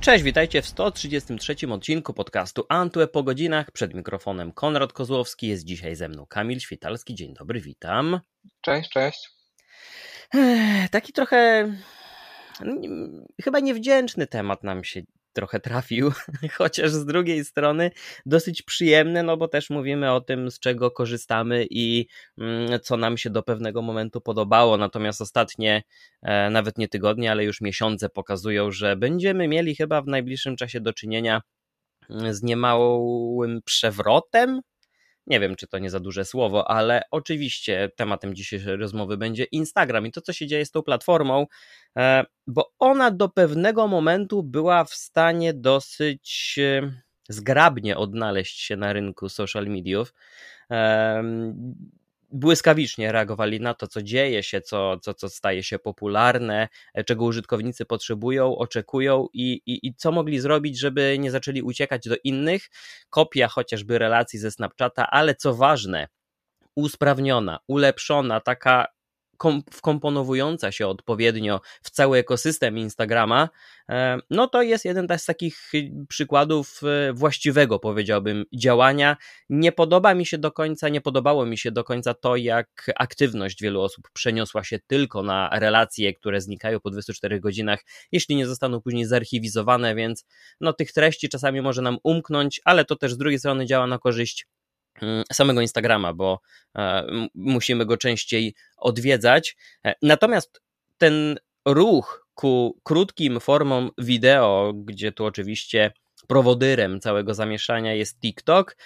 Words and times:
Cześć, 0.00 0.24
witajcie 0.24 0.62
w 0.62 0.66
133 0.66 1.54
odcinku 1.70 2.14
podcastu 2.14 2.64
Antue 2.68 3.06
po 3.06 3.22
godzinach. 3.22 3.70
Przed 3.70 3.94
mikrofonem 3.94 4.52
Konrad 4.52 4.92
Kozłowski, 4.92 5.46
jest 5.48 5.64
dzisiaj 5.64 5.96
ze 5.96 6.08
mną 6.08 6.26
Kamil 6.26 6.60
Świtalski. 6.60 7.14
Dzień 7.14 7.34
dobry, 7.34 7.60
witam. 7.60 8.20
Cześć, 8.60 8.90
cześć. 8.90 9.30
Taki 10.90 11.12
trochę 11.12 11.72
chyba 13.42 13.60
niewdzięczny 13.60 14.26
temat 14.26 14.64
nam 14.64 14.84
się 14.84 15.00
trochę 15.32 15.60
trafił, 15.60 16.12
chociaż 16.58 16.90
z 16.90 17.04
drugiej 17.04 17.44
strony 17.44 17.90
dosyć 18.26 18.62
przyjemny, 18.62 19.22
no 19.22 19.36
bo 19.36 19.48
też 19.48 19.70
mówimy 19.70 20.12
o 20.12 20.20
tym, 20.20 20.50
z 20.50 20.58
czego 20.58 20.90
korzystamy 20.90 21.66
i 21.70 22.06
mm, 22.38 22.80
co 22.80 22.96
nam 22.96 23.18
się 23.18 23.30
do 23.30 23.42
pewnego 23.42 23.82
momentu 23.82 24.20
podobało. 24.20 24.76
Natomiast 24.76 25.20
ostatnie, 25.20 25.82
e, 26.22 26.50
nawet 26.50 26.78
nie 26.78 26.88
tygodnie, 26.88 27.30
ale 27.30 27.44
już 27.44 27.60
miesiące 27.60 28.08
pokazują, 28.08 28.70
że 28.70 28.96
będziemy 28.96 29.48
mieli 29.48 29.76
chyba 29.76 30.02
w 30.02 30.06
najbliższym 30.06 30.56
czasie 30.56 30.80
do 30.80 30.92
czynienia 30.92 31.42
mm, 32.10 32.34
z 32.34 32.42
niemałym 32.42 33.60
przewrotem 33.64 34.60
nie 35.26 35.40
wiem, 35.40 35.56
czy 35.56 35.66
to 35.66 35.78
nie 35.78 35.90
za 35.90 36.00
duże 36.00 36.24
słowo, 36.24 36.70
ale 36.70 37.02
oczywiście 37.10 37.90
tematem 37.96 38.34
dzisiejszej 38.34 38.76
rozmowy 38.76 39.16
będzie 39.16 39.44
Instagram 39.44 40.06
i 40.06 40.12
to, 40.12 40.20
co 40.20 40.32
się 40.32 40.46
dzieje 40.46 40.66
z 40.66 40.70
tą 40.70 40.82
platformą, 40.82 41.46
e, 41.98 42.24
bo 42.46 42.72
ona 42.78 43.10
do 43.10 43.28
pewnego 43.28 43.88
momentu 43.88 44.42
była 44.42 44.84
w 44.84 44.94
stanie 44.94 45.54
dosyć 45.54 46.56
e, 46.58 46.92
zgrabnie 47.28 47.96
odnaleźć 47.96 48.60
się 48.60 48.76
na 48.76 48.92
rynku 48.92 49.28
social 49.28 49.66
mediów 49.66 50.14
błyskawicznie 52.32 53.12
reagowali 53.12 53.60
na 53.60 53.74
to, 53.74 53.86
co 53.86 54.02
dzieje 54.02 54.42
się, 54.42 54.60
co, 54.60 54.98
co, 54.98 55.14
co 55.14 55.28
staje 55.28 55.62
się 55.62 55.78
popularne, 55.78 56.68
e, 56.94 57.04
czego 57.04 57.24
użytkownicy 57.24 57.84
potrzebują, 57.84 58.56
oczekują 58.56 59.26
i, 59.32 59.52
i, 59.66 59.86
i 59.86 59.94
co 59.94 60.12
mogli 60.12 60.40
zrobić, 60.40 60.78
żeby 60.78 61.16
nie 61.18 61.30
zaczęli 61.30 61.62
uciekać 61.62 62.08
do 62.08 62.16
innych. 62.24 62.70
Kopia 63.10 63.48
chociażby 63.48 63.98
relacji 63.98 64.38
ze 64.38 64.50
Snapchata, 64.50 65.06
ale 65.10 65.34
co 65.34 65.54
ważne, 65.54 66.08
usprawniona, 66.76 67.58
ulepszona, 67.68 68.40
taka 68.40 68.86
wkomponowująca 69.72 70.72
się 70.72 70.86
odpowiednio 70.86 71.60
w 71.82 71.90
cały 71.90 72.18
ekosystem 72.18 72.78
Instagrama, 72.78 73.48
e, 73.88 74.18
no 74.30 74.46
to 74.46 74.62
jest 74.62 74.84
jeden 74.84 75.08
z 75.18 75.24
takich 75.24 75.70
przykładów 76.08 76.80
e, 76.84 77.12
właściwego, 77.12 77.78
powiedziałbym, 77.78 78.44
działania. 78.54 79.16
Nie 79.48 79.72
podoba 79.72 80.14
mi 80.14 80.26
się 80.26 80.38
do 80.38 80.52
końca, 80.52 80.88
nie 80.88 81.00
podobało 81.00 81.46
mi 81.46 81.58
się 81.58 81.70
do 81.72 81.84
końca 81.84 82.14
to, 82.14 82.36
jak 82.36 82.90
aktywność 82.96 83.62
wielu 83.62 83.82
osób 83.82 84.08
przeniosła 84.12 84.64
się 84.64 84.78
tylko 84.86 85.22
na 85.22 85.50
relacje, 85.52 86.14
które 86.14 86.40
znikają 86.40 86.80
po 86.80 86.90
24 86.90 87.40
godzinach, 87.40 87.80
jeśli 88.12 88.36
nie 88.36 88.46
zostaną 88.46 88.80
później 88.80 89.04
zarchiwizowane, 89.04 89.94
więc 89.94 90.24
no 90.60 90.72
tych 90.72 90.92
treści 90.92 91.28
czasami 91.28 91.60
może 91.60 91.82
nam 91.82 91.98
umknąć, 92.02 92.60
ale 92.64 92.84
to 92.84 92.96
też 92.96 93.12
z 93.12 93.18
drugiej 93.18 93.38
strony 93.38 93.66
działa 93.66 93.86
na 93.86 93.98
korzyść 93.98 94.46
samego 95.32 95.60
Instagrama, 95.60 96.12
bo 96.14 96.40
e, 96.76 97.06
musimy 97.34 97.86
go 97.86 97.96
częściej 97.96 98.54
odwiedzać. 98.76 99.56
E, 99.86 99.94
natomiast 100.02 100.62
ten 100.98 101.38
ruch 101.64 102.26
ku 102.34 102.78
krótkim 102.82 103.40
formom 103.40 103.90
wideo, 103.98 104.72
gdzie 104.74 105.12
tu 105.12 105.24
oczywiście 105.24 105.92
prowodyrem 106.28 107.00
całego 107.00 107.34
zamieszania 107.34 107.94
jest 107.94 108.20
TikTok, 108.20 108.76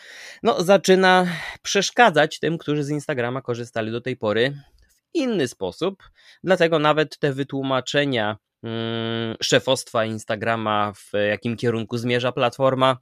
no 0.43 0.63
zaczyna 0.63 1.27
przeszkadzać 1.63 2.39
tym, 2.39 2.59
którzy 2.59 2.85
z 2.85 2.91
Instagrama 2.91 3.43
korzystali 3.43 3.93
do 3.93 4.01
tej 4.01 4.17
pory 4.17 4.57
w 4.89 5.15
inny 5.15 5.49
sposób. 5.49 6.03
Dlatego 6.45 6.79
nawet 6.79 7.19
te 7.19 7.33
wytłumaczenia 7.33 8.37
mm, 8.63 9.37
szefostwa 9.43 10.05
Instagrama, 10.05 10.93
w 10.93 11.11
jakim 11.29 11.57
kierunku 11.57 11.99
zmierza 11.99 12.33
platforma, 12.33 12.97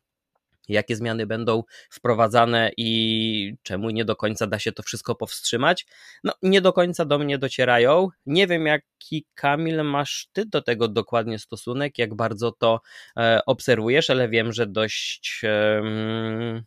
jakie 0.69 0.97
zmiany 0.97 1.27
będą 1.27 1.63
wprowadzane 1.91 2.71
i 2.77 3.55
czemu 3.63 3.91
nie 3.91 4.05
do 4.05 4.17
końca 4.17 4.47
da 4.47 4.59
się 4.59 4.73
to 4.73 4.83
wszystko 4.83 5.15
powstrzymać. 5.15 5.87
No, 6.25 6.33
nie 6.43 6.61
do 6.61 6.73
końca 6.73 7.05
do 7.05 7.19
mnie 7.19 7.39
docierają. 7.39 8.09
Nie 8.27 8.47
wiem, 8.47 8.67
jaki 8.67 9.27
Kamil 9.35 9.85
masz 9.85 10.29
ty 10.33 10.47
do 10.47 10.63
tego 10.63 10.89
dokładnie 10.89 11.39
stosunek, 11.39 11.99
jak 11.99 12.15
bardzo 12.15 12.53
to 12.53 12.81
e, 13.17 13.41
obserwujesz, 13.47 14.11
ale 14.11 14.29
wiem, 14.29 14.53
że 14.53 14.67
dość. 14.67 15.41
E, 15.45 16.63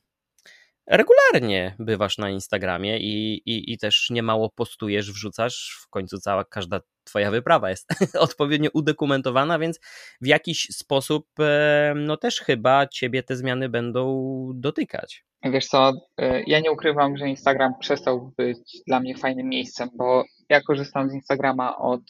regularnie 0.88 1.75
bywasz 1.79 2.17
na 2.17 2.29
Instagramie 2.29 3.00
i, 3.00 3.34
i, 3.45 3.73
i 3.73 3.78
też 3.78 4.07
niemało 4.09 4.50
postujesz, 4.50 5.11
wrzucasz. 5.11 5.78
W 5.81 5.89
końcu 5.89 6.17
cała 6.19 6.45
każda 6.45 6.79
twoja 7.05 7.31
wyprawa 7.31 7.69
jest 7.69 7.88
odpowiednio 8.16 8.69
udokumentowana, 8.73 9.59
więc 9.59 9.79
w 10.21 10.27
jakiś 10.27 10.67
sposób 10.71 11.27
e, 11.39 11.93
no 11.95 12.17
też 12.17 12.39
chyba 12.39 12.88
ciebie 12.88 13.23
te 13.23 13.35
zmiany 13.35 13.69
będą 13.69 14.51
dotykać. 14.55 15.25
Wiesz 15.43 15.67
co, 15.67 15.93
e, 16.17 16.43
ja 16.47 16.59
nie 16.59 16.71
ukrywam, 16.71 17.17
że 17.17 17.29
Instagram 17.29 17.73
przestał 17.79 18.33
być 18.38 18.81
dla 18.88 18.99
mnie 18.99 19.17
fajnym 19.17 19.49
miejscem, 19.49 19.89
bo 19.97 20.23
ja 20.49 20.61
korzystam 20.61 21.09
z 21.09 21.13
Instagrama 21.13 21.77
od 21.77 22.01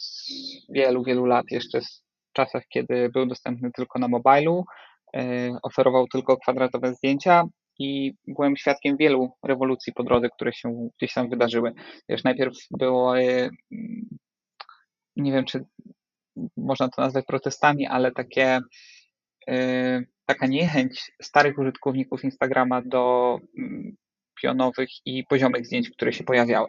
wielu, 0.70 1.04
wielu 1.04 1.26
lat, 1.26 1.46
jeszcze 1.52 1.82
z 1.82 2.04
czasach, 2.34 2.64
kiedy 2.70 3.10
był 3.10 3.26
dostępny 3.26 3.72
tylko 3.76 4.00
na 4.00 4.08
mobilu, 4.08 4.66
e, 5.16 5.52
oferował 5.64 6.08
tylko 6.08 6.38
kwadratowe 6.38 6.94
zdjęcia, 6.94 7.44
i 7.80 8.14
byłem 8.28 8.58
świadkiem 8.58 8.98
wielu 8.98 9.32
rewolucji 9.44 9.94
po 9.94 10.04
drodze, 10.04 10.30
które 10.30 10.54
się 10.54 10.90
gdzieś 10.98 11.14
tam 11.14 11.30
wydarzyły. 11.30 11.74
Wiesz, 12.10 12.24
najpierw 12.24 12.54
było, 12.72 13.18
nie 15.16 15.32
wiem, 15.32 15.46
czy 15.46 15.66
można 16.58 16.90
to 16.90 17.02
nazwać 17.02 17.26
protestami, 17.26 17.88
ale 17.88 18.12
takie, 18.12 18.60
e, 19.48 20.02
taka 20.26 20.48
niechęć 20.48 21.12
starych 21.22 21.58
użytkowników 21.60 22.24
Instagrama 22.24 22.82
do 22.82 23.38
mm, 23.58 23.96
pionowych 24.42 24.90
i 25.06 25.24
poziomych 25.24 25.66
zdjęć, 25.66 25.90
które 25.90 26.14
się 26.14 26.24
pojawiały. 26.24 26.68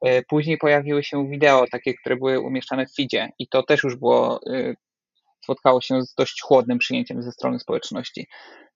E, 0.00 0.22
później 0.22 0.58
pojawiły 0.58 1.04
się 1.04 1.28
wideo, 1.28 1.64
takie, 1.70 1.94
które 1.94 2.16
były 2.16 2.40
umieszczane 2.40 2.86
w 2.86 2.94
feedzie 2.96 3.28
i 3.38 3.48
to 3.48 3.62
też 3.62 3.82
już 3.82 3.96
było, 3.96 4.40
spotkało 5.44 5.80
się 5.80 6.02
z 6.02 6.14
dość 6.14 6.42
chłodnym 6.42 6.78
przyjęciem 6.78 7.22
ze 7.22 7.32
strony 7.32 7.58
społeczności. 7.58 8.26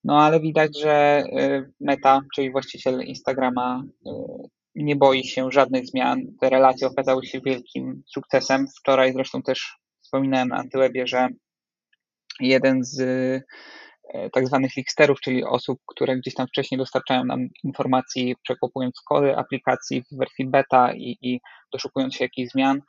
No 0.04 0.22
ale 0.22 0.40
widać, 0.40 0.80
że 0.80 1.24
y, 1.38 1.72
Meta, 1.80 2.20
czyli 2.34 2.50
właściciel 2.50 3.02
Instagrama, 3.02 3.84
y, 4.06 4.10
nie 4.74 4.96
boi 4.96 5.24
się 5.24 5.52
żadnych 5.52 5.86
zmian. 5.86 6.20
Te 6.40 6.50
relacje 6.50 6.86
okazały 6.86 7.26
się 7.26 7.40
wielkim 7.40 8.02
sukcesem. 8.06 8.66
Wczoraj 8.80 9.12
zresztą 9.12 9.42
też 9.42 9.76
wspominałem 10.00 10.48
na 10.48 10.56
Antywebie, 10.56 11.06
że 11.06 11.28
jeden 12.40 12.84
z 12.84 13.00
y, 13.00 13.42
tak 14.32 14.46
zwanych 14.46 14.76
linksterów, 14.76 15.20
czyli 15.20 15.44
osób, 15.44 15.78
które 15.86 16.16
gdzieś 16.16 16.34
tam 16.34 16.46
wcześniej 16.46 16.78
dostarczają 16.78 17.24
nam 17.24 17.48
informacji, 17.64 18.36
przekopując 18.42 19.00
kody 19.08 19.36
aplikacji 19.36 20.02
w 20.02 20.18
wersji 20.18 20.46
beta 20.46 20.94
i, 20.94 21.18
i 21.22 21.40
doszukując 21.72 22.14
się 22.14 22.24
jakichś 22.24 22.52
zmian, 22.52 22.80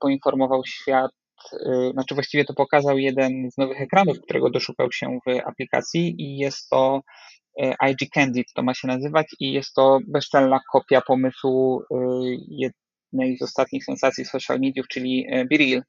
poinformował 0.00 0.62
świat 0.66 1.10
Y, 1.52 1.90
znaczy 1.92 2.14
właściwie 2.14 2.44
to 2.44 2.54
pokazał 2.54 2.98
jeden 2.98 3.50
z 3.50 3.56
nowych 3.56 3.80
ekranów, 3.80 4.20
którego 4.20 4.50
doszukał 4.50 4.92
się 4.92 5.18
w 5.26 5.48
aplikacji 5.48 6.14
i 6.18 6.38
jest 6.38 6.68
to 6.70 7.00
IG 7.90 8.10
Candid, 8.14 8.52
to 8.54 8.62
ma 8.62 8.74
się 8.74 8.88
nazywać 8.88 9.26
i 9.40 9.52
jest 9.52 9.74
to 9.74 9.98
bezczelna 10.08 10.60
kopia 10.72 11.00
pomysłu 11.00 11.80
y, 11.80 11.84
jednej 12.48 13.38
z 13.38 13.42
ostatnich 13.42 13.84
sensacji 13.84 14.24
social 14.24 14.60
mediów, 14.60 14.88
czyli 14.88 15.26
BeReal. 15.50 15.82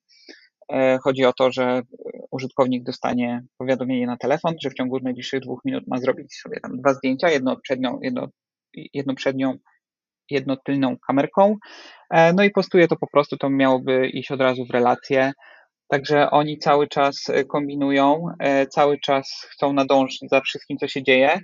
Chodzi 1.04 1.26
o 1.26 1.34
to, 1.34 1.52
że 1.52 1.82
użytkownik 2.32 2.84
dostanie 2.84 3.44
powiadomienie 3.58 4.08
na 4.08 4.18
telefon, 4.18 4.56
że 4.64 4.70
w 4.70 4.74
ciągu 4.74 5.00
najbliższych 5.00 5.40
dwóch 5.40 5.62
minut 5.66 5.84
ma 5.88 5.98
zrobić 5.98 6.36
sobie 6.36 6.60
tam 6.60 6.78
dwa 6.78 6.94
zdjęcia, 6.94 7.30
jedno 7.30 7.58
przednią, 7.64 8.00
jedno, 8.02 8.28
jedno 8.94 9.16
przednią 9.16 9.58
jednotylną 10.30 10.98
kamerką. 11.08 11.56
E, 12.10 12.34
no 12.34 12.44
i 12.44 12.52
postuje 12.52 12.88
to 12.88 12.96
po 12.96 13.08
prostu, 13.08 13.38
to 13.38 13.50
miałoby 13.50 14.08
iść 14.08 14.32
od 14.32 14.42
razu 14.42 14.66
w 14.66 14.72
relację. 14.72 15.32
Także 15.88 16.30
oni 16.32 16.58
cały 16.58 16.88
czas 16.88 17.30
e, 17.30 17.46
kombinują, 17.46 18.28
e, 18.40 18.68
cały 18.68 19.00
czas 19.00 19.48
chcą 19.50 19.74
nadążyć 19.74 20.30
za 20.30 20.42
wszystkim, 20.42 20.78
co 20.78 20.88
się 20.88 21.04
dzieje. 21.04 21.40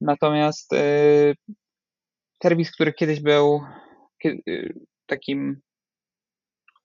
Natomiast 0.00 0.70
serwis, 2.42 2.70
który 2.70 2.92
kiedyś 2.92 3.20
był 3.20 3.60
takim 5.06 5.60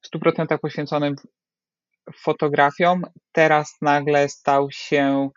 w 0.01 0.18
100% 0.18 0.57
poświęconym 0.57 1.15
fotografiom, 2.15 3.01
teraz 3.31 3.77
nagle 3.81 4.30
stał 4.30 4.68
się 4.71 5.30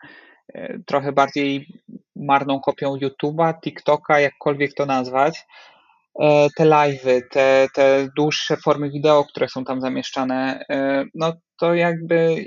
trochę 0.85 1.11
bardziej 1.11 1.67
marną 2.15 2.59
kopią 2.59 2.95
YouTube'a, 2.95 3.53
TikToka, 3.61 4.19
jakkolwiek 4.19 4.73
to 4.73 4.85
nazwać. 4.85 5.45
E, 6.19 6.49
te 6.57 6.65
live'y, 6.65 7.21
te, 7.31 7.67
te 7.75 8.09
dłuższe 8.17 8.57
formy 8.57 8.89
wideo, 8.89 9.23
które 9.23 9.49
są 9.49 9.65
tam 9.65 9.81
zamieszczane, 9.81 10.65
e, 10.69 11.05
no 11.15 11.33
to 11.61 11.73
jakby 11.75 12.45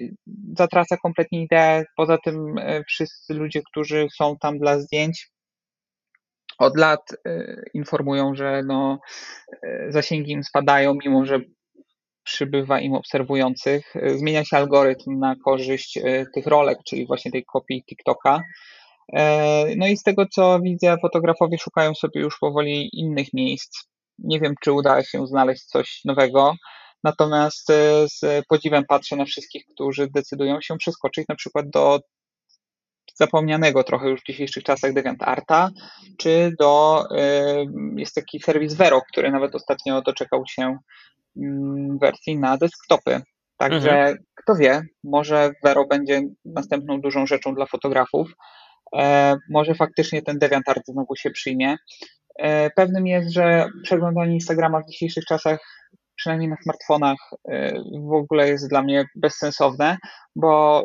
zatraca 0.58 0.96
kompletnie 0.96 1.42
ideę. 1.42 1.84
Poza 1.96 2.18
tym 2.18 2.58
e, 2.58 2.84
wszyscy 2.84 3.34
ludzie, 3.34 3.62
którzy 3.70 4.06
są 4.16 4.36
tam 4.40 4.58
dla 4.58 4.78
zdjęć, 4.78 5.30
od 6.58 6.76
lat 6.76 7.00
informują, 7.74 8.34
że 8.34 8.62
no, 8.66 8.98
zasięgi 9.88 10.32
im 10.32 10.44
spadają, 10.44 10.94
mimo 11.04 11.24
że 11.24 11.40
przybywa 12.24 12.80
im 12.80 12.94
obserwujących. 12.94 13.94
Zmienia 14.16 14.44
się 14.44 14.56
algorytm 14.56 15.18
na 15.18 15.34
korzyść 15.44 15.98
tych 16.34 16.46
rolek, 16.46 16.78
czyli 16.86 17.06
właśnie 17.06 17.30
tej 17.30 17.44
kopii 17.44 17.84
TikToka. 17.84 18.40
No 19.76 19.86
i 19.86 19.96
z 19.96 20.02
tego 20.02 20.26
co 20.26 20.60
widzę, 20.60 20.96
fotografowie 21.02 21.58
szukają 21.58 21.94
sobie 21.94 22.20
już 22.20 22.38
powoli 22.38 22.90
innych 22.92 23.32
miejsc. 23.32 23.84
Nie 24.18 24.40
wiem, 24.40 24.54
czy 24.60 24.72
uda 24.72 25.02
się 25.02 25.26
znaleźć 25.26 25.64
coś 25.64 26.00
nowego. 26.04 26.54
Natomiast 27.04 27.66
z 28.06 28.46
podziwem 28.48 28.84
patrzę 28.88 29.16
na 29.16 29.24
wszystkich, 29.24 29.64
którzy 29.74 30.08
decydują 30.14 30.60
się 30.60 30.76
przeskoczyć 30.76 31.28
na 31.28 31.34
przykład 31.34 31.70
do 31.70 32.00
zapomnianego 33.14 33.84
trochę 33.84 34.08
już 34.08 34.20
w 34.20 34.26
dzisiejszych 34.26 34.64
czasach 34.64 34.92
DeviantArta, 34.92 35.70
czy 36.18 36.52
do, 36.58 37.04
jest 37.96 38.14
taki 38.14 38.40
serwis 38.40 38.74
Vero, 38.74 39.02
który 39.12 39.30
nawet 39.30 39.54
ostatnio 39.54 40.02
doczekał 40.02 40.42
się 40.48 40.78
mm, 41.36 41.98
wersji 41.98 42.38
na 42.38 42.56
desktopy. 42.56 43.20
Także 43.56 43.90
mhm. 43.90 44.18
kto 44.34 44.54
wie, 44.54 44.82
może 45.04 45.50
Vero 45.64 45.86
będzie 45.86 46.22
następną 46.44 47.00
dużą 47.00 47.26
rzeczą 47.26 47.54
dla 47.54 47.66
fotografów. 47.66 48.32
E, 48.96 49.36
może 49.50 49.74
faktycznie 49.74 50.22
ten 50.22 50.38
DeviantArt 50.38 50.82
znowu 50.86 51.16
się 51.16 51.30
przyjmie. 51.30 51.76
E, 52.38 52.70
pewnym 52.70 53.06
jest, 53.06 53.30
że 53.30 53.68
przeglądanie 53.82 54.34
Instagrama 54.34 54.80
w 54.80 54.90
dzisiejszych 54.90 55.24
czasach, 55.24 55.60
przynajmniej 56.16 56.48
na 56.48 56.56
smartfonach, 56.62 57.18
e, 57.48 57.72
w 58.08 58.12
ogóle 58.12 58.48
jest 58.48 58.68
dla 58.68 58.82
mnie 58.82 59.04
bezsensowne, 59.14 59.96
bo 60.36 60.78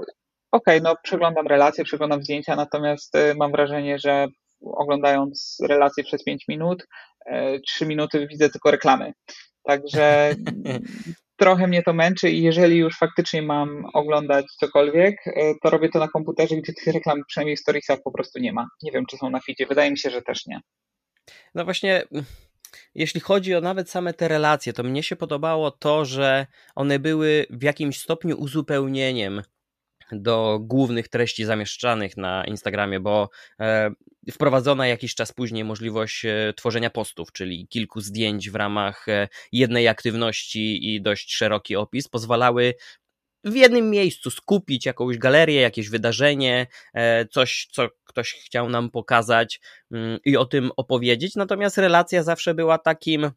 okej, 0.51 0.79
okay, 0.79 0.81
no 0.81 0.95
przeglądam 1.03 1.47
relacje, 1.47 1.83
przeglądam 1.83 2.23
zdjęcia, 2.23 2.55
natomiast 2.55 3.15
y, 3.15 3.35
mam 3.35 3.51
wrażenie, 3.51 3.99
że 3.99 4.27
oglądając 4.61 5.57
relacje 5.69 6.03
przez 6.03 6.23
5 6.23 6.47
minut, 6.47 6.87
3 7.67 7.85
y, 7.85 7.87
minuty 7.87 8.27
widzę 8.27 8.49
tylko 8.49 8.71
reklamy. 8.71 9.13
Także 9.63 10.35
trochę 11.39 11.67
mnie 11.67 11.83
to 11.83 11.93
męczy 11.93 12.29
i 12.29 12.43
jeżeli 12.43 12.77
już 12.77 12.97
faktycznie 12.97 13.41
mam 13.41 13.85
oglądać 13.93 14.45
cokolwiek, 14.59 15.27
y, 15.27 15.53
to 15.63 15.69
robię 15.69 15.89
to 15.89 15.99
na 15.99 16.07
komputerze, 16.07 16.55
gdzie 16.55 16.73
tych 16.73 16.93
reklam 16.93 17.21
przynajmniej 17.27 17.57
w 17.57 17.59
storiesach 17.59 17.99
po 18.03 18.11
prostu 18.11 18.39
nie 18.39 18.53
ma. 18.53 18.67
Nie 18.83 18.91
wiem, 18.91 19.05
czy 19.05 19.17
są 19.17 19.29
na 19.29 19.39
feedzie. 19.39 19.65
Wydaje 19.65 19.91
mi 19.91 19.97
się, 19.97 20.09
że 20.09 20.21
też 20.21 20.45
nie. 20.45 20.59
No 21.55 21.65
właśnie, 21.65 22.03
jeśli 22.95 23.21
chodzi 23.21 23.55
o 23.55 23.61
nawet 23.61 23.89
same 23.89 24.13
te 24.13 24.27
relacje, 24.27 24.73
to 24.73 24.83
mnie 24.83 25.03
się 25.03 25.15
podobało 25.15 25.71
to, 25.71 26.05
że 26.05 26.47
one 26.75 26.99
były 26.99 27.45
w 27.49 27.63
jakimś 27.63 27.99
stopniu 27.99 28.37
uzupełnieniem 28.37 29.41
do 30.11 30.59
głównych 30.61 31.07
treści 31.07 31.45
zamieszczanych 31.45 32.17
na 32.17 32.45
Instagramie, 32.45 32.99
bo 32.99 33.29
e, 33.59 33.91
wprowadzona 34.31 34.87
jakiś 34.87 35.15
czas 35.15 35.31
później 35.31 35.63
możliwość 35.63 36.25
e, 36.25 36.53
tworzenia 36.55 36.89
postów, 36.89 37.31
czyli 37.31 37.67
kilku 37.67 38.01
zdjęć 38.01 38.49
w 38.49 38.55
ramach 38.55 39.07
e, 39.09 39.27
jednej 39.51 39.87
aktywności 39.87 40.93
i 40.95 41.01
dość 41.01 41.33
szeroki 41.33 41.75
opis 41.75 42.07
pozwalały 42.07 42.73
w 43.43 43.55
jednym 43.55 43.89
miejscu 43.89 44.31
skupić 44.31 44.85
jakąś 44.85 45.17
galerię, 45.17 45.61
jakieś 45.61 45.89
wydarzenie, 45.89 46.67
coś, 47.31 47.67
co 47.71 47.87
ktoś 48.03 48.33
chciał 48.33 48.69
nam 48.69 48.91
pokazać 48.91 49.59
mm, 49.91 50.19
i 50.25 50.37
o 50.37 50.45
tym 50.45 50.71
opowiedzieć. 50.77 51.35
Natomiast 51.35 51.77
relacja 51.77 52.23
zawsze 52.23 52.53
była 52.53 52.77
takim 52.77 53.31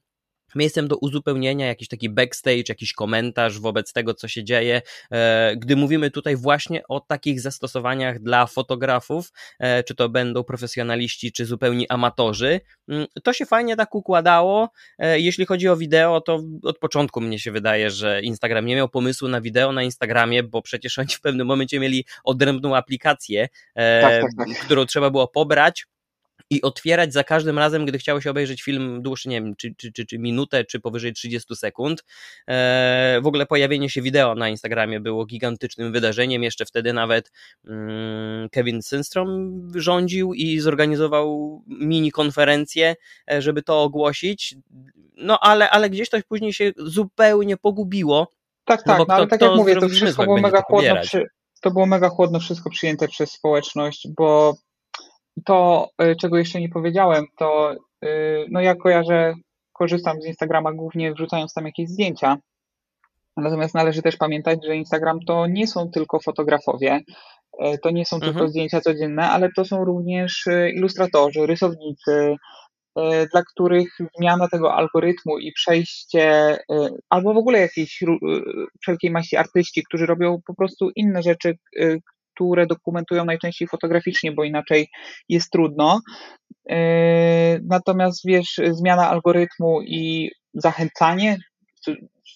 miejscem 0.54 0.88
do 0.88 0.96
uzupełnienia, 0.96 1.66
jakiś 1.66 1.88
taki 1.88 2.10
backstage, 2.10 2.64
jakiś 2.68 2.92
komentarz 2.92 3.58
wobec 3.58 3.92
tego, 3.92 4.14
co 4.14 4.28
się 4.28 4.44
dzieje. 4.44 4.82
E, 5.12 5.54
gdy 5.56 5.76
mówimy 5.76 6.10
tutaj 6.10 6.36
właśnie 6.36 6.82
o 6.88 7.00
takich 7.00 7.40
zastosowaniach 7.40 8.18
dla 8.18 8.46
fotografów, 8.46 9.32
e, 9.58 9.84
czy 9.84 9.94
to 9.94 10.08
będą 10.08 10.44
profesjonaliści, 10.44 11.32
czy 11.32 11.46
zupełni 11.46 11.88
amatorzy, 11.88 12.60
mm, 12.88 13.06
to 13.22 13.32
się 13.32 13.46
fajnie 13.46 13.76
tak 13.76 13.94
układało. 13.94 14.70
E, 14.98 15.20
jeśli 15.20 15.46
chodzi 15.46 15.68
o 15.68 15.76
wideo, 15.76 16.20
to 16.20 16.42
od 16.62 16.78
początku 16.78 17.20
mnie 17.20 17.38
się 17.38 17.52
wydaje, 17.52 17.90
że 17.90 18.22
Instagram 18.22 18.66
nie 18.66 18.76
miał 18.76 18.88
pomysłu 18.88 19.28
na 19.28 19.40
wideo 19.40 19.72
na 19.72 19.82
Instagramie, 19.82 20.42
bo 20.42 20.62
przecież 20.62 20.98
oni 20.98 21.08
w 21.08 21.20
pewnym 21.20 21.46
momencie 21.46 21.80
mieli 21.80 22.04
odrębną 22.24 22.76
aplikację, 22.76 23.48
tak, 23.74 24.22
tak, 24.22 24.30
tak. 24.38 24.64
którą 24.64 24.86
trzeba 24.86 25.10
było 25.10 25.28
pobrać, 25.28 25.86
i 26.50 26.62
otwierać 26.62 27.12
za 27.12 27.24
każdym 27.24 27.58
razem, 27.58 27.86
gdy 27.86 27.98
chciało 27.98 28.20
się 28.20 28.30
obejrzeć 28.30 28.62
film 28.62 29.02
dłuższy, 29.02 29.28
nie 29.28 29.42
wiem, 29.42 29.56
czy, 29.56 29.74
czy, 29.76 29.92
czy, 29.92 30.06
czy 30.06 30.18
minutę, 30.18 30.64
czy 30.64 30.80
powyżej 30.80 31.12
30 31.12 31.56
sekund. 31.56 32.04
E, 32.48 33.20
w 33.22 33.26
ogóle 33.26 33.46
pojawienie 33.46 33.90
się 33.90 34.02
wideo 34.02 34.34
na 34.34 34.48
Instagramie 34.48 35.00
było 35.00 35.26
gigantycznym 35.26 35.92
wydarzeniem. 35.92 36.42
Jeszcze 36.42 36.64
wtedy 36.64 36.92
nawet 36.92 37.32
mm, 37.68 38.48
Kevin 38.48 38.82
Synstrom 38.82 39.62
rządził 39.74 40.34
i 40.34 40.60
zorganizował 40.60 41.62
mini 41.66 42.12
konferencję, 42.12 42.96
e, 43.30 43.42
żeby 43.42 43.62
to 43.62 43.82
ogłosić. 43.82 44.54
No 45.16 45.38
ale, 45.40 45.70
ale 45.70 45.90
gdzieś 45.90 46.10
to 46.10 46.18
później 46.28 46.52
się 46.52 46.72
zupełnie 46.76 47.56
pogubiło. 47.56 48.28
Tak, 48.64 48.86
no 48.86 48.98
tak, 48.98 49.08
no, 49.08 49.14
ale 49.14 49.26
tak 49.26 49.40
jak 49.40 49.54
mówię, 49.56 49.76
to 49.76 49.88
wszystko 49.88 50.24
było 50.24 50.40
mega 50.40 50.62
chłodno, 50.62 51.00
przy, 51.02 51.26
to 51.60 51.70
było 51.70 51.86
mega 51.86 52.08
chłodno 52.08 52.40
wszystko 52.40 52.70
przyjęte 52.70 53.08
przez 53.08 53.32
społeczność, 53.32 54.08
bo 54.16 54.54
to, 55.44 55.88
y, 56.02 56.16
czego 56.16 56.38
jeszcze 56.38 56.60
nie 56.60 56.68
powiedziałem, 56.68 57.24
to 57.38 57.72
y, 58.04 58.46
no 58.50 58.60
ja 58.60 58.74
kojarzę, 58.74 59.34
korzystam 59.72 60.22
z 60.22 60.26
Instagrama 60.26 60.72
głównie 60.72 61.12
wrzucając 61.12 61.54
tam 61.54 61.66
jakieś 61.66 61.88
zdjęcia. 61.88 62.36
Natomiast 63.36 63.74
należy 63.74 64.02
też 64.02 64.16
pamiętać, 64.16 64.66
że 64.66 64.76
Instagram 64.76 65.18
to 65.26 65.46
nie 65.46 65.66
są 65.66 65.90
tylko 65.90 66.20
fotografowie, 66.20 67.00
y, 67.64 67.78
to 67.82 67.90
nie 67.90 68.06
są 68.06 68.16
mhm. 68.16 68.32
tylko 68.32 68.48
zdjęcia 68.48 68.80
codzienne, 68.80 69.30
ale 69.30 69.48
to 69.56 69.64
są 69.64 69.84
również 69.84 70.44
ilustratorzy, 70.74 71.46
rysownicy, 71.46 72.36
dla 73.32 73.42
których 73.52 73.88
zmiana 74.18 74.48
tego 74.48 74.74
algorytmu 74.74 75.38
i 75.38 75.52
przejście, 75.52 76.58
albo 77.10 77.34
w 77.34 77.36
ogóle 77.36 77.58
jakiejś 77.58 78.00
wszelkiej 78.82 79.10
maści 79.10 79.36
artyści, 79.36 79.82
którzy 79.82 80.06
robią 80.06 80.40
po 80.46 80.54
prostu 80.54 80.90
inne 80.96 81.22
rzeczy, 81.22 81.54
które 82.42 82.66
dokumentują 82.66 83.24
najczęściej 83.24 83.68
fotograficznie, 83.68 84.32
bo 84.32 84.44
inaczej 84.44 84.88
jest 85.28 85.50
trudno. 85.50 86.00
E, 86.70 87.58
natomiast 87.62 88.20
wiesz, 88.24 88.60
zmiana 88.70 89.10
algorytmu 89.10 89.82
i 89.82 90.30
zachęcanie, 90.54 91.38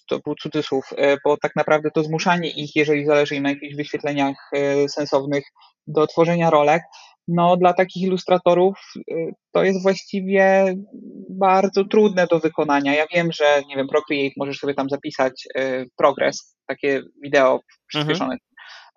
to 0.09 0.19
był 0.19 0.35
cudzysłów, 0.35 0.85
e, 0.97 1.17
bo 1.25 1.37
tak 1.37 1.55
naprawdę 1.55 1.91
to 1.91 2.03
zmuszanie 2.03 2.49
ich, 2.49 2.75
jeżeli 2.75 3.05
zależy 3.05 3.35
im 3.35 3.43
na 3.43 3.49
jakichś 3.49 3.75
wyświetleniach 3.75 4.35
e, 4.53 4.89
sensownych, 4.89 5.43
do 5.87 6.07
tworzenia 6.07 6.49
rolek, 6.49 6.83
no 7.27 7.57
dla 7.57 7.73
takich 7.73 8.03
ilustratorów 8.03 8.79
to 9.51 9.63
jest 9.63 9.83
właściwie 9.83 10.75
bardzo 11.29 11.85
trudne 11.85 12.27
do 12.27 12.39
wykonania. 12.39 12.95
Ja 12.95 13.05
wiem, 13.13 13.31
że 13.31 13.61
nie 13.69 13.75
wiem, 13.75 13.87
Procreate 13.87 14.33
możesz 14.37 14.59
sobie 14.59 14.73
tam 14.73 14.89
zapisać 14.89 15.47
progres, 15.97 16.57
takie 16.67 17.01
wideo 17.23 17.59
przyspieszone 17.87 18.33
mhm. 18.33 18.39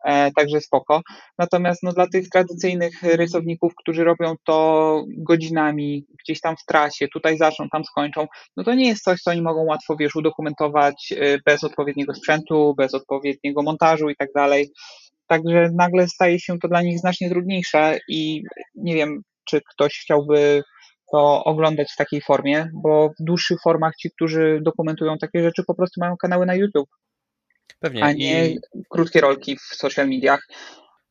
E, 0.05 0.31
także 0.33 0.61
spoko. 0.61 1.03
Natomiast 1.39 1.83
no, 1.83 1.93
dla 1.93 2.07
tych 2.07 2.29
tradycyjnych 2.29 3.03
rysowników, 3.03 3.73
którzy 3.77 4.05
robią 4.05 4.35
to 4.45 5.05
godzinami, 5.19 6.07
gdzieś 6.25 6.41
tam 6.41 6.57
w 6.57 6.65
trasie, 6.65 7.09
tutaj 7.09 7.39
zaczną, 7.39 7.69
tam 7.73 7.85
skończą, 7.85 8.27
no 8.57 8.65
to 8.65 8.75
nie 8.75 8.89
jest 8.89 9.05
coś, 9.05 9.21
co 9.21 9.31
oni 9.31 9.43
mogą 9.43 9.65
łatwo, 9.65 9.97
wiesz, 9.97 10.17
udokumentować 10.17 11.13
e, 11.17 11.39
bez 11.47 11.65
odpowiedniego 11.65 12.15
sprzętu, 12.15 12.75
bez 12.77 12.95
odpowiedniego 12.95 13.63
montażu 13.63 14.11
i 14.11 14.17
tak 14.17 14.29
dalej. 14.35 14.71
Także 15.27 15.71
nagle 15.75 16.09
staje 16.09 16.41
się 16.41 16.59
to 16.59 16.69
dla 16.69 16.83
nich 16.83 16.99
znacznie 16.99 17.31
trudniejsze 17.31 17.99
i 18.09 18.43
nie 18.75 18.95
wiem, 18.95 19.23
czy 19.45 19.61
ktoś 19.75 20.01
chciałby 20.03 20.63
to 21.13 21.45
oglądać 21.45 21.93
w 21.93 21.97
takiej 21.97 22.21
formie, 22.21 22.69
bo 22.83 23.09
w 23.09 23.25
dłuższych 23.25 23.59
formach 23.65 23.97
ci, 23.97 24.11
którzy 24.11 24.61
dokumentują 24.63 25.19
takie 25.19 25.43
rzeczy, 25.43 25.63
po 25.67 25.75
prostu 25.75 26.01
mają 26.01 26.17
kanały 26.17 26.47
na 26.47 26.55
YouTube. 26.55 26.89
Pewnie. 27.81 28.05
A 28.05 28.13
nie 28.13 28.51
I... 28.51 28.59
krótkie 28.89 29.21
rolki 29.21 29.57
w 29.57 29.61
social 29.61 30.09
mediach. 30.09 30.47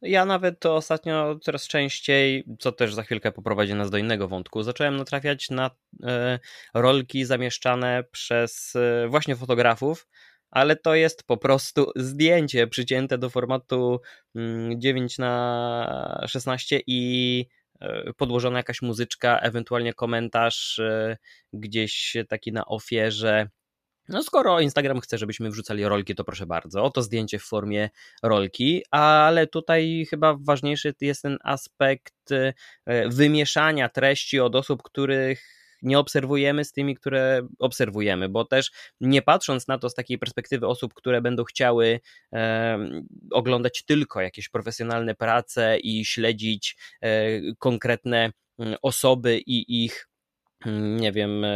Ja 0.02 0.26
nawet 0.26 0.60
to 0.60 0.76
ostatnio 0.76 1.40
coraz 1.42 1.68
częściej, 1.68 2.44
co 2.60 2.72
też 2.72 2.94
za 2.94 3.04
chwilkę 3.04 3.32
poprowadzi 3.32 3.76
nas 3.76 3.90
do 3.90 3.98
innego 3.98 4.28
wątku, 4.28 4.64
zacząłem 4.64 4.98
natrafiać 4.98 5.50
na 5.50 5.72
e, 6.04 6.40
rolki 6.74 7.26
zamieszczane 7.26 8.04
przez 8.12 8.76
e, 8.76 9.08
właśnie 9.08 9.36
fotografów, 9.36 10.08
ale 10.52 10.76
to 10.76 10.96
jest 10.96 11.24
po 11.24 11.38
prostu 11.38 11.92
zdjęcie 11.96 12.68
przycięte 12.68 13.18
do 13.18 13.30
formatu 13.30 14.02
9 14.78 15.20
mm, 15.20 15.32
na 15.32 16.26
16 16.28 16.82
i 16.88 17.46
e, 17.82 18.14
podłożona 18.14 18.58
jakaś 18.58 18.82
muzyczka, 18.82 19.40
ewentualnie 19.40 19.94
komentarz 19.94 20.82
gdzieś 21.54 22.18
taki 22.30 22.52
na 22.52 22.66
ofierze 22.66 23.50
no 24.10 24.24
skoro 24.24 24.60
Instagram 24.60 25.00
chce, 25.00 25.18
żebyśmy 25.18 25.50
wrzucali 25.50 25.86
rolki, 25.86 26.16
to 26.16 26.24
proszę 26.24 26.46
bardzo, 26.46 26.84
oto 26.84 27.02
zdjęcie 27.02 27.40
w 27.40 27.44
formie 27.44 27.90
rolki, 28.24 28.84
ale 28.92 29.48
tutaj 29.48 30.06
chyba 30.10 30.38
ważniejszy 30.42 30.94
jest 31.02 31.22
ten 31.22 31.38
aspekt 31.44 32.32
e, 32.32 32.54
wymieszania 33.10 33.90
treści 33.90 34.40
od 34.40 34.56
osób, 34.56 34.84
których 34.84 35.60
nie 35.82 36.00
obserwujemy 36.00 36.66
z 36.66 36.72
tymi, 36.72 36.96
które 36.96 37.48
obserwujemy, 37.60 38.30
bo 38.30 38.46
też 38.46 38.72
nie 39.02 39.22
patrząc 39.22 39.68
na 39.68 39.78
to 39.78 39.90
z 39.90 39.94
takiej 39.94 40.18
perspektywy 40.18 40.68
osób, 40.68 40.94
które 40.94 41.22
będą 41.22 41.44
chciały 41.44 42.00
e, 42.34 42.80
oglądać 43.32 43.84
tylko 43.86 44.22
jakieś 44.22 44.50
profesjonalne 44.50 45.16
prace 45.16 45.78
i 45.80 46.06
śledzić 46.06 46.78
e, 47.02 47.10
konkretne 47.60 48.32
osoby 48.82 49.38
i 49.38 49.86
ich 49.86 50.08
mm, 50.08 50.19
nie 50.66 51.12
wiem, 51.12 51.44
e, 51.46 51.50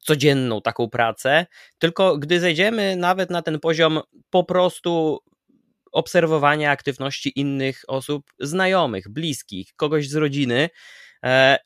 codzienną 0.00 0.62
taką 0.62 0.90
pracę, 0.90 1.46
tylko 1.78 2.18
gdy 2.18 2.40
zejdziemy 2.40 2.96
nawet 2.96 3.30
na 3.30 3.42
ten 3.42 3.60
poziom 3.60 4.00
po 4.30 4.44
prostu 4.44 5.18
obserwowania 5.92 6.70
aktywności 6.70 7.40
innych 7.40 7.82
osób, 7.88 8.30
znajomych, 8.38 9.08
bliskich, 9.08 9.74
kogoś 9.76 10.08
z 10.08 10.14
rodziny, 10.14 10.70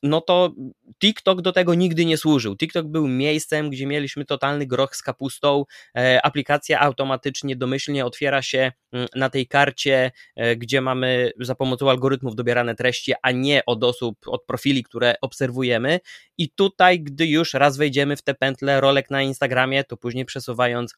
no 0.02 0.20
to 0.20 0.54
TikTok 1.00 1.42
do 1.42 1.52
tego 1.52 1.74
nigdy 1.74 2.04
nie 2.04 2.16
służył. 2.16 2.56
TikTok 2.56 2.86
był 2.86 3.08
miejscem, 3.08 3.70
gdzie 3.70 3.86
mieliśmy 3.86 4.24
totalny 4.24 4.66
groch 4.66 4.96
z 4.96 5.02
kapustą. 5.02 5.64
E, 5.96 6.20
aplikacja 6.22 6.80
automatycznie, 6.80 7.56
domyślnie 7.56 8.06
otwiera 8.06 8.42
się 8.42 8.72
mm, 8.92 9.08
na 9.14 9.30
tej 9.30 9.46
karcie, 9.46 10.10
e, 10.36 10.56
gdzie 10.56 10.80
mamy 10.80 11.32
za 11.40 11.54
pomocą 11.54 11.90
algorytmów 11.90 12.34
dobierane 12.34 12.74
treści, 12.74 13.12
a 13.22 13.30
nie 13.30 13.62
od 13.66 13.84
osób, 13.84 14.18
od 14.26 14.44
profili, 14.44 14.82
które 14.82 15.14
obserwujemy. 15.20 16.00
I 16.38 16.50
tutaj, 16.50 17.00
gdy 17.00 17.26
już 17.26 17.54
raz 17.54 17.76
wejdziemy 17.76 18.16
w 18.16 18.22
te 18.22 18.34
pętle 18.34 18.80
rolek 18.80 19.10
na 19.10 19.22
Instagramie, 19.22 19.84
to 19.84 19.96
później 19.96 20.24
przesuwając 20.24 20.94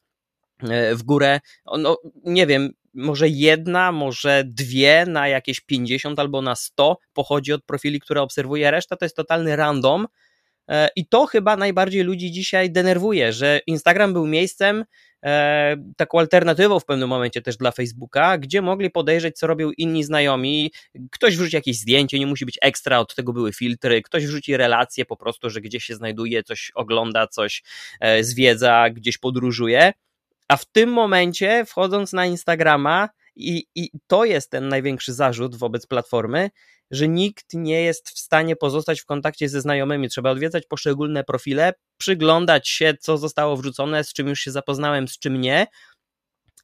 w 0.95 1.03
górę, 1.03 1.39
no 1.77 1.97
nie 2.23 2.47
wiem, 2.47 2.73
może 2.93 3.29
jedna, 3.29 3.91
może 3.91 4.43
dwie 4.45 5.05
na 5.05 5.27
jakieś 5.27 5.59
50 5.59 6.19
albo 6.19 6.41
na 6.41 6.55
100 6.55 6.97
pochodzi 7.13 7.53
od 7.53 7.63
profili, 7.63 7.99
które 7.99 8.21
obserwuję, 8.21 8.71
reszta 8.71 8.95
to 8.95 9.05
jest 9.05 9.15
totalny 9.15 9.55
random. 9.55 10.07
E, 10.69 10.89
I 10.95 11.07
to 11.07 11.25
chyba 11.25 11.57
najbardziej 11.57 12.03
ludzi 12.03 12.31
dzisiaj 12.31 12.71
denerwuje, 12.71 13.33
że 13.33 13.59
Instagram 13.67 14.13
był 14.13 14.27
miejscem, 14.27 14.85
e, 15.25 15.75
taką 15.97 16.19
alternatywą 16.19 16.79
w 16.79 16.85
pewnym 16.85 17.09
momencie 17.09 17.41
też 17.41 17.57
dla 17.57 17.71
Facebooka, 17.71 18.37
gdzie 18.37 18.61
mogli 18.61 18.91
podejrzeć, 18.91 19.37
co 19.37 19.47
robią 19.47 19.71
inni 19.77 20.03
znajomi. 20.03 20.71
Ktoś 21.11 21.37
wrzuci 21.37 21.55
jakieś 21.55 21.77
zdjęcie, 21.77 22.19
nie 22.19 22.27
musi 22.27 22.45
być 22.45 22.57
ekstra, 22.61 22.99
od 22.99 23.15
tego 23.15 23.33
były 23.33 23.53
filtry. 23.53 24.01
Ktoś 24.01 24.25
wrzuci 24.25 24.57
relacje 24.57 25.05
po 25.05 25.17
prostu, 25.17 25.49
że 25.49 25.61
gdzieś 25.61 25.83
się 25.83 25.95
znajduje, 25.95 26.43
coś 26.43 26.71
ogląda, 26.75 27.27
coś 27.27 27.63
e, 27.99 28.23
zwiedza, 28.23 28.89
gdzieś 28.89 29.17
podróżuje. 29.17 29.93
A 30.53 30.57
w 30.57 30.65
tym 30.65 30.89
momencie, 30.89 31.65
wchodząc 31.65 32.13
na 32.13 32.25
Instagrama, 32.25 33.09
i, 33.35 33.65
i 33.75 33.91
to 34.07 34.25
jest 34.25 34.49
ten 34.49 34.67
największy 34.67 35.13
zarzut 35.13 35.55
wobec 35.55 35.87
platformy, 35.87 36.49
że 36.91 37.07
nikt 37.07 37.45
nie 37.53 37.81
jest 37.81 38.09
w 38.09 38.19
stanie 38.19 38.55
pozostać 38.55 39.01
w 39.01 39.05
kontakcie 39.05 39.49
ze 39.49 39.61
znajomymi. 39.61 40.09
Trzeba 40.09 40.31
odwiedzać 40.31 40.65
poszczególne 40.65 41.23
profile, 41.23 41.73
przyglądać 41.97 42.69
się, 42.69 42.93
co 42.99 43.17
zostało 43.17 43.57
wrzucone, 43.57 44.03
z 44.03 44.13
czym 44.13 44.27
już 44.27 44.39
się 44.39 44.51
zapoznałem, 44.51 45.07
z 45.07 45.19
czym 45.19 45.41
nie. 45.41 45.67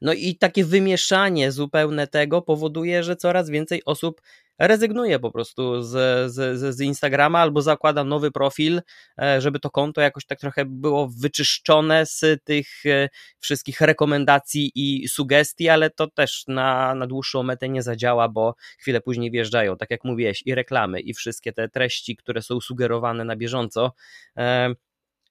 No 0.02 0.14
i 0.14 0.38
takie 0.38 0.66
wymieszanie 0.66 1.52
zupełne 1.52 2.08
tego 2.08 2.42
powoduje, 2.42 3.04
że 3.04 3.16
coraz 3.16 3.50
więcej 3.50 3.82
osób 3.86 4.22
rezygnuje 4.60 5.20
po 5.20 5.32
prostu 5.32 5.82
z, 5.82 6.32
z, 6.32 6.76
z 6.76 6.82
Instagrama 6.82 7.40
albo 7.40 7.62
zakłada 7.62 8.04
nowy 8.04 8.32
profil, 8.32 8.82
e, 9.22 9.42
żeby 9.42 9.60
to 9.60 9.70
konto 9.70 10.02
jakoś 10.02 10.26
tak 10.26 10.40
trochę 10.40 10.66
było 10.66 11.10
wyczyszczone 11.22 12.06
z 12.06 12.44
tych 12.44 12.68
e, 12.86 13.10
wszystkich 13.40 13.82
rekomendacji 13.82 14.72
i 14.76 15.08
sugestii, 15.08 15.70
ale 15.70 15.90
to 15.90 16.08
też 16.08 16.44
na, 16.48 16.96
na 16.96 17.08
dłuższą 17.08 17.44
metę 17.44 17.70
nie 17.70 17.82
zadziała, 17.82 18.30
bo 18.30 18.56
chwilę 18.80 19.02
później 19.02 19.32
wjeżdżają, 19.32 19.78
tak 19.78 19.92
jak 19.92 20.04
mówiłeś, 20.04 20.44
i 20.46 20.56
reklamy, 20.56 21.00
i 21.00 21.14
wszystkie 21.14 21.54
te 21.54 21.70
treści, 21.70 22.16
które 22.16 22.42
są 22.42 22.62
sugerowane 22.62 23.26
na 23.26 23.36
bieżąco. 23.36 23.94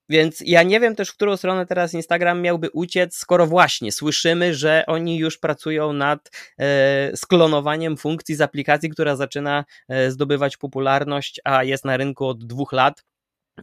Więc 0.09 0.43
ja 0.47 0.63
nie 0.63 0.81
wiem 0.81 0.95
też, 0.97 1.09
w 1.11 1.15
którą 1.15 1.37
stronę 1.37 1.67
teraz 1.67 1.95
Instagram 1.95 2.43
miałby 2.43 2.71
uciec, 2.71 3.17
skoro 3.17 3.47
właśnie 3.47 3.93
słyszymy, 3.93 4.55
że 4.55 4.85
oni 4.87 5.19
już 5.19 5.39
pracują 5.39 5.93
nad 5.93 6.31
e, 6.59 7.17
sklonowaniem 7.17 7.97
funkcji 7.97 8.35
z 8.35 8.41
aplikacji, 8.41 8.91
która 8.91 9.17
zaczyna 9.17 9.65
e, 9.89 10.11
zdobywać 10.11 10.57
popularność, 10.57 11.41
a 11.45 11.65
jest 11.65 11.85
na 11.85 11.97
rynku 11.97 12.27
od 12.27 12.45
dwóch 12.45 12.73
lat. 12.73 13.05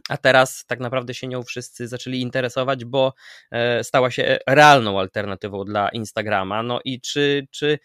A 0.08 0.16
teraz 0.16 0.64
tak 0.66 0.80
naprawdę 0.80 1.14
się 1.14 1.26
nią 1.26 1.42
wszyscy 1.42 1.88
zaczęli 1.88 2.20
interesować, 2.20 2.84
bo 2.84 3.14
e, 3.50 3.84
stała 3.84 4.10
się 4.10 4.38
realną 4.46 5.00
alternatywą 5.00 5.64
dla 5.64 5.88
Instagrama. 5.88 6.62
No 6.62 6.80
i 6.84 7.00
czy, 7.00 7.46
czy 7.50 7.78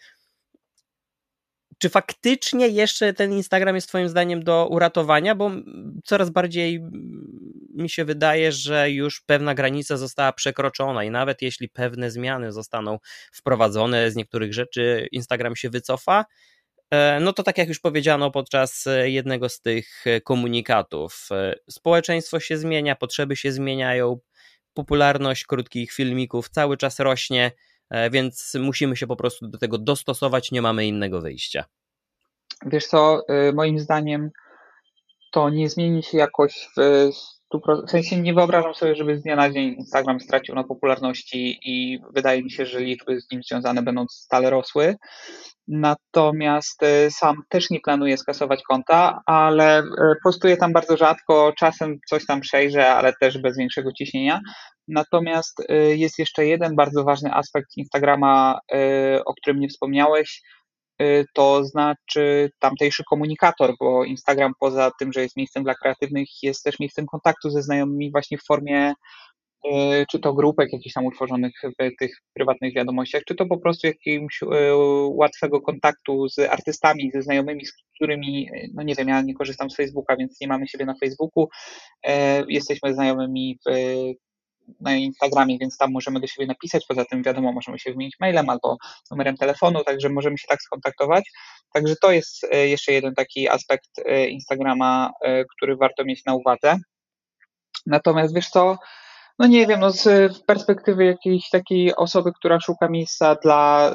czy 1.82 1.88
faktycznie 1.88 2.68
jeszcze 2.68 3.12
ten 3.12 3.32
Instagram 3.32 3.74
jest 3.74 3.88
Twoim 3.88 4.08
zdaniem 4.08 4.44
do 4.44 4.68
uratowania? 4.68 5.34
Bo 5.34 5.50
coraz 6.04 6.30
bardziej 6.30 6.80
mi 7.74 7.90
się 7.90 8.04
wydaje, 8.04 8.52
że 8.52 8.90
już 8.90 9.20
pewna 9.20 9.54
granica 9.54 9.96
została 9.96 10.32
przekroczona 10.32 11.04
i 11.04 11.10
nawet 11.10 11.42
jeśli 11.42 11.68
pewne 11.68 12.10
zmiany 12.10 12.52
zostaną 12.52 12.98
wprowadzone, 13.32 14.10
z 14.10 14.16
niektórych 14.16 14.54
rzeczy 14.54 15.08
Instagram 15.12 15.56
się 15.56 15.70
wycofa, 15.70 16.24
e, 16.90 17.20
no 17.20 17.32
to 17.32 17.42
tak 17.42 17.58
jak 17.58 17.68
już 17.68 17.80
powiedziano 17.80 18.30
podczas 18.30 18.84
jednego 19.04 19.48
z 19.48 19.60
tych 19.60 20.04
komunikatów, 20.24 21.28
e, 21.30 21.54
społeczeństwo 21.70 22.40
się 22.40 22.56
zmienia, 22.56 22.96
potrzeby 22.96 23.36
się 23.36 23.52
zmieniają, 23.52 24.18
popularność 24.74 25.44
krótkich 25.44 25.92
filmików 25.92 26.48
cały 26.48 26.76
czas 26.76 27.00
rośnie 27.00 27.52
E, 27.52 27.71
więc 28.10 28.56
musimy 28.60 28.96
się 28.96 29.06
po 29.06 29.16
prostu 29.16 29.48
do 29.48 29.58
tego 29.58 29.78
dostosować, 29.78 30.52
nie 30.52 30.62
mamy 30.62 30.86
innego 30.86 31.20
wyjścia. 31.20 31.64
Wiesz 32.66 32.86
co, 32.86 33.20
y, 33.48 33.52
moim 33.52 33.78
zdaniem 33.78 34.30
to 35.32 35.50
nie 35.50 35.68
zmieni 35.70 36.02
się 36.02 36.18
jakoś 36.18 36.68
w 36.76 37.10
w 37.86 37.90
sensie 37.90 38.20
nie 38.20 38.34
wyobrażam 38.34 38.74
sobie, 38.74 38.94
żeby 38.94 39.18
z 39.18 39.22
dnia 39.22 39.36
na 39.36 39.50
dzień 39.50 39.74
Instagram 39.78 40.20
stracił 40.20 40.54
na 40.54 40.64
popularności 40.64 41.58
i 41.64 42.00
wydaje 42.14 42.42
mi 42.42 42.50
się, 42.50 42.66
że 42.66 42.80
liczby 42.80 43.20
z 43.20 43.30
nim 43.30 43.42
związane 43.42 43.82
będą 43.82 44.06
stale 44.10 44.50
rosły. 44.50 44.96
Natomiast 45.68 46.82
y, 46.82 47.10
sam 47.10 47.36
też 47.48 47.70
nie 47.70 47.80
planuję 47.80 48.18
skasować 48.18 48.62
konta, 48.62 49.20
ale 49.26 49.82
y, 49.82 49.84
postuję 50.24 50.56
tam 50.56 50.72
bardzo 50.72 50.96
rzadko, 50.96 51.52
czasem 51.58 51.98
coś 52.08 52.26
tam 52.26 52.40
przejrzę, 52.40 52.90
ale 52.90 53.12
też 53.20 53.38
bez 53.38 53.56
większego 53.58 53.92
ciśnienia. 53.92 54.40
Natomiast 54.92 55.60
y, 55.60 55.96
jest 55.96 56.18
jeszcze 56.18 56.46
jeden 56.46 56.76
bardzo 56.76 57.04
ważny 57.04 57.32
aspekt 57.34 57.76
Instagrama, 57.76 58.58
o 59.26 59.34
którym 59.34 59.60
nie 59.60 59.68
wspomniałeś, 59.68 60.42
to 61.34 61.64
znaczy 61.64 62.50
tamtejszy 62.58 63.02
komunikator, 63.04 63.74
bo 63.80 64.04
Instagram 64.04 64.52
poza 64.60 64.90
tym, 64.98 65.12
że 65.12 65.22
jest 65.22 65.36
miejscem 65.36 65.62
dla 65.64 65.74
kreatywnych, 65.74 66.28
jest 66.42 66.64
też 66.64 66.78
miejscem 66.80 67.06
kontaktu 67.06 67.50
ze 67.50 67.62
znajomymi 67.62 68.10
właśnie 68.10 68.38
w 68.38 68.44
formie 68.44 68.94
czy 70.10 70.18
to 70.18 70.34
grupek 70.34 70.72
jakichś 70.72 70.94
tam 70.94 71.06
utworzonych 71.06 71.52
w 71.80 71.96
tych 71.98 72.16
prywatnych 72.34 72.74
wiadomościach, 72.74 73.22
czy 73.24 73.34
to 73.34 73.46
po 73.46 73.58
prostu 73.58 73.86
jakimś 73.86 74.40
łatwego 75.08 75.60
kontaktu 75.60 76.28
z 76.28 76.38
artystami, 76.38 77.10
ze 77.14 77.22
znajomymi, 77.22 77.66
z 77.66 77.72
którymi, 77.94 78.48
no 78.74 78.82
nie 78.82 78.94
wiem, 78.94 79.08
ja 79.08 79.22
nie 79.22 79.34
korzystam 79.34 79.70
z 79.70 79.76
Facebooka, 79.76 80.16
więc 80.16 80.40
nie 80.40 80.48
mamy 80.48 80.68
siebie 80.68 80.84
na 80.84 80.94
Facebooku, 80.94 81.48
jesteśmy 82.48 82.94
znajomymi 82.94 83.58
w, 83.66 83.70
na 84.80 84.94
Instagramie, 84.94 85.58
więc 85.58 85.76
tam 85.76 85.92
możemy 85.92 86.20
do 86.20 86.26
siebie 86.26 86.46
napisać, 86.46 86.86
poza 86.88 87.04
tym 87.04 87.22
wiadomo, 87.22 87.52
możemy 87.52 87.78
się 87.78 87.90
wymienić 87.90 88.16
mailem 88.20 88.50
albo 88.50 88.76
numerem 89.10 89.36
telefonu, 89.36 89.84
także 89.84 90.08
możemy 90.08 90.38
się 90.38 90.46
tak 90.48 90.62
skontaktować. 90.62 91.24
Także 91.72 91.96
to 91.96 92.12
jest 92.12 92.46
jeszcze 92.52 92.92
jeden 92.92 93.14
taki 93.14 93.48
aspekt 93.48 93.90
Instagrama, 94.28 95.10
który 95.56 95.76
warto 95.76 96.04
mieć 96.04 96.24
na 96.24 96.34
uwadze. 96.34 96.76
Natomiast 97.86 98.34
wiesz 98.34 98.48
co, 98.48 98.78
no 99.38 99.46
nie 99.46 99.66
wiem, 99.66 99.80
no 99.80 99.90
z 99.90 100.38
perspektywy 100.46 101.04
jakiejś 101.04 101.50
takiej 101.50 101.96
osoby, 101.96 102.32
która 102.32 102.60
szuka 102.60 102.88
miejsca 102.88 103.34
dla, 103.34 103.92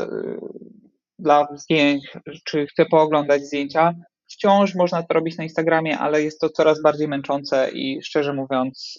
dla 1.20 1.48
zdjęć, 1.56 2.12
czy 2.46 2.68
chce 2.68 2.86
pooglądać 2.86 3.42
zdjęcia, 3.42 3.94
wciąż 4.32 4.76
można 4.76 5.04
to 5.04 5.14
robić 5.14 5.38
na 5.38 5.44
Instagramie, 5.44 5.98
ale 5.98 6.24
jest 6.24 6.42
to 6.42 6.50
coraz 6.50 6.82
bardziej 6.82 7.08
męczące 7.08 7.72
i 7.72 8.02
szczerze 8.04 8.34
mówiąc 8.34 8.98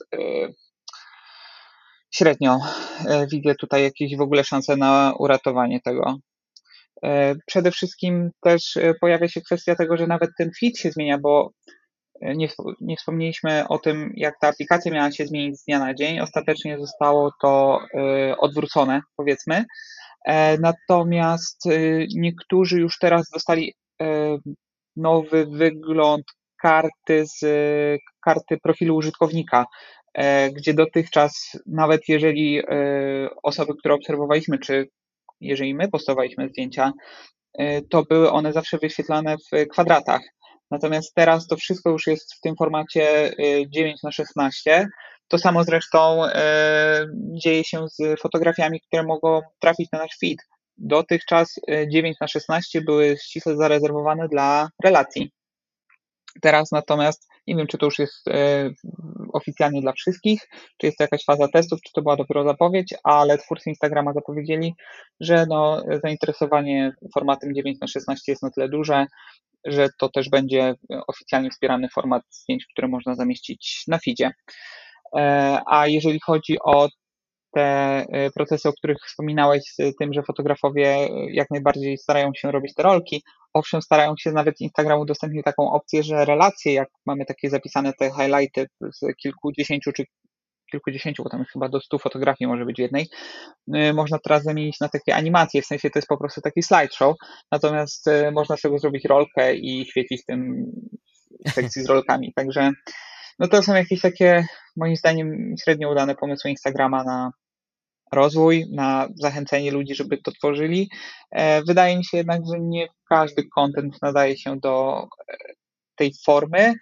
średnio 2.10 2.58
yy, 3.04 3.26
widzę 3.32 3.54
tutaj 3.54 3.82
jakieś 3.82 4.16
w 4.16 4.20
ogóle 4.20 4.44
szanse 4.44 4.76
na 4.76 5.14
uratowanie 5.18 5.80
tego. 5.80 6.16
Yy, 7.02 7.10
przede 7.46 7.70
wszystkim 7.70 8.30
też 8.40 8.78
pojawia 9.00 9.28
się 9.28 9.40
kwestia 9.40 9.74
tego, 9.74 9.96
że 9.96 10.06
nawet 10.06 10.30
ten 10.38 10.50
feed 10.60 10.78
się 10.78 10.90
zmienia, 10.90 11.18
bo 11.18 11.50
nie, 12.22 12.48
nie 12.80 12.96
wspomnieliśmy 12.96 13.68
o 13.68 13.78
tym, 13.78 14.12
jak 14.16 14.34
ta 14.40 14.48
aplikacja 14.48 14.92
miała 14.92 15.12
się 15.12 15.26
zmienić 15.26 15.60
z 15.60 15.64
dnia 15.64 15.78
na 15.78 15.94
dzień. 15.94 16.20
Ostatecznie 16.20 16.78
zostało 16.78 17.30
to 17.42 17.80
odwrócone, 18.38 19.00
powiedzmy. 19.16 19.64
E, 20.26 20.58
natomiast 20.58 21.64
niektórzy 22.14 22.80
już 22.80 22.98
teraz 22.98 23.30
dostali 23.30 23.74
nowy 24.96 25.46
wygląd 25.46 26.24
karty 26.62 27.24
z 27.26 27.40
karty 28.24 28.58
profilu 28.62 28.96
użytkownika, 28.96 29.60
e, 29.60 29.66
gdzie 30.52 30.74
dotychczas, 30.74 31.56
nawet 31.66 32.08
jeżeli 32.08 32.62
osoby, 33.42 33.72
które 33.78 33.94
obserwowaliśmy, 33.94 34.58
czy 34.58 34.88
jeżeli 35.40 35.74
my 35.74 35.88
postowaliśmy 35.88 36.48
zdjęcia, 36.48 36.92
to 37.90 38.02
były 38.02 38.30
one 38.30 38.52
zawsze 38.52 38.78
wyświetlane 38.78 39.36
w 39.36 39.68
kwadratach. 39.68 40.20
Natomiast 40.70 41.14
teraz 41.14 41.46
to 41.46 41.56
wszystko 41.56 41.90
już 41.90 42.06
jest 42.06 42.34
w 42.34 42.40
tym 42.40 42.56
formacie 42.56 43.32
9 43.68 43.94
y, 43.94 44.06
na 44.06 44.12
16. 44.12 44.88
To 45.28 45.38
samo 45.38 45.64
zresztą 45.64 46.22
dzieje 47.42 47.64
się 47.64 47.88
z 47.88 48.20
fotografiami, 48.20 48.80
które 48.80 49.02
mogą 49.02 49.40
trafić 49.58 49.92
na 49.92 49.98
nasz 49.98 50.16
feed. 50.20 50.38
Dotychczas 50.76 51.54
9 51.92 52.16
y, 52.16 52.18
na 52.20 52.28
16 52.28 52.80
były 52.80 53.16
ściśle 53.16 53.56
zarezerwowane 53.56 54.28
dla 54.28 54.68
relacji. 54.84 55.30
Teraz 56.42 56.72
natomiast 56.72 57.28
Nie 57.48 57.56
wiem, 57.56 57.66
czy 57.66 57.78
to 57.78 57.86
już 57.86 57.98
jest 57.98 58.28
e, 58.28 58.70
oficjalnie 59.32 59.80
dla 59.80 59.92
wszystkich, 59.92 60.48
czy 60.78 60.86
jest 60.86 60.98
to 60.98 61.04
jakaś 61.04 61.24
faza 61.24 61.48
testów, 61.48 61.80
czy 61.82 61.92
to 61.92 62.02
była 62.02 62.16
dopiero 62.16 62.44
zapowiedź, 62.44 62.94
ale 63.04 63.38
twórcy 63.38 63.70
Instagrama 63.70 64.12
zapowiedzieli, 64.12 64.74
że 65.20 65.46
no, 65.48 65.82
zainteresowanie 66.04 66.92
formatem 67.14 67.54
9 67.54 67.80
na 67.80 67.86
16 67.86 68.32
jest 68.32 68.42
na 68.42 68.50
tyle 68.50 68.68
duże, 68.68 69.06
że 69.64 69.88
to 69.98 70.08
też 70.08 70.28
będzie 70.30 70.74
oficjalnie 71.06 71.50
wspierany 71.50 71.88
format 71.94 72.22
zdjęć, 72.30 72.66
które 72.66 72.88
można 72.88 73.14
zamieścić 73.14 73.84
na 73.88 73.98
feedzie. 74.04 74.30
E, 75.16 75.60
a 75.66 75.86
jeżeli 75.86 76.20
chodzi 76.20 76.56
o 76.64 76.88
te 77.54 77.62
e, 78.12 78.30
procesy, 78.30 78.68
o 78.68 78.72
których 78.72 78.98
wspominałeś, 79.06 79.62
z 79.78 79.96
tym, 79.96 80.12
że 80.12 80.22
fotografowie 80.22 80.86
e, 80.86 81.08
jak 81.30 81.50
najbardziej 81.50 81.98
starają 81.98 82.30
się 82.34 82.50
robić 82.50 82.74
te 82.74 82.82
rolki. 82.82 83.22
Owszem, 83.54 83.82
starają 83.82 84.14
się 84.18 84.32
nawet 84.32 84.60
Instagram 84.60 85.00
udostępnił 85.00 85.42
taką 85.42 85.70
opcję, 85.70 86.02
że 86.02 86.24
relacje, 86.24 86.72
jak 86.72 86.88
mamy 87.06 87.24
takie 87.24 87.50
zapisane 87.50 87.92
te 87.92 88.10
highlighty 88.10 88.66
z 88.80 89.16
kilkudziesięciu 89.22 89.92
czy 89.92 90.04
kilkudziesięciu, 90.70 91.22
bo 91.22 91.30
tam 91.30 91.44
chyba 91.44 91.68
do 91.68 91.80
stu 91.80 91.98
fotografii 91.98 92.48
może 92.48 92.64
być 92.64 92.78
jednej, 92.78 93.06
e, 93.74 93.92
można 93.92 94.18
teraz 94.18 94.42
zamienić 94.42 94.80
na 94.80 94.88
takie 94.88 95.14
animacje, 95.14 95.62
w 95.62 95.66
sensie 95.66 95.90
to 95.90 95.98
jest 95.98 96.08
po 96.08 96.18
prostu 96.18 96.40
taki 96.40 96.62
slideshow, 96.62 97.16
natomiast 97.52 98.06
można 98.32 98.56
sobie 98.56 98.78
zrobić 98.78 99.04
rolkę 99.04 99.54
i 99.54 99.86
świecić 99.90 100.24
tym 100.24 100.66
sekcji 101.54 101.82
z 101.82 101.88
rolkami, 101.88 102.32
także 102.36 102.72
no 103.38 103.48
to 103.48 103.62
są 103.62 103.74
jakieś 103.74 104.00
takie, 104.00 104.46
moim 104.76 104.96
zdaniem, 104.96 105.54
średnio 105.62 105.90
udane 105.90 106.14
pomysły 106.14 106.50
Instagrama 106.50 107.04
na 107.04 107.32
rozwój, 108.12 108.66
na 108.72 109.08
zachęcenie 109.14 109.70
ludzi, 109.70 109.94
żeby 109.94 110.18
to 110.18 110.32
tworzyli. 110.32 110.90
E, 111.30 111.62
wydaje 111.62 111.96
mi 111.96 112.04
się 112.04 112.16
jednak, 112.16 112.40
że 112.52 112.60
nie 112.60 112.88
każdy 113.08 113.48
content 113.54 114.02
nadaje 114.02 114.36
się 114.36 114.58
do 114.60 115.06
e, 115.28 115.36
tej 115.94 116.12
formy 116.24 116.74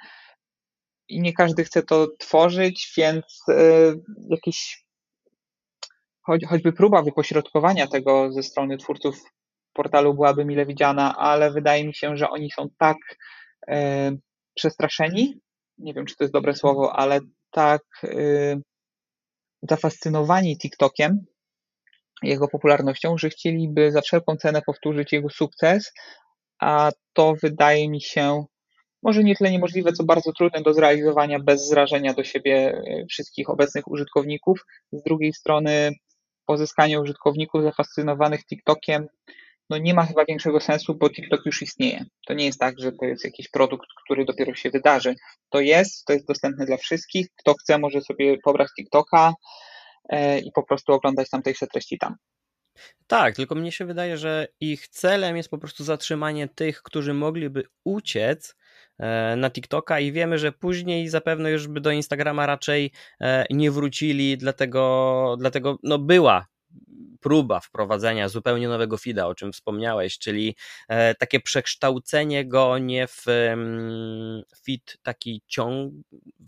i 1.09 1.21
nie 1.21 1.33
każdy 1.33 1.65
chce 1.65 1.83
to 1.83 2.07
tworzyć, 2.19 2.93
więc 2.97 3.43
e, 3.49 3.93
jakiś 4.29 4.85
choć, 6.23 6.45
choćby 6.47 6.73
próba 6.73 7.03
wypośrodkowania 7.03 7.87
tego 7.87 8.33
ze 8.33 8.43
strony 8.43 8.79
twórców 8.79 9.23
portalu 9.73 10.15
byłaby 10.15 10.45
mile 10.45 10.67
widziana, 10.67 11.17
ale 11.17 11.51
wydaje 11.51 11.87
mi 11.87 11.95
się, 11.95 12.17
że 12.17 12.31
oni 12.31 12.51
są 12.51 12.69
tak 12.79 12.97
przestraszeni 14.55 15.41
nie 15.79 15.95
wiem, 15.95 16.07
czy 16.07 16.17
to 16.17 16.25
jest 16.25 16.35
dobre 16.35 16.55
słowo, 16.55 16.97
ale 16.97 17.21
tak 17.51 17.83
y, 18.05 18.61
zafascynowani 19.63 20.59
TikTokiem, 20.59 21.25
jego 22.23 22.49
popularnością, 22.49 23.19
że 23.19 23.31
chcieliby 23.31 23.93
za 23.93 24.01
wszelką 24.01 24.37
cenę 24.37 24.63
powtórzyć 24.63 25.13
jego 25.13 25.31
sukces, 25.31 25.93
a 26.61 26.91
to 27.13 27.35
wydaje 27.43 27.89
mi 27.89 28.01
się 28.01 28.45
może 29.03 29.25
nie 29.25 29.37
tyle 29.37 29.51
niemożliwe, 29.51 29.93
co 29.93 30.05
bardzo 30.05 30.33
trudne 30.33 30.63
do 30.63 30.75
zrealizowania 30.75 31.39
bez 31.39 31.69
zrażenia 31.69 32.15
do 32.15 32.25
siebie 32.25 32.83
y, 33.03 33.07
wszystkich 33.11 33.51
obecnych 33.51 33.89
użytkowników. 33.89 34.65
Z 34.93 35.03
drugiej 35.03 35.33
strony 35.33 35.93
pozyskanie 36.47 37.01
użytkowników 37.01 37.63
zafascynowanych 37.63 38.47
TikTokiem 38.47 39.09
no 39.71 39.79
nie 39.79 39.95
ma 39.95 40.07
chyba 40.07 40.25
większego 40.25 40.61
sensu, 40.61 40.95
bo 40.95 41.11
TikTok 41.11 41.47
już 41.47 41.63
istnieje. 41.63 42.05
To 42.27 42.35
nie 42.35 42.45
jest 42.45 42.61
tak, 42.61 42.75
że 42.79 42.93
to 42.93 43.05
jest 43.05 43.25
jakiś 43.25 43.49
produkt, 43.49 43.87
który 44.05 44.25
dopiero 44.25 44.55
się 44.55 44.71
wydarzy. 44.71 45.15
To 45.51 45.61
jest, 45.61 46.05
to 46.05 46.13
jest 46.13 46.27
dostępne 46.27 46.67
dla 46.67 46.77
wszystkich. 46.77 47.27
Kto 47.39 47.55
chce, 47.55 47.79
może 47.79 48.01
sobie 48.01 48.37
pobrać 48.45 48.69
TikToka 48.77 49.35
e, 50.09 50.39
i 50.39 50.53
po 50.53 50.63
prostu 50.63 50.93
oglądać 50.93 51.31
tamtejsze 51.31 51.67
treści 51.67 51.99
tam. 51.99 52.17
Tak, 53.07 53.37
tylko 53.37 53.55
mnie 53.55 53.73
się 53.73 53.85
wydaje, 53.85 54.17
że 54.17 54.49
ich 54.61 54.89
celem 54.89 55.37
jest 55.37 55.49
po 55.49 55.59
prostu 55.59 55.85
zatrzymanie 55.85 56.49
tych, 56.49 56.83
którzy 56.83 57.15
mogliby 57.15 57.65
uciec 57.85 58.57
e, 58.99 59.37
na 59.37 59.51
TikToka 59.51 60.01
i 60.01 60.13
wiemy, 60.13 60.39
że 60.39 60.53
później 60.53 61.09
zapewne 61.09 61.51
już 61.51 61.69
by 61.69 61.81
do 61.81 61.91
Instagrama 61.91 62.47
raczej 62.47 62.93
e, 63.21 63.47
nie 63.51 63.71
wrócili, 63.71 64.39
dlatego, 64.39 65.37
dlatego 65.39 65.79
no 65.83 65.99
była 65.99 66.47
próba 67.21 67.61
wprowadzenia 67.61 68.29
zupełnie 68.29 68.69
nowego 68.69 68.99
feeda, 68.99 69.27
o 69.27 69.35
czym 69.35 69.53
wspomniałeś, 69.53 70.19
czyli 70.19 70.57
e, 70.89 71.15
takie 71.15 71.41
przekształcenie 71.41 72.45
go 72.45 72.79
nie 72.79 73.07
w 73.07 73.25
feed 74.67 74.99
taki 75.03 75.43
ciąg, 75.47 75.95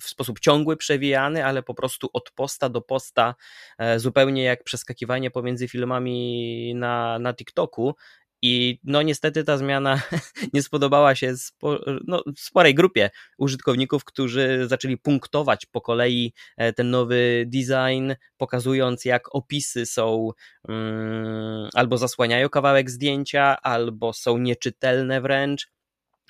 w 0.01 0.09
sposób 0.09 0.41
ciągły, 0.41 0.77
przewijany, 0.77 1.45
ale 1.45 1.63
po 1.63 1.75
prostu 1.75 2.11
od 2.13 2.31
posta 2.31 2.69
do 2.69 2.81
posta, 2.81 3.35
e, 3.79 3.99
zupełnie 3.99 4.43
jak 4.43 4.65
przeskakiwanie 4.65 5.31
pomiędzy 5.31 5.69
filmami 5.69 6.73
na, 6.75 7.19
na 7.19 7.35
TikToku 7.35 7.95
i 8.43 8.79
no 8.85 9.03
niestety 9.03 9.45
ta 9.45 9.57
zmiana 9.57 10.03
nie 10.55 10.63
spodobała 10.63 11.15
się 11.15 11.37
spo, 11.37 11.79
no, 12.07 12.23
sporej 12.37 12.75
grupie 12.75 13.11
użytkowników, 13.39 14.05
którzy 14.05 14.67
zaczęli 14.69 14.97
punktować 14.97 15.67
po 15.67 15.81
kolei 15.81 16.33
e, 16.57 16.73
ten 16.73 16.91
nowy 16.91 17.45
design, 17.47 18.13
pokazując 18.37 19.05
jak 19.05 19.35
opisy 19.35 19.87
są 19.87 20.31
um, 20.69 21.69
albo 21.75 21.99
zasłaniają 21.99 22.49
kawałek 22.49 22.91
zdjęcia, 22.91 23.57
albo 23.63 24.13
są 24.13 24.39
nieczytelne 24.39 25.21
wręcz 25.21 25.69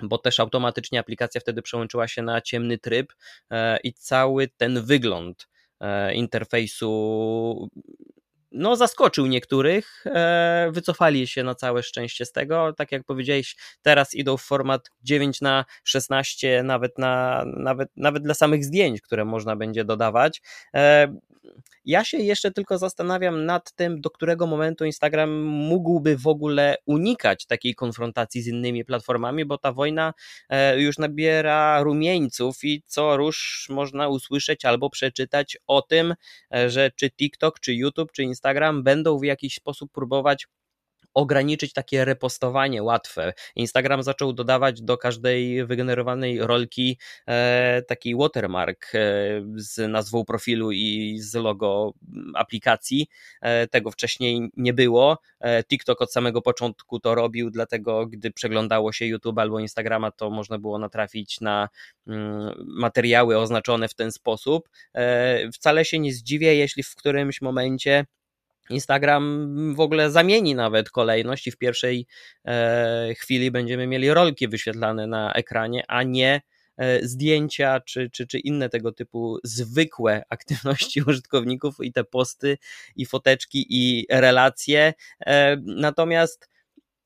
bo 0.02 0.18
też 0.18 0.40
automatycznie 0.40 1.00
aplikacja 1.00 1.40
wtedy 1.40 1.62
przełączyła 1.62 2.08
się 2.08 2.22
na 2.22 2.40
ciemny 2.40 2.78
tryb 2.78 3.12
e, 3.50 3.78
i 3.80 3.92
cały 3.92 4.48
ten 4.48 4.82
wygląd 4.82 5.48
e, 5.80 6.14
interfejsu 6.14 7.68
no, 8.52 8.76
zaskoczył 8.76 9.26
niektórych, 9.26 10.04
e, 10.06 10.68
wycofali 10.72 11.26
się 11.26 11.44
na 11.44 11.54
całe 11.54 11.82
szczęście 11.82 12.26
z 12.26 12.32
tego. 12.32 12.72
Tak 12.72 12.92
jak 12.92 13.04
powiedziałeś, 13.04 13.56
teraz 13.82 14.14
idą 14.14 14.36
w 14.36 14.42
format 14.42 14.90
9 15.02 15.40
na 15.40 15.64
16, 15.84 16.62
nawet, 16.62 16.98
na, 16.98 17.44
nawet, 17.56 17.88
nawet 17.96 18.22
dla 18.22 18.34
samych 18.34 18.64
zdjęć, 18.64 19.00
które 19.00 19.24
można 19.24 19.56
będzie 19.56 19.84
dodawać. 19.84 20.42
E, 20.74 21.08
ja 21.84 22.04
się 22.04 22.18
jeszcze 22.18 22.50
tylko 22.50 22.78
zastanawiam 22.78 23.44
nad 23.44 23.72
tym, 23.72 24.00
do 24.00 24.10
którego 24.10 24.46
momentu 24.46 24.84
Instagram 24.84 25.42
mógłby 25.44 26.16
w 26.16 26.26
ogóle 26.26 26.76
unikać 26.86 27.46
takiej 27.46 27.74
konfrontacji 27.74 28.42
z 28.42 28.46
innymi 28.46 28.84
platformami, 28.84 29.44
bo 29.44 29.58
ta 29.58 29.72
wojna 29.72 30.14
e, 30.48 30.80
już 30.80 30.98
nabiera 30.98 31.82
rumieńców 31.82 32.64
i 32.64 32.82
co 32.86 33.16
rusz 33.16 33.66
można 33.70 34.08
usłyszeć 34.08 34.64
albo 34.64 34.90
przeczytać 34.90 35.58
o 35.66 35.82
tym, 35.82 36.14
że 36.68 36.90
czy 36.96 37.10
TikTok, 37.10 37.60
czy 37.60 37.74
YouTube, 37.74 38.12
czy 38.12 38.22
Instagram 38.22 38.37
Instagram 38.38 38.82
będą 38.82 39.18
w 39.18 39.24
jakiś 39.24 39.54
sposób 39.54 39.92
próbować 39.92 40.46
ograniczyć 41.14 41.72
takie 41.72 42.04
repostowanie 42.04 42.82
łatwe. 42.82 43.32
Instagram 43.56 44.02
zaczął 44.02 44.32
dodawać 44.32 44.82
do 44.82 44.98
każdej 44.98 45.66
wygenerowanej 45.66 46.38
rolki 46.40 46.98
e, 47.26 47.82
taki 47.88 48.16
watermark 48.16 48.94
e, 48.94 48.98
z 49.56 49.90
nazwą 49.90 50.24
profilu 50.24 50.72
i 50.72 51.18
z 51.20 51.34
logo 51.34 51.92
aplikacji. 52.34 53.06
E, 53.40 53.66
tego 53.66 53.90
wcześniej 53.90 54.50
nie 54.56 54.72
było. 54.72 55.18
TikTok 55.68 56.02
od 56.02 56.12
samego 56.12 56.42
początku 56.42 57.00
to 57.00 57.14
robił, 57.14 57.50
dlatego 57.50 58.06
gdy 58.06 58.30
przeglądało 58.30 58.92
się 58.92 59.06
YouTube 59.06 59.38
albo 59.38 59.60
Instagrama, 59.60 60.10
to 60.10 60.30
można 60.30 60.58
było 60.58 60.78
natrafić 60.78 61.40
na 61.40 61.68
mm, 62.06 62.64
materiały 62.66 63.38
oznaczone 63.38 63.88
w 63.88 63.94
ten 63.94 64.12
sposób. 64.12 64.68
Wcale 65.52 65.84
się 65.84 65.98
nie 65.98 66.12
zdziwię, 66.12 66.54
jeśli 66.54 66.82
w 66.82 66.94
którymś 66.94 67.40
momencie 67.40 68.04
Instagram 68.70 69.74
w 69.74 69.80
ogóle 69.80 70.10
zamieni 70.10 70.54
nawet 70.54 70.90
kolejność 70.90 71.46
i 71.46 71.50
w 71.50 71.56
pierwszej 71.56 72.06
e, 72.44 73.14
chwili 73.14 73.50
będziemy 73.50 73.86
mieli 73.86 74.14
rolki 74.14 74.48
wyświetlane 74.48 75.06
na 75.06 75.32
ekranie, 75.32 75.84
a 75.88 76.02
nie 76.02 76.40
e, 76.76 77.06
zdjęcia 77.06 77.80
czy, 77.80 78.10
czy, 78.10 78.26
czy 78.26 78.38
inne 78.38 78.68
tego 78.68 78.92
typu 78.92 79.38
zwykłe 79.44 80.22
aktywności 80.30 81.02
użytkowników 81.02 81.74
i 81.82 81.92
te 81.92 82.04
posty 82.04 82.58
i 82.96 83.06
foteczki 83.06 83.66
i 83.68 84.06
relacje. 84.10 84.94
E, 85.26 85.56
natomiast 85.62 86.48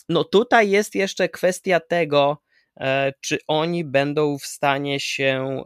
no 0.08 0.24
tutaj 0.24 0.70
jest 0.70 0.94
jeszcze 0.94 1.28
kwestia 1.28 1.80
tego, 1.80 2.42
czy 3.20 3.38
oni 3.46 3.84
będą 3.84 4.38
w 4.38 4.46
stanie 4.46 5.00
się 5.00 5.62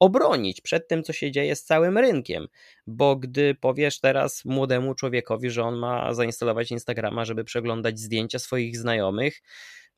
obronić 0.00 0.60
przed 0.60 0.88
tym, 0.88 1.02
co 1.02 1.12
się 1.12 1.30
dzieje 1.30 1.56
z 1.56 1.64
całym 1.64 1.98
rynkiem. 1.98 2.46
Bo 2.86 3.16
gdy 3.16 3.54
powiesz 3.54 4.00
teraz 4.00 4.44
młodemu 4.44 4.94
człowiekowi, 4.94 5.50
że 5.50 5.62
on 5.62 5.76
ma 5.76 6.14
zainstalować 6.14 6.70
Instagrama, 6.70 7.24
żeby 7.24 7.44
przeglądać 7.44 7.98
zdjęcia 7.98 8.38
swoich 8.38 8.78
znajomych, 8.78 9.40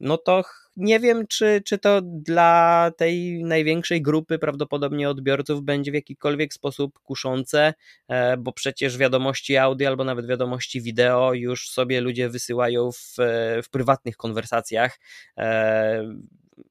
no 0.01 0.19
to 0.19 0.43
nie 0.77 1.01
wiem, 1.01 1.27
czy, 1.27 1.63
czy 1.65 1.79
to 1.79 2.01
dla 2.03 2.91
tej 2.97 3.45
największej 3.45 4.03
grupy 4.03 4.39
prawdopodobnie 4.39 5.11
odbiorców 5.11 5.63
będzie 5.63 5.91
w 5.91 5.95
jakikolwiek 5.95 6.55
sposób 6.55 6.99
kuszące, 6.99 7.75
e, 8.09 8.37
bo 8.37 8.53
przecież 8.53 8.99
wiadomości 8.99 9.57
audio 9.57 9.89
albo 9.89 10.05
nawet 10.05 10.27
wiadomości 10.27 10.81
wideo 10.81 11.35
już 11.35 11.71
sobie 11.71 12.01
ludzie 12.01 12.29
wysyłają 12.29 12.93
w, 12.93 13.17
w 13.63 13.71
prywatnych 13.71 14.17
konwersacjach, 14.17 14.99
e, 15.39 16.15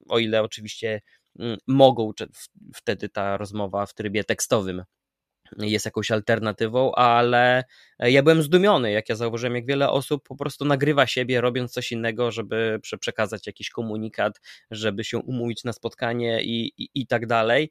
o 0.08 0.18
ile 0.18 0.42
oczywiście 0.42 1.00
Mogą 1.66 2.12
wtedy 2.74 3.08
ta 3.08 3.36
rozmowa 3.36 3.86
w 3.86 3.94
trybie 3.94 4.24
tekstowym 4.24 4.84
jest 5.58 5.84
jakąś 5.84 6.10
alternatywą, 6.10 6.92
ale 6.94 7.64
ja 7.98 8.22
byłem 8.22 8.42
zdumiony, 8.42 8.92
jak 8.92 9.08
ja 9.08 9.14
zauważyłem, 9.14 9.54
jak 9.54 9.66
wiele 9.66 9.90
osób 9.90 10.28
po 10.28 10.36
prostu 10.36 10.64
nagrywa 10.64 11.06
siebie, 11.06 11.40
robiąc 11.40 11.72
coś 11.72 11.92
innego, 11.92 12.30
żeby 12.30 12.80
przekazać 13.00 13.46
jakiś 13.46 13.70
komunikat, 13.70 14.40
żeby 14.70 15.04
się 15.04 15.18
umówić 15.18 15.64
na 15.64 15.72
spotkanie 15.72 16.42
i, 16.42 16.72
i, 16.78 16.88
i 16.94 17.06
tak 17.06 17.26
dalej. 17.26 17.70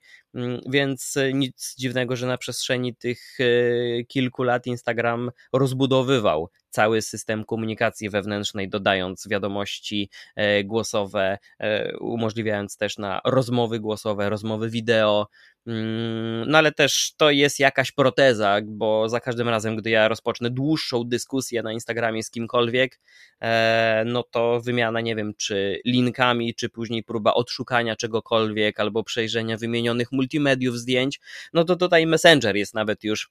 Więc 0.69 1.15
nic 1.33 1.75
dziwnego, 1.77 2.15
że 2.15 2.27
na 2.27 2.37
przestrzeni 2.37 2.95
tych 2.95 3.37
e, 3.39 4.03
kilku 4.03 4.43
lat 4.43 4.67
Instagram 4.67 5.31
rozbudowywał 5.53 6.49
cały 6.71 7.01
system 7.01 7.45
komunikacji 7.45 8.09
wewnętrznej, 8.09 8.69
dodając 8.69 9.27
wiadomości 9.27 10.09
e, 10.35 10.63
głosowe, 10.63 11.37
e, 11.59 11.97
umożliwiając 11.97 12.77
też 12.77 12.97
na 12.97 13.21
rozmowy 13.25 13.79
głosowe, 13.79 14.29
rozmowy 14.29 14.69
wideo. 14.69 15.27
Mm, 15.67 16.49
no 16.49 16.57
ale 16.57 16.71
też 16.71 17.13
to 17.17 17.31
jest 17.31 17.59
jakaś 17.59 17.91
proteza, 17.91 18.59
bo 18.65 19.09
za 19.09 19.19
każdym 19.19 19.49
razem, 19.49 19.75
gdy 19.75 19.89
ja 19.89 20.07
rozpocznę 20.07 20.49
dłuższą 20.49 21.03
dyskusję 21.03 21.63
na 21.63 21.73
Instagramie 21.73 22.23
z 22.23 22.31
kimkolwiek, 22.31 22.99
e, 23.41 24.03
no 24.05 24.23
to 24.23 24.61
wymiana, 24.61 25.01
nie 25.01 25.15
wiem, 25.15 25.33
czy 25.37 25.81
linkami, 25.85 26.55
czy 26.55 26.69
później 26.69 27.03
próba 27.03 27.33
odszukania 27.33 27.95
czegokolwiek, 27.95 28.79
albo 28.79 29.03
przejrzenia 29.03 29.57
wymienionych 29.57 30.11
multimediów 30.11 30.77
zdjęć, 30.77 31.19
no 31.53 31.63
to 31.63 31.75
tutaj 31.75 32.07
Messenger 32.07 32.55
jest 32.55 32.73
nawet 32.73 33.03
już 33.03 33.29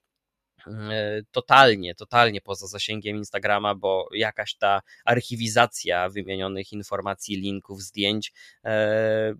totalnie, 1.31 1.95
totalnie 1.95 2.41
poza 2.41 2.67
zasięgiem 2.67 3.17
Instagrama, 3.17 3.75
bo 3.75 4.09
jakaś 4.13 4.55
ta 4.55 4.81
archiwizacja 5.05 6.09
wymienionych 6.09 6.73
informacji, 6.73 7.37
linków, 7.37 7.81
zdjęć 7.81 8.33
e, 8.65 9.33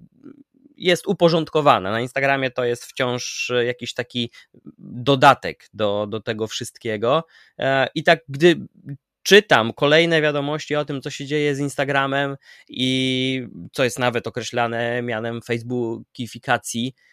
jest 0.77 1.07
uporządkowana. 1.07 1.91
Na 1.91 2.01
Instagramie 2.01 2.51
to 2.51 2.63
jest 2.63 2.85
wciąż 2.85 3.51
jakiś 3.65 3.93
taki 3.93 4.31
dodatek 4.77 5.69
do, 5.73 6.07
do 6.09 6.19
tego 6.19 6.47
wszystkiego. 6.47 7.23
E, 7.59 7.87
I 7.95 8.03
tak, 8.03 8.19
gdy 8.29 8.55
czytam 9.23 9.73
kolejne 9.73 10.21
wiadomości 10.21 10.75
o 10.75 10.85
tym, 10.85 11.01
co 11.01 11.09
się 11.09 11.25
dzieje 11.25 11.55
z 11.55 11.59
Instagramem 11.59 12.35
i 12.69 13.47
co 13.71 13.83
jest 13.83 13.99
nawet 13.99 14.27
określane 14.27 15.01
mianem 15.01 15.41
Facebookifikacji, 15.41 16.93
E, 16.93 17.10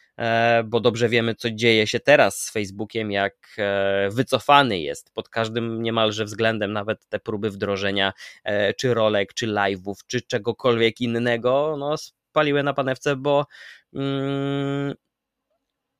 bo 0.65 0.81
dobrze 0.81 1.09
wiemy, 1.09 1.35
co 1.35 1.51
dzieje 1.51 1.87
się 1.87 2.01
teraz 2.01 2.41
z 2.41 2.51
Facebookiem, 2.51 3.11
jak 3.11 3.35
e, 3.59 4.09
wycofany 4.11 4.79
jest 4.79 5.15
pod 5.15 5.29
każdym 5.29 5.83
niemalże 5.83 6.25
względem, 6.25 6.73
nawet 6.73 7.07
te 7.09 7.19
próby 7.19 7.51
wdrożenia 7.51 8.13
e, 8.45 8.75
czy 8.75 8.95
rolek, 8.95 9.35
czy 9.35 9.47
live'ów, 9.47 9.95
czy 10.07 10.21
czegokolwiek 10.21 11.01
innego, 11.01 11.77
no 11.79 11.97
spaliły 11.97 12.63
na 12.63 12.75
panewce, 12.75 13.17
bo 13.17 13.47
mm, 13.95 14.95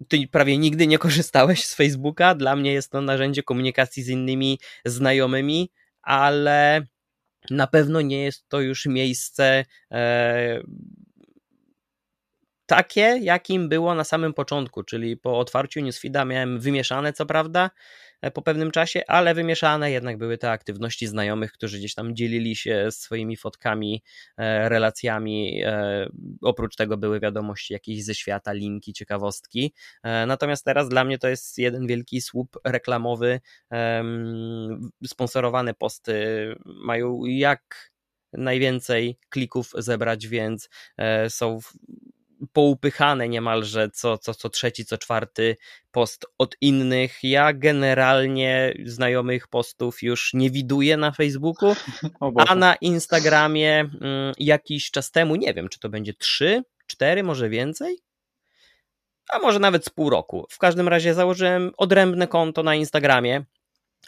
ty 0.09 0.29
prawie 0.29 0.59
nigdy 0.59 0.87
nie 0.87 0.99
korzystałeś 0.99 1.65
z 1.65 1.75
Facebooka. 1.75 2.35
Dla 2.35 2.57
mnie 2.57 2.73
jest 2.73 2.93
to 2.93 3.01
narzędzie 3.01 3.43
komunikacji 3.43 4.03
z 4.03 4.09
innymi 4.09 4.59
znajomymi, 4.85 5.71
ale 6.03 6.87
na 7.51 7.67
pewno 7.67 8.01
nie 8.01 8.25
jest 8.25 8.49
to 8.49 8.61
już 8.61 8.87
miejsce 8.87 9.65
takie, 12.69 13.19
jakim 13.23 13.69
było 13.69 13.95
na 13.95 14.05
samym 14.05 14.35
początku, 14.35 14.83
czyli 14.83 15.17
po 15.17 15.39
otwarciu 15.39 15.81
newsfeeda 15.81 16.25
miałem 16.25 16.61
wymieszane, 16.61 17.13
co 17.13 17.27
prawda, 17.27 17.71
e, 18.23 18.31
po 18.31 18.43
pewnym 18.43 18.71
czasie, 18.71 19.03
ale 19.07 19.35
wymieszane 19.35 19.91
jednak 19.91 20.19
były 20.19 20.39
te 20.39 20.51
aktywności 20.51 21.07
znajomych, 21.07 21.53
którzy 21.53 21.79
gdzieś 21.79 21.95
tam 21.95 22.17
dzielili 22.17 22.57
się 22.57 22.87
swoimi 22.91 23.37
fotkami, 23.37 24.03
e, 24.37 24.69
relacjami. 24.69 25.63
E, 25.65 26.09
oprócz 26.43 26.77
tego 26.77 26.97
były 26.97 27.21
wiadomości 27.21 27.73
jakieś 27.73 28.05
ze 28.05 28.15
świata, 28.15 28.53
linki, 28.53 28.93
ciekawostki. 28.93 29.75
Natomiast 30.27 30.65
teraz 30.65 30.89
dla 30.89 31.05
mnie 31.05 31.19
to 31.19 31.29
jest 31.29 31.59
jeden 31.59 31.87
wielki 31.87 32.21
słup 32.21 32.59
reklamowy. 32.65 33.41
Sponsorowane 35.07 35.75
posty 35.75 36.25
mają 36.65 37.25
jak 37.25 37.93
najwięcej 38.33 39.19
klików 39.31 39.73
zebrać, 39.79 40.27
więc 40.27 40.69
są 41.29 41.61
poupychane 42.53 43.29
niemalże 43.29 43.91
co, 43.91 44.19
co, 44.19 44.35
co 44.35 44.49
trzeci, 44.49 44.85
co 44.85 44.99
czwarty 44.99 45.57
post 45.91 46.27
od 46.39 46.57
innych. 46.61 47.19
Ja 47.23 47.53
generalnie 47.53 48.75
znajomych 48.85 49.49
postów 49.49 50.03
już 50.03 50.35
nie 50.35 50.51
widuję 50.51 50.97
na 50.97 51.13
Facebooku, 51.13 51.77
a 52.49 52.55
na 52.55 52.75
Instagramie 52.75 53.79
mm, 53.81 54.35
jakiś 54.39 54.91
czas 54.91 55.11
temu, 55.11 55.37
nie 55.37 55.55
wiem, 55.55 55.69
czy 55.69 55.79
to 55.79 55.89
będzie 55.89 56.15
trzy, 56.15 56.63
cztery, 56.87 57.23
może 57.23 57.49
więcej? 57.49 57.99
A 59.33 59.39
może 59.39 59.59
nawet 59.59 59.85
z 59.85 59.91
pół 59.91 60.11
roku. 60.11 60.47
W 60.51 60.59
każdym 60.59 60.89
razie 60.89 61.15
założyłem 61.15 61.71
odrębne 61.77 62.27
konto 62.27 62.63
na 62.63 62.75
Instagramie, 62.75 63.45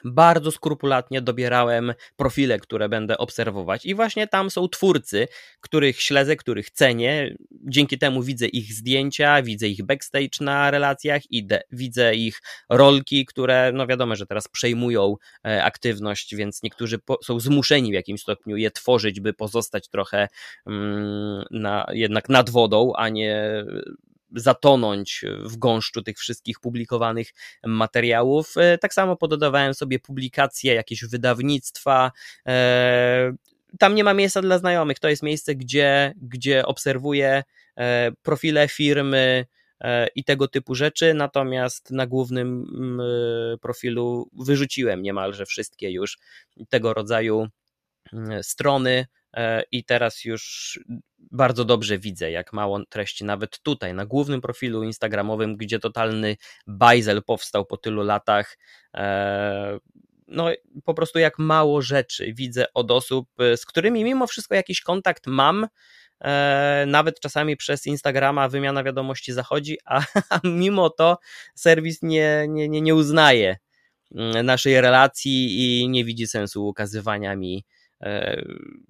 bardzo 0.04 0.50
skrupulatnie 0.50 1.22
dobierałem 1.22 1.94
profile, 2.16 2.58
które 2.58 2.88
będę 2.88 3.18
obserwować, 3.18 3.86
i 3.86 3.94
właśnie 3.94 4.26
tam 4.26 4.50
są 4.50 4.68
twórcy, 4.68 5.28
których 5.60 6.02
śledzę, 6.02 6.36
których 6.36 6.70
cenię. 6.70 7.36
Dzięki 7.50 7.98
temu 7.98 8.22
widzę 8.22 8.46
ich 8.46 8.72
zdjęcia, 8.72 9.42
widzę 9.42 9.68
ich 9.68 9.82
backstage 9.82 10.28
na 10.40 10.70
relacjach, 10.70 11.22
idę, 11.30 11.60
widzę 11.72 12.14
ich 12.14 12.42
rolki, 12.68 13.26
które, 13.26 13.72
no 13.74 13.86
wiadomo, 13.86 14.16
że 14.16 14.26
teraz 14.26 14.48
przejmują 14.48 15.16
e, 15.46 15.64
aktywność, 15.64 16.34
więc 16.34 16.62
niektórzy 16.62 16.98
są 17.24 17.40
zmuszeni 17.40 17.90
w 17.90 17.94
jakimś 17.94 18.20
stopniu 18.20 18.56
je 18.56 18.70
tworzyć, 18.70 19.20
by 19.20 19.32
pozostać 19.32 19.88
trochę 19.88 20.28
mm, 20.66 21.44
na, 21.50 21.86
jednak 21.92 22.28
nad 22.28 22.50
wodą, 22.50 22.92
a 22.96 23.08
nie 23.08 23.64
zatonąć 24.36 25.24
w 25.44 25.56
gąszczu 25.56 26.02
tych 26.02 26.18
wszystkich 26.18 26.60
publikowanych 26.60 27.30
materiałów. 27.64 28.56
E, 28.56 28.78
tak 28.78 28.94
samo 28.94 29.16
pododawałem 29.16 29.74
sobie 29.74 29.98
publikacje, 29.98 30.74
jakieś 30.74 31.04
wydawnictwa. 31.04 32.12
E, 32.46 33.32
tam 33.78 33.94
nie 33.94 34.04
ma 34.04 34.14
miejsca 34.14 34.42
dla 34.42 34.58
znajomych. 34.58 34.98
To 34.98 35.08
jest 35.08 35.22
miejsce, 35.22 35.54
gdzie, 35.54 36.14
gdzie 36.16 36.66
obserwuję 36.66 37.42
e, 37.76 38.12
profile 38.22 38.68
firmy, 38.68 39.46
i 40.14 40.24
tego 40.24 40.48
typu 40.48 40.74
rzeczy, 40.74 41.14
natomiast 41.14 41.90
na 41.90 42.06
głównym 42.06 42.66
profilu 43.60 44.30
wyrzuciłem 44.32 45.02
niemalże 45.02 45.46
wszystkie 45.46 45.90
już 45.90 46.18
tego 46.68 46.94
rodzaju 46.94 47.48
strony, 48.42 49.06
E, 49.10 49.19
i 49.72 49.84
teraz 49.84 50.24
już 50.24 50.78
bardzo 51.18 51.64
dobrze 51.64 51.98
widzę, 51.98 52.30
jak 52.30 52.52
mało 52.52 52.84
treści, 52.88 53.24
nawet 53.24 53.62
tutaj, 53.62 53.94
na 53.94 54.06
głównym 54.06 54.40
profilu 54.40 54.82
Instagramowym, 54.82 55.56
gdzie 55.56 55.78
totalny 55.78 56.36
bajzel 56.66 57.22
powstał 57.22 57.66
po 57.66 57.76
tylu 57.76 58.02
latach. 58.02 58.58
E, 58.94 59.78
no, 60.28 60.48
po 60.84 60.94
prostu 60.94 61.18
jak 61.18 61.38
mało 61.38 61.82
rzeczy 61.82 62.32
widzę 62.32 62.66
od 62.74 62.90
osób, 62.90 63.28
e, 63.38 63.56
z 63.56 63.66
którymi 63.66 64.04
mimo 64.04 64.26
wszystko 64.26 64.54
jakiś 64.54 64.80
kontakt 64.80 65.26
mam. 65.26 65.66
Nawet 66.86 67.20
czasami 67.20 67.56
przez 67.56 67.86
Instagrama 67.86 68.48
wymiana 68.48 68.82
wiadomości 68.84 69.32
zachodzi, 69.32 69.78
a, 69.84 70.00
a 70.30 70.40
mimo 70.44 70.90
to 70.90 71.18
serwis 71.54 72.02
nie, 72.02 72.46
nie, 72.48 72.68
nie, 72.68 72.80
nie 72.80 72.94
uznaje 72.94 73.56
mm, 74.14 74.46
naszej 74.46 74.80
relacji 74.80 75.58
i 75.60 75.88
nie 75.88 76.04
widzi 76.04 76.26
sensu 76.26 76.66
ukazywania 76.66 77.36
mi 77.36 77.64
E, 77.64 77.79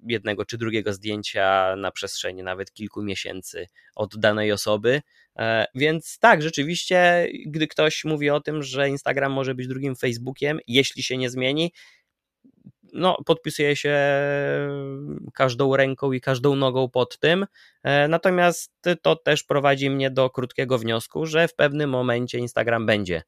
jednego 0.07 0.45
czy 0.45 0.57
drugiego 0.57 0.93
zdjęcia 0.93 1.75
na 1.75 1.91
przestrzeni 1.91 2.43
nawet 2.43 2.73
kilku 2.73 3.03
miesięcy 3.03 3.67
od 3.95 4.17
danej 4.17 4.51
osoby. 4.51 5.01
E, 5.39 5.65
więc 5.75 6.19
tak, 6.19 6.41
rzeczywiście, 6.41 7.27
gdy 7.45 7.67
ktoś 7.67 8.03
mówi 8.03 8.29
o 8.29 8.39
tym, 8.41 8.63
że 8.63 8.89
Instagram 8.89 9.31
może 9.31 9.55
być 9.55 9.67
drugim 9.67 9.95
Facebookiem, 9.95 10.59
jeśli 10.67 11.03
się 11.03 11.17
nie 11.17 11.29
zmieni, 11.29 11.71
no, 12.93 13.17
podpisuję 13.25 13.75
się 13.75 13.97
każdą 15.33 15.75
ręką 15.75 16.11
i 16.11 16.21
każdą 16.21 16.55
nogą 16.55 16.89
pod 16.89 17.19
tym. 17.19 17.45
E, 17.83 18.07
natomiast 18.07 18.73
to 19.01 19.15
też 19.15 19.43
prowadzi 19.43 19.89
mnie 19.89 20.11
do 20.11 20.29
krótkiego 20.29 20.77
wniosku, 20.77 21.25
że 21.25 21.47
w 21.47 21.55
pewnym 21.55 21.89
momencie 21.89 22.37
Instagram 22.37 22.85
będzie 22.85 23.23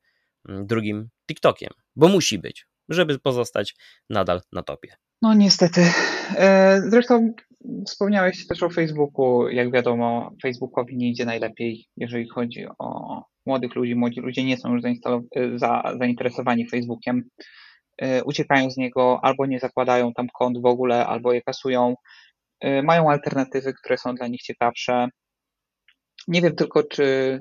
mm, 0.49 0.67
drugim 0.67 1.09
TikTokiem, 1.27 1.69
bo 1.95 2.07
musi 2.07 2.39
być, 2.39 2.67
żeby 2.89 3.19
pozostać 3.19 3.75
nadal 4.09 4.41
na 4.51 4.63
topie. 4.63 4.95
No 5.23 5.33
niestety. 5.33 5.81
E, 6.37 6.81
zresztą 6.87 7.33
wspomniałeś 7.87 8.47
też 8.47 8.63
o 8.63 8.69
Facebooku. 8.69 9.49
Jak 9.49 9.71
wiadomo, 9.71 10.31
Facebookowi 10.41 10.97
nie 10.97 11.09
idzie 11.09 11.25
najlepiej, 11.25 11.85
jeżeli 11.97 12.29
chodzi 12.29 12.65
o 12.79 13.21
młodych 13.45 13.75
ludzi. 13.75 13.95
Młodzi 13.95 14.19
ludzie 14.19 14.43
nie 14.43 14.57
są 14.57 14.73
już 14.73 14.83
e, 14.85 14.91
za, 15.55 15.83
zainteresowani 15.99 16.69
Facebookiem. 16.69 17.23
E, 17.97 18.23
uciekają 18.23 18.71
z 18.71 18.77
niego 18.77 19.19
albo 19.23 19.45
nie 19.45 19.59
zakładają 19.59 20.13
tam 20.13 20.27
kont 20.33 20.61
w 20.61 20.65
ogóle, 20.65 21.05
albo 21.05 21.33
je 21.33 21.41
kasują. 21.41 21.95
Mają 22.83 23.09
alternatywy, 23.09 23.73
które 23.73 23.97
są 23.97 24.15
dla 24.15 24.27
nich 24.27 24.41
ciekawsze. 24.41 25.07
Nie 26.27 26.41
wiem 26.41 26.55
tylko, 26.55 26.83
czy, 26.83 27.39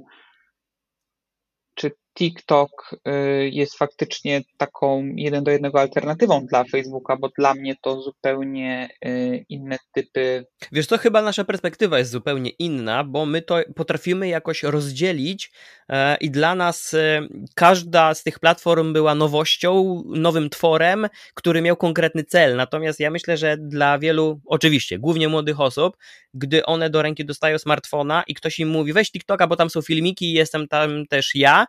czy 1.74 1.90
TikTok 2.14 2.90
y, 2.92 3.50
jest 3.50 3.78
faktycznie 3.78 4.42
taką 4.56 5.04
jeden 5.16 5.44
do 5.44 5.50
jednego 5.50 5.80
alternatywą 5.80 6.46
dla 6.46 6.64
Facebooka, 6.64 7.16
bo 7.16 7.28
dla 7.38 7.54
mnie 7.54 7.76
to 7.82 8.02
zupełnie 8.02 8.88
y, 9.04 9.44
inne 9.48 9.78
typy. 9.92 10.46
Wiesz, 10.72 10.86
to 10.86 10.98
chyba 10.98 11.22
nasza 11.22 11.44
perspektywa 11.44 11.98
jest 11.98 12.10
zupełnie 12.10 12.50
inna, 12.50 13.04
bo 13.04 13.26
my 13.26 13.42
to 13.42 13.60
potrafimy 13.76 14.28
jakoś 14.28 14.62
rozdzielić 14.62 15.52
e, 15.88 16.16
i 16.16 16.30
dla 16.30 16.54
nas 16.54 16.94
e, 16.94 17.28
każda 17.54 18.14
z 18.14 18.22
tych 18.22 18.38
platform 18.38 18.92
była 18.92 19.14
nowością, 19.14 20.02
nowym 20.06 20.50
tworem, 20.50 21.08
który 21.34 21.62
miał 21.62 21.76
konkretny 21.76 22.24
cel. 22.24 22.56
Natomiast 22.56 23.00
ja 23.00 23.10
myślę, 23.10 23.36
że 23.36 23.56
dla 23.56 23.98
wielu, 23.98 24.40
oczywiście, 24.46 24.98
głównie 24.98 25.28
młodych 25.28 25.60
osób, 25.60 25.96
gdy 26.34 26.66
one 26.66 26.90
do 26.90 27.02
ręki 27.02 27.24
dostają 27.24 27.58
smartfona 27.58 28.22
i 28.26 28.34
ktoś 28.34 28.58
im 28.58 28.68
mówi, 28.68 28.92
weź 28.92 29.10
TikToka, 29.10 29.46
bo 29.46 29.56
tam 29.56 29.70
są 29.70 29.82
filmiki, 29.82 30.32
jestem 30.32 30.68
tam 30.68 31.06
też 31.06 31.34
ja, 31.34 31.66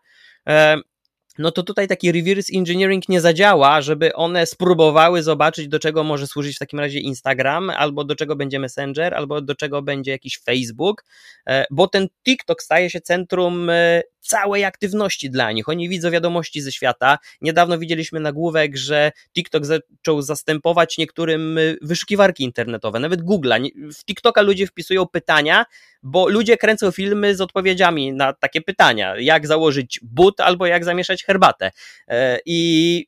no 1.37 1.51
to 1.51 1.63
tutaj 1.63 1.87
taki 1.87 2.11
reverse 2.11 2.53
engineering 2.57 3.09
nie 3.09 3.21
zadziała, 3.21 3.81
żeby 3.81 4.13
one 4.13 4.45
spróbowały 4.45 5.23
zobaczyć, 5.23 5.67
do 5.67 5.79
czego 5.79 6.03
może 6.03 6.27
służyć 6.27 6.55
w 6.55 6.59
takim 6.59 6.79
razie 6.79 6.99
Instagram, 6.99 7.69
albo 7.69 8.03
do 8.03 8.15
czego 8.15 8.35
będzie 8.35 8.59
Messenger, 8.59 9.13
albo 9.13 9.41
do 9.41 9.55
czego 9.55 9.81
będzie 9.81 10.11
jakiś 10.11 10.39
Facebook, 10.39 11.05
e, 11.47 11.65
bo 11.71 11.87
ten 11.87 12.07
TikTok 12.25 12.63
staje 12.63 12.89
się 12.89 13.01
centrum 13.01 13.69
e, 13.69 14.01
całej 14.23 14.65
aktywności 14.65 15.29
dla 15.29 15.51
nich. 15.51 15.69
Oni 15.69 15.89
widzą 15.89 16.11
wiadomości 16.11 16.61
ze 16.61 16.71
świata. 16.71 17.17
Niedawno 17.41 17.77
widzieliśmy 17.77 18.19
nagłówek, 18.19 18.77
że 18.77 19.11
TikTok 19.33 19.65
zaczął 19.65 20.21
zastępować 20.21 20.97
niektórym 20.97 21.57
y, 21.57 21.77
wyszukiwarki 21.81 22.43
internetowe, 22.43 22.99
nawet 22.99 23.21
Google'a. 23.21 23.69
W 23.93 24.05
TikToka 24.05 24.41
ludzie 24.41 24.67
wpisują 24.67 25.05
pytania, 25.07 25.65
bo 26.03 26.29
ludzie 26.29 26.57
kręcą 26.57 26.91
filmy 26.91 27.35
z 27.35 27.41
odpowiedziami 27.41 28.13
na 28.13 28.33
takie 28.33 28.61
pytania. 28.61 29.15
Jak 29.17 29.47
założyć 29.47 29.99
but 30.03 30.39
albo 30.39 30.65
jak 30.65 30.85
zamieszać 30.85 31.23
herbatę. 31.23 31.71
E, 32.07 32.39
I 32.45 33.07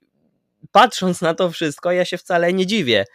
patrząc 0.72 1.22
na 1.22 1.34
to 1.34 1.52
wszystko, 1.52 1.92
ja 1.92 2.06
się 2.06 2.18
wcale 2.18 2.54
nie 2.54 2.66
dziwię 2.66 3.06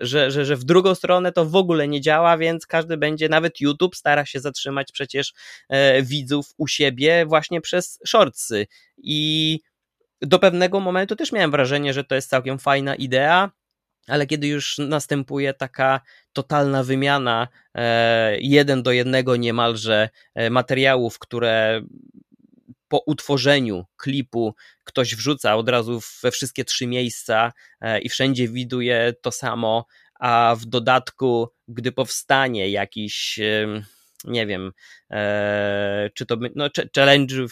że, 0.00 0.30
że, 0.30 0.44
że 0.44 0.56
w 0.56 0.64
drugą 0.64 0.94
stronę 0.94 1.32
to 1.32 1.44
w 1.44 1.56
ogóle 1.56 1.88
nie 1.88 2.00
działa, 2.00 2.38
więc 2.38 2.66
każdy 2.66 2.96
będzie, 2.96 3.28
nawet 3.28 3.60
YouTube 3.60 3.96
stara 3.96 4.26
się 4.26 4.40
zatrzymać 4.40 4.92
przecież 4.92 5.32
e, 5.68 6.02
widzów 6.02 6.54
u 6.56 6.66
siebie 6.66 7.26
właśnie 7.26 7.60
przez 7.60 7.98
shortsy. 8.06 8.66
I 8.98 9.60
do 10.22 10.38
pewnego 10.38 10.80
momentu 10.80 11.16
też 11.16 11.32
miałem 11.32 11.50
wrażenie, 11.50 11.92
że 11.92 12.04
to 12.04 12.14
jest 12.14 12.30
całkiem 12.30 12.58
fajna 12.58 12.94
idea, 12.94 13.50
ale 14.08 14.26
kiedy 14.26 14.46
już 14.46 14.78
następuje 14.78 15.54
taka 15.54 16.00
totalna 16.32 16.84
wymiana 16.84 17.48
e, 17.74 18.38
jeden 18.40 18.82
do 18.82 18.92
jednego 18.92 19.36
niemalże 19.36 20.08
materiałów, 20.50 21.18
które 21.18 21.82
po 22.90 23.02
utworzeniu 23.06 23.84
klipu 23.96 24.54
ktoś 24.84 25.14
wrzuca 25.14 25.56
od 25.56 25.68
razu 25.68 26.00
we 26.22 26.30
wszystkie 26.30 26.64
trzy 26.64 26.86
miejsca 26.86 27.52
e, 27.80 28.00
i 28.00 28.08
wszędzie 28.08 28.48
widuje 28.48 29.14
to 29.22 29.32
samo, 29.32 29.86
a 30.20 30.56
w 30.58 30.64
dodatku, 30.64 31.48
gdy 31.68 31.92
powstanie 31.92 32.70
jakiś 32.70 33.40
nie 34.24 34.46
wiem, 34.46 34.72
e, 35.10 36.10
czy 36.14 36.26
to, 36.26 36.36
no 36.54 36.68
challenge'ów 36.96 37.48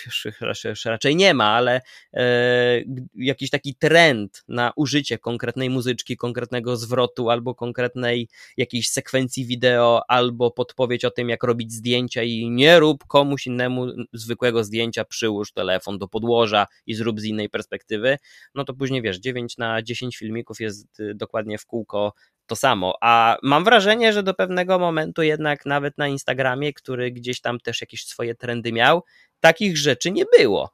raczej 0.84 1.16
nie 1.16 1.34
ma, 1.34 1.44
ale 1.44 1.80
e, 2.14 2.82
jakiś 3.14 3.50
taki 3.50 3.74
trend 3.74 4.44
na 4.48 4.72
użycie 4.76 5.18
konkretnej 5.18 5.70
muzyczki, 5.70 6.16
konkretnego 6.16 6.76
zwrotu, 6.76 7.30
albo 7.30 7.54
konkretnej 7.54 8.28
jakiejś 8.56 8.90
sekwencji 8.90 9.46
wideo, 9.46 10.02
albo 10.08 10.50
podpowiedź 10.50 11.04
o 11.04 11.10
tym, 11.10 11.28
jak 11.28 11.42
robić 11.42 11.72
zdjęcia 11.72 12.22
i 12.22 12.50
nie 12.50 12.80
rób 12.80 13.06
komuś 13.06 13.46
innemu 13.46 13.86
zwykłego 14.12 14.64
zdjęcia, 14.64 15.04
przyłóż 15.04 15.52
telefon 15.52 15.98
do 15.98 16.08
podłoża 16.08 16.66
i 16.86 16.94
zrób 16.94 17.20
z 17.20 17.24
innej 17.24 17.48
perspektywy, 17.48 18.18
no 18.54 18.64
to 18.64 18.74
później 18.74 19.02
wiesz, 19.02 19.18
9 19.18 19.58
na 19.58 19.82
10 19.82 20.16
filmików 20.16 20.60
jest 20.60 21.00
y, 21.00 21.14
dokładnie 21.14 21.58
w 21.58 21.66
kółko 21.66 22.12
to 22.48 22.56
samo. 22.56 22.94
A 23.00 23.36
mam 23.42 23.64
wrażenie, 23.64 24.12
że 24.12 24.22
do 24.22 24.34
pewnego 24.34 24.78
momentu 24.78 25.22
jednak 25.22 25.66
nawet 25.66 25.98
na 25.98 26.08
Instagramie, 26.08 26.72
który 26.72 27.10
gdzieś 27.10 27.40
tam 27.40 27.60
też 27.60 27.80
jakieś 27.80 28.04
swoje 28.04 28.34
trendy 28.34 28.72
miał, 28.72 29.04
takich 29.40 29.76
rzeczy 29.76 30.10
nie 30.10 30.24
było. 30.38 30.70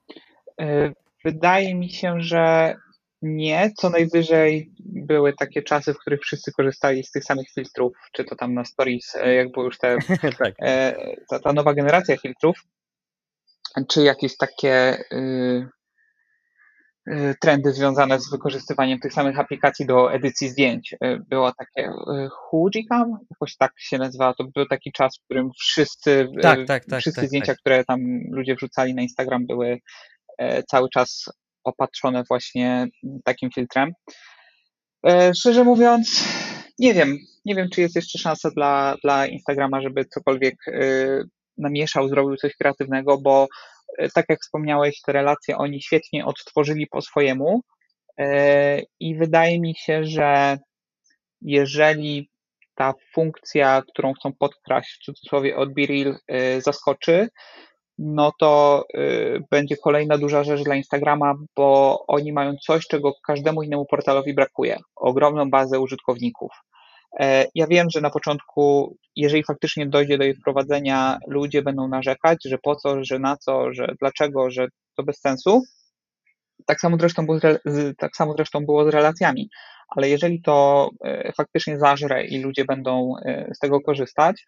E, 0.61 0.93
wydaje 1.25 1.75
mi 1.75 1.91
się, 1.91 2.21
że 2.21 2.75
nie. 3.23 3.71
Co 3.77 3.91
najwyżej 3.91 4.71
były 4.79 5.33
takie 5.33 5.63
czasy, 5.63 5.95
w 5.95 5.99
których 5.99 6.21
wszyscy 6.21 6.53
korzystali 6.53 7.05
z 7.05 7.11
tych 7.11 7.25
samych 7.25 7.51
filtrów, 7.51 7.97
czy 8.13 8.25
to 8.25 8.37
tam 8.37 8.55
na 8.55 8.65
stories, 8.65 9.15
e, 9.17 9.35
jak 9.35 9.53
były 9.53 9.67
już 9.67 9.79
te, 9.79 9.97
tak. 10.39 10.55
E, 10.63 10.97
ta, 11.31 11.39
ta, 11.39 11.53
nowa 11.53 11.75
generacja 11.75 12.17
filtrów, 12.17 12.57
czy 13.89 14.03
jakieś 14.03 14.37
takie 14.37 15.05
Y, 15.13 15.69
trendy 17.41 17.73
związane 17.73 18.21
z 18.21 18.31
wykorzystywaniem 18.31 19.01
tych 19.01 19.13
samych 19.13 19.39
aplikacji 19.39 19.87
do 19.87 20.13
edycji 20.13 20.49
zdjęć. 20.49 20.93
Y, 20.93 21.21
było 21.29 21.53
takie 21.53 21.91
y, 21.91 22.29
Hujicam, 22.31 23.19
jakoś 23.31 23.57
tak 23.57 23.73
się 23.77 23.99
nazywa, 23.99 24.35
to 24.35 24.45
był 24.45 24.67
taki 24.67 24.93
czas, 24.93 25.19
w 25.19 25.25
którym 25.25 25.51
wszyscy, 25.61 26.29
tak, 26.43 26.59
tak, 26.67 26.85
tak, 26.85 27.01
wszystkie 27.01 27.23
tak, 27.23 27.29
zdjęcia, 27.29 27.53
tak. 27.53 27.59
które 27.59 27.85
tam 27.85 28.01
ludzie 28.31 28.55
wrzucali 28.55 28.95
na 28.95 29.03
Instagram 29.03 29.47
były 29.47 29.79
cały 30.71 30.89
czas 30.89 31.25
opatrzone 31.65 32.23
właśnie 32.29 32.87
takim 33.25 33.51
filtrem. 33.51 33.93
Szczerze 35.37 35.65
mówiąc, 35.65 36.25
nie 36.79 36.95
wiem, 36.95 37.19
nie 37.45 37.55
wiem, 37.55 37.69
czy 37.73 37.81
jest 37.81 37.97
jeszcze 37.97 38.19
szansa 38.19 38.51
dla, 38.51 38.97
dla 39.03 39.27
Instagrama, 39.27 39.81
żeby 39.81 40.05
cokolwiek 40.05 40.57
namieszał, 41.59 42.09
zrobił 42.09 42.37
coś 42.37 42.57
kreatywnego, 42.57 43.19
bo 43.19 43.49
E, 43.99 44.09
tak 44.09 44.27
jak 44.29 44.41
wspomniałeś, 44.41 45.01
te 45.01 45.13
relacje 45.13 45.57
oni 45.57 45.83
świetnie 45.83 46.27
odtworzyli 46.27 46.87
po 46.87 47.03
swojemu 47.03 47.61
e, 48.19 48.81
i 49.01 49.17
wydaje 49.17 49.61
mi 49.61 49.75
się, 49.77 50.05
że 50.05 50.59
jeżeli 51.41 52.31
ta 52.75 52.95
funkcja, 53.13 53.83
którą 53.93 54.13
chcą 54.13 54.33
podkraść 54.39 54.95
w 54.95 55.05
cudzysłowie 55.05 55.57
od 55.57 55.75
BeReal 55.75 56.17
e, 56.29 56.61
zaskoczy, 56.61 57.29
no 57.99 58.33
to 58.41 58.85
będzie 59.51 59.77
kolejna 59.77 60.19
duża 60.19 60.45
rzecz 60.45 60.63
dla 60.63 60.75
Instagrama, 60.75 61.35
bo 61.57 61.99
oni 62.07 62.33
mają 62.33 62.57
coś, 62.67 62.87
czego 62.87 63.13
każdemu 63.27 63.63
innemu 63.63 63.87
portalowi 63.87 64.35
brakuje. 64.35 64.79
Ogromną 64.97 65.51
bazę 65.51 65.81
użytkowników. 65.81 66.51
E, 67.21 67.47
ja 67.55 67.67
wiem, 67.67 67.87
że 67.91 68.01
na 68.01 68.11
początku, 68.11 68.97
jeżeli 69.17 69.45
faktycznie 69.45 69.87
dojdzie 69.87 70.19
do 70.19 70.25
jej 70.25 70.35
wprowadzenia, 70.35 71.19
ludzie 71.29 71.63
będą 71.63 71.89
narzekać, 71.89 72.39
że 72.45 72.59
po 72.59 72.77
co, 72.77 73.05
że 73.05 73.19
na 73.19 73.37
co, 73.37 73.73
że 73.73 73.87
dlaczego, 74.01 74.51
że 74.51 74.69
to 74.97 75.03
bez 75.03 75.21
sensu. 75.21 75.63
Tak 76.67 76.81
samo 76.81 76.97
zresztą 77.01 77.27
było 77.27 77.39
z, 77.65 77.97
tak 77.99 78.17
samo 78.17 78.35
zresztą 78.37 78.61
było 78.67 78.91
z 78.91 78.95
relacjami, 78.95 79.49
ale 79.89 80.09
jeżeli 80.09 80.43
to 80.43 80.91
e, 81.05 81.33
faktycznie 81.33 81.79
zażre 81.79 82.27
i 82.27 82.43
ludzie 82.43 82.65
będą 82.65 83.15
e, 83.25 83.51
z 83.55 83.59
tego 83.59 83.81
korzystać, 83.81 84.45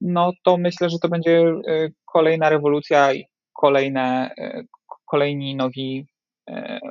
no 0.00 0.32
to 0.44 0.56
myślę, 0.56 0.90
że 0.90 0.98
to 0.98 1.08
będzie 1.08 1.44
kolejna 2.12 2.48
rewolucja 2.50 3.12
i 3.12 3.24
kolejne, 3.52 4.30
kolejni 5.06 5.56
nowi 5.56 6.06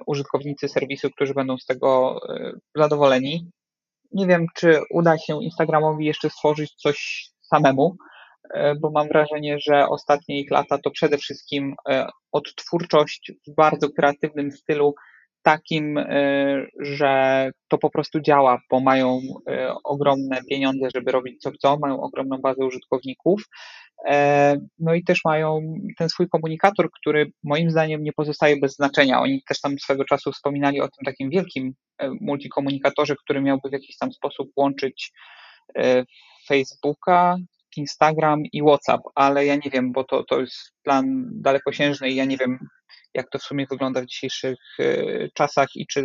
użytkownicy 0.08 0.68
serwisu, 0.68 1.10
którzy 1.12 1.34
będą 1.34 1.58
z 1.58 1.66
tego 1.66 2.20
zadowoleni 2.76 3.52
nie 4.14 4.28
wiem, 4.28 4.46
czy 4.56 4.80
uda 4.92 5.18
się 5.18 5.44
Instagramowi 5.44 6.06
jeszcze 6.06 6.30
stworzyć 6.30 6.74
coś 6.76 7.28
samemu, 7.42 7.96
e, 8.54 8.76
bo 8.76 8.92
mam 8.92 9.08
wrażenie, 9.08 9.58
że 9.60 9.88
ostatnie 9.88 10.40
ich 10.40 10.52
lata 10.52 10.78
to 10.78 10.92
przede 10.92 11.18
wszystkim 11.18 11.76
e, 11.90 12.08
odtwórczość 12.32 13.32
w 13.48 13.56
bardzo 13.56 13.90
kreatywnym 13.90 14.52
stylu, 14.52 14.96
takim, 15.42 15.98
e, 15.98 16.06
że 16.80 17.52
to 17.68 17.78
po 17.78 17.90
prostu 17.90 18.20
działa, 18.20 18.60
bo 18.72 18.80
mają 18.80 19.20
ogromne 19.84 20.42
pieniądze, 20.50 20.88
żeby 20.96 21.12
robić 21.12 21.42
co 21.42 21.52
chcą, 21.52 21.80
mają 21.80 22.02
ogromną 22.02 22.38
bazę 22.38 22.66
użytkowników 22.66 23.44
no 24.80 24.94
i 24.94 25.04
też 25.04 25.20
mają 25.26 25.76
ten 25.98 26.10
swój 26.10 26.30
komunikator, 26.30 26.90
który 27.02 27.32
moim 27.44 27.72
zdaniem 27.72 28.04
nie 28.04 28.14
pozostaje 28.14 28.58
bez 28.58 28.76
znaczenia. 28.76 29.22
Oni 29.22 29.44
też 29.48 29.62
tam 29.62 29.80
swego 29.80 30.06
czasu 30.06 30.32
wspominali 30.32 30.82
o 30.82 30.88
tym 30.88 31.06
takim 31.06 31.30
wielkim 31.30 31.74
e, 31.98 32.10
multikomunikatorze, 32.22 33.16
który 33.16 33.42
miałby 33.42 33.70
w 33.70 33.74
jakiś 33.74 33.98
tam 33.98 34.12
sposób 34.12 34.50
łączyć 34.56 35.12
e, 35.78 36.04
Facebooka, 36.48 37.36
Instagram 37.78 38.44
i 38.54 38.62
WhatsApp, 38.62 39.02
ale 39.16 39.46
ja 39.46 39.56
nie 39.56 39.72
wiem, 39.72 39.92
bo 39.92 40.04
to, 40.04 40.24
to 40.24 40.40
jest 40.40 40.72
plan 40.84 41.26
dalekosiężny 41.32 42.10
i 42.10 42.16
ja 42.16 42.26
nie 42.26 42.38
wiem, 42.38 42.60
jak 43.14 43.30
to 43.30 43.40
w 43.40 43.44
sumie 43.44 43.66
wygląda 43.70 44.02
w 44.02 44.06
dzisiejszych 44.06 44.60
czasach 45.34 45.68
i 45.76 45.88
czy. 45.88 46.04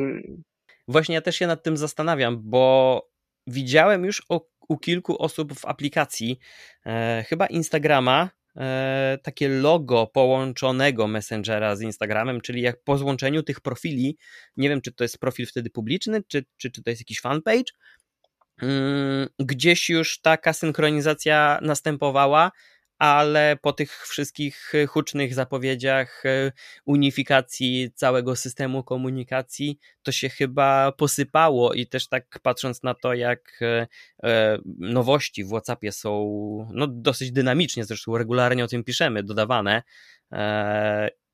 Właśnie 0.89 1.15
ja 1.15 1.21
też 1.21 1.37
się 1.37 1.47
nad 1.47 1.63
tym 1.63 1.77
zastanawiam, 1.77 2.39
bo 2.43 3.03
widziałem 3.47 4.05
już 4.05 4.23
o 4.29 4.41
u 4.69 4.79
kilku 4.79 5.23
osób 5.23 5.55
w 5.55 5.67
aplikacji, 5.67 6.39
e, 6.87 7.25
chyba 7.29 7.47
Instagrama, 7.47 8.31
e, 8.57 9.19
takie 9.23 9.49
logo 9.49 10.07
połączonego 10.07 11.07
Messengera 11.07 11.77
z 11.77 11.83
Instagramem, 11.83 12.41
czyli 12.41 12.63
jak 12.63 12.83
po 12.85 12.99
złączeniu 12.99 13.43
tych 13.43 13.61
profili, 13.61 14.17
nie 14.57 14.69
wiem 14.69 14.81
czy 14.81 14.93
to 14.93 15.05
jest 15.05 15.19
profil 15.19 15.47
wtedy 15.47 15.71
publiczny, 15.71 16.23
czy, 16.29 16.45
czy, 16.57 16.71
czy 16.71 16.83
to 16.83 16.91
jest 16.91 17.01
jakiś 17.01 17.21
fanpage, 17.21 17.73
mm, 18.63 19.29
gdzieś 19.39 19.89
już 19.89 20.21
taka 20.21 20.53
synchronizacja 20.53 21.59
następowała, 21.63 22.51
ale 22.99 23.57
po 23.63 23.73
tych 23.73 24.07
wszystkich 24.07 24.73
hucznych 24.89 25.35
zapowiedziach 25.35 26.27
e, 26.27 26.53
unifikacji 26.85 27.91
całego 27.95 28.37
systemu 28.37 28.85
komunikacji, 28.85 29.79
to 30.03 30.13
się 30.13 30.29
chyba 30.29 30.93
posypało 30.93 31.75
i 31.75 31.87
też 31.87 32.09
tak 32.09 32.39
patrząc 32.43 32.83
na 32.83 32.95
to, 32.95 33.15
jak 33.15 33.61
e, 33.63 33.87
e, 34.23 34.59
nowości 34.79 35.45
w 35.45 35.49
WhatsAppie 35.49 35.93
są 35.93 36.69
no, 36.73 36.87
dosyć 36.87 37.33
dynamicznie, 37.33 37.85
zresztą 37.85 38.19
regularnie 38.19 38.65
o 38.65 38.69
tym 38.69 38.85
piszemy, 38.85 39.23
dodawane, 39.23 39.83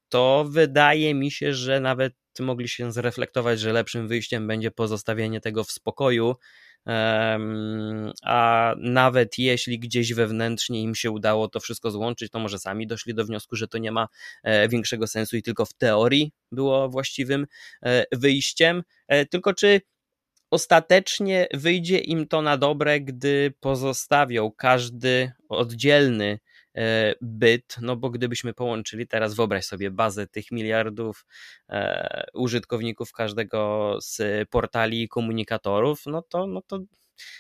to 0.09 0.47
wydaje 0.49 1.15
mi 1.15 1.31
się, 1.31 1.55
że 1.55 1.81
nawet 1.81 2.15
mogli 2.41 2.69
się 2.69 2.93
zreflektować, 2.93 3.61
że 3.61 3.73
lepszym 3.73 4.09
wyjściem 4.09 4.47
będzie 4.47 4.71
pozostawienie 4.71 5.41
tego 5.41 5.65
w 5.65 5.73
spokoju, 5.73 6.37
a 8.23 8.75
nawet 8.79 9.39
jeśli 9.39 9.79
gdzieś 9.79 10.13
wewnętrznie 10.13 10.83
im 10.83 10.95
się 10.95 11.11
udało 11.11 11.49
to 11.49 11.61
wszystko 11.61 11.91
złączyć, 11.91 12.31
to 12.31 12.39
może 12.39 12.59
sami 12.59 12.87
doszli 12.87 13.15
do 13.15 13.25
wniosku, 13.25 13.57
że 13.57 13.69
to 13.69 13.79
nie 13.79 13.93
ma 13.93 14.09
e, 14.43 14.69
większego 14.69 15.07
sensu 15.07 15.37
i 15.37 15.43
tylko 15.43 15.67
w 15.67 15.73
teorii 15.73 16.33
było 16.53 16.89
właściwym 16.89 17.47
e, 17.83 18.05
wyjściem. 18.13 18.83
E, 19.09 19.27
tylko 19.27 19.55
czy 19.55 19.81
ostatecznie 20.51 21.47
wyjdzie 21.55 21.99
im 21.99 22.29
to 22.29 22.43
na 22.43 22.57
dobre, 22.57 23.01
gdy 23.01 23.55
pozostawią 23.61 24.51
każdy 24.57 25.33
oddzielny 25.49 26.39
byt, 27.21 27.77
no 27.81 27.97
bo 27.97 28.11
gdybyśmy 28.11 28.55
połączyli 28.55 29.07
teraz, 29.07 29.35
wyobraź 29.35 29.67
sobie 29.67 29.91
bazę 29.91 30.27
tych 30.27 30.51
miliardów 30.51 31.27
e, 31.69 32.27
użytkowników 32.35 33.13
każdego 33.13 33.97
z 34.01 34.49
portali 34.49 35.03
i 35.03 35.09
komunikatorów, 35.09 36.03
no 36.07 36.23
to, 36.23 36.47
no 36.47 36.63
to 36.67 36.79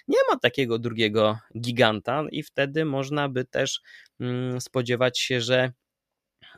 nie 0.09 0.18
ma 0.31 0.38
takiego 0.38 0.79
drugiego 0.79 1.38
giganta 1.61 2.25
i 2.31 2.42
wtedy 2.42 2.85
można 2.85 3.29
by 3.29 3.44
też 3.44 3.81
mm, 4.20 4.61
spodziewać 4.61 5.18
się, 5.18 5.40
że 5.40 5.73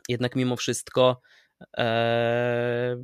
jednak 0.09 0.35
mimo 0.35 0.55
wszystko 0.55 1.21
e, 1.77 3.03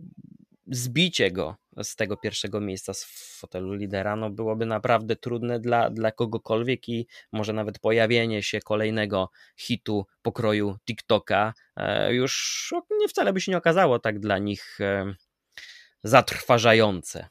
zbicie 0.67 1.31
go 1.31 1.55
z 1.83 1.95
tego 1.95 2.17
pierwszego 2.17 2.61
miejsca 2.61 2.93
z 2.93 3.05
fotelu 3.39 3.73
lidera 3.73 4.15
no 4.15 4.29
byłoby 4.29 4.65
naprawdę 4.65 5.15
trudne 5.15 5.59
dla, 5.59 5.89
dla 5.89 6.11
kogokolwiek 6.11 6.89
i 6.89 7.07
może 7.31 7.53
nawet 7.53 7.79
pojawienie 7.79 8.43
się 8.43 8.59
kolejnego 8.59 9.29
hitu 9.57 10.05
pokroju 10.21 10.75
TikToka 10.85 11.53
e, 11.75 12.13
już 12.13 12.73
nie 12.99 13.07
wcale 13.07 13.33
by 13.33 13.41
się 13.41 13.51
nie 13.51 13.57
okazało 13.57 13.99
tak 13.99 14.19
dla 14.19 14.37
nich 14.37 14.81
e, 14.81 15.13
zatrważające. 16.03 17.27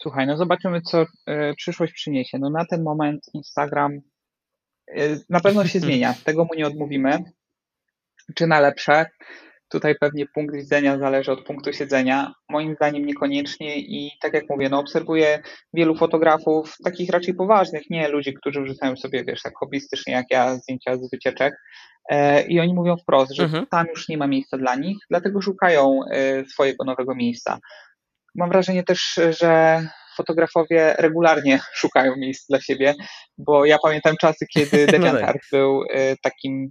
Słuchaj, 0.00 0.26
no 0.26 0.36
zobaczymy, 0.36 0.80
co 0.82 1.06
e, 1.26 1.54
przyszłość 1.54 1.92
przyniesie. 1.92 2.38
No 2.38 2.50
na 2.50 2.64
ten 2.64 2.82
moment 2.82 3.26
Instagram 3.34 4.00
na 5.30 5.40
pewno 5.40 5.66
się 5.66 5.80
zmienia, 5.86 6.14
tego 6.24 6.44
mu 6.44 6.54
nie 6.54 6.66
odmówimy. 6.66 7.18
Czy 8.34 8.46
na 8.46 8.60
lepsze? 8.60 9.06
Tutaj 9.68 9.94
pewnie 10.00 10.26
punkt 10.34 10.54
widzenia 10.54 10.98
zależy 10.98 11.32
od 11.32 11.44
punktu 11.44 11.72
siedzenia. 11.72 12.32
Moim 12.48 12.74
zdaniem 12.74 13.06
niekoniecznie 13.06 13.78
i 13.78 14.10
tak 14.20 14.34
jak 14.34 14.44
mówię, 14.50 14.68
no 14.68 14.78
obserwuję 14.78 15.42
wielu 15.74 15.96
fotografów, 15.96 16.76
takich 16.84 17.10
raczej 17.10 17.34
poważnych, 17.34 17.82
nie 17.90 18.08
ludzi, 18.08 18.34
którzy 18.34 18.62
wrzucają 18.62 18.96
sobie, 18.96 19.24
wiesz, 19.24 19.42
tak 19.42 19.52
hobbystycznie 19.56 20.12
jak 20.12 20.26
ja, 20.30 20.56
zdjęcia 20.56 20.96
z 20.96 21.10
wycieczek 21.10 21.54
e, 22.10 22.42
i 22.42 22.60
oni 22.60 22.74
mówią 22.74 22.96
wprost, 22.96 23.32
że 23.32 23.44
mhm. 23.44 23.66
tam 23.66 23.86
już 23.86 24.08
nie 24.08 24.18
ma 24.18 24.26
miejsca 24.26 24.58
dla 24.58 24.74
nich, 24.76 24.98
dlatego 25.10 25.42
szukają 25.42 26.00
e, 26.10 26.44
swojego 26.44 26.84
nowego 26.84 27.14
miejsca. 27.14 27.58
Mam 28.34 28.50
wrażenie 28.50 28.82
też, 28.82 29.20
że 29.38 29.82
fotografowie 30.16 30.94
regularnie 30.98 31.60
szukają 31.80 32.16
miejsc 32.16 32.48
dla 32.48 32.60
siebie, 32.60 32.94
bo 33.38 33.64
ja 33.64 33.78
pamiętam 33.82 34.16
czasy, 34.20 34.46
kiedy 34.54 34.86
DeviantArt 34.86 35.22
no 35.22 35.32
tak. 35.32 35.42
był 35.52 35.82
e, 35.90 36.16
takim 36.16 36.70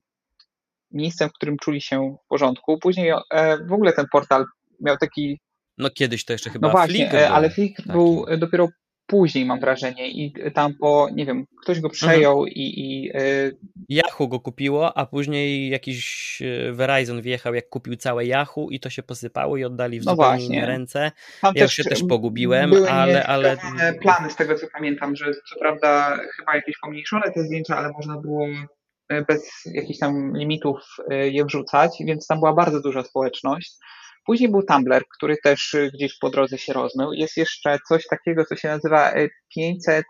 miejscem, 0.95 1.29
w 1.29 1.33
którym 1.33 1.57
czuli 1.57 1.81
się 1.81 2.17
w 2.25 2.27
porządku. 2.27 2.77
Później 2.79 3.09
e, 3.09 3.57
w 3.65 3.73
ogóle 3.73 3.93
ten 3.93 4.05
portal 4.11 4.45
miał 4.79 4.97
taki. 4.97 5.39
No 5.77 5.89
kiedyś 5.89 6.25
to 6.25 6.33
jeszcze 6.33 6.49
chyba 6.49 6.67
no 6.67 6.71
właśnie, 6.71 6.95
Flickr 6.95 7.15
e, 7.15 7.29
ale 7.29 7.49
Flickr 7.49 7.83
taki. 7.83 7.91
był 7.91 8.25
dopiero 8.37 8.69
później, 9.07 9.45
mam 9.45 9.59
wrażenie, 9.59 10.09
i 10.09 10.33
tam 10.53 10.73
po, 10.73 11.09
nie 11.13 11.25
wiem, 11.25 11.45
ktoś 11.61 11.79
go 11.79 11.89
przejął 11.89 12.37
mhm. 12.37 12.53
i. 12.55 12.79
i 12.79 13.17
y... 13.17 13.57
Yahoo 13.89 14.27
go 14.27 14.39
kupiło, 14.39 14.97
a 14.97 15.05
później 15.05 15.69
jakiś 15.69 16.41
Verizon 16.71 17.21
wjechał, 17.21 17.53
jak 17.53 17.69
kupił 17.69 17.95
całe 17.95 18.25
Yahoo 18.25 18.67
i 18.69 18.79
to 18.79 18.89
się 18.89 19.03
posypało 19.03 19.57
i 19.57 19.63
oddali 19.63 19.99
w 19.99 20.05
no 20.05 20.11
zupełnie 20.11 20.65
ręce. 20.65 21.11
Tam 21.41 21.53
ja 21.55 21.63
też 21.63 21.73
się 21.73 21.83
też 21.83 22.03
pogubiłem, 22.09 22.69
były 22.69 22.91
ale. 22.91 23.23
ale... 23.23 23.57
plany 24.01 24.29
z 24.29 24.35
tego 24.35 24.55
co 24.55 24.67
pamiętam, 24.73 25.15
że 25.15 25.25
co 25.49 25.59
prawda 25.59 26.17
chyba 26.37 26.55
jakieś 26.55 26.75
pomniejszone 26.81 27.31
te 27.31 27.43
zdjęcia, 27.43 27.77
ale 27.77 27.91
można 27.91 28.17
było 28.17 28.47
E, 28.47 28.67
bez 29.09 29.51
jakichś 29.65 29.99
tam 29.99 30.37
limitów 30.37 30.79
e, 31.11 31.29
je 31.29 31.45
wrzucać, 31.45 31.91
więc 31.99 32.27
tam 32.27 32.39
była 32.39 32.53
bardzo 32.53 32.81
duża 32.81 33.03
społeczność. 33.03 33.77
Później 34.25 34.49
był 34.49 34.63
Tumblr, 34.63 35.03
który 35.17 35.37
też 35.43 35.73
e, 35.73 35.89
gdzieś 35.91 36.17
po 36.17 36.29
drodze 36.29 36.57
się 36.57 36.73
rozmył. 36.73 37.13
Jest 37.13 37.37
jeszcze 37.37 37.79
coś 37.87 38.07
takiego, 38.07 38.45
co 38.45 38.55
się 38.55 38.67
nazywa 38.67 39.13
500 39.55 40.05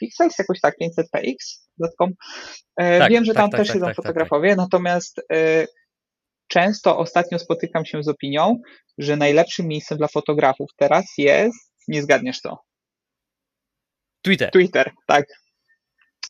pixels, 0.00 0.38
jakoś 0.38 0.60
tak, 0.60 0.74
500px.com. 0.82 2.10
Tak, 2.76 3.10
Wiem, 3.10 3.24
że 3.24 3.34
tak, 3.34 3.42
tam 3.42 3.50
tak, 3.50 3.60
też 3.60 3.68
tak, 3.68 3.74
siedzą 3.74 3.86
tak, 3.86 3.96
tak, 3.96 4.04
fotografowie, 4.04 4.56
natomiast 4.56 5.20
często 6.48 6.98
ostatnio 6.98 7.38
spotykam 7.38 7.84
się 7.84 8.02
z 8.02 8.08
opinią, 8.08 8.56
że 8.98 9.16
najlepszym 9.16 9.66
miejscem 9.66 9.98
dla 9.98 10.08
fotografów 10.08 10.70
teraz 10.76 11.04
jest, 11.18 11.72
nie 11.88 12.02
zgadniesz 12.02 12.40
co? 12.40 12.58
Twitter. 14.22 14.50
Twitter, 14.50 14.90
tak. 15.06 15.26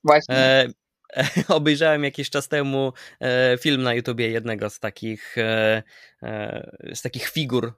Właśnie. 0.04 0.34
E, 0.34 0.68
obejrzałem 1.48 2.04
jakiś 2.04 2.30
czas 2.30 2.48
temu 2.48 2.92
e, 3.20 3.58
film 3.60 3.82
na 3.82 3.94
YouTubie 3.94 4.30
jednego 4.30 4.70
z 4.70 4.78
takich, 4.78 5.38
e, 5.38 5.82
e, 6.22 6.94
z 6.94 7.02
takich 7.02 7.28
figur 7.28 7.72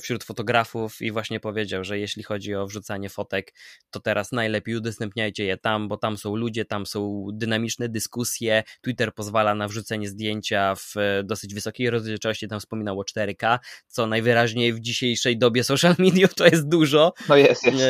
wśród 0.00 0.24
fotografów 0.24 1.02
i 1.02 1.12
właśnie 1.12 1.40
powiedział, 1.40 1.84
że 1.84 1.98
jeśli 1.98 2.22
chodzi 2.22 2.54
o 2.54 2.66
wrzucanie 2.66 3.08
fotek, 3.08 3.54
to 3.90 4.00
teraz 4.00 4.32
najlepiej 4.32 4.76
udostępniajcie 4.76 5.44
je 5.44 5.56
tam, 5.56 5.88
bo 5.88 5.96
tam 5.96 6.16
są 6.16 6.36
ludzie, 6.36 6.64
tam 6.64 6.86
są 6.86 7.26
dynamiczne 7.32 7.88
dyskusje. 7.88 8.62
Twitter 8.80 9.14
pozwala 9.14 9.54
na 9.54 9.68
wrzucenie 9.68 10.08
zdjęcia 10.08 10.74
w 10.74 10.94
dosyć 11.24 11.54
wysokiej 11.54 11.90
rozdzielczości, 11.90 12.48
tam 12.48 12.60
wspominało 12.60 13.02
4K, 13.02 13.58
co 13.88 14.06
najwyraźniej 14.06 14.72
w 14.72 14.80
dzisiejszej 14.80 15.38
dobie 15.38 15.64
social 15.64 15.94
media 15.98 16.28
to 16.28 16.46
jest 16.46 16.68
dużo. 16.68 17.12
No 17.28 17.36
jest, 17.36 17.64
jest. 17.64 17.84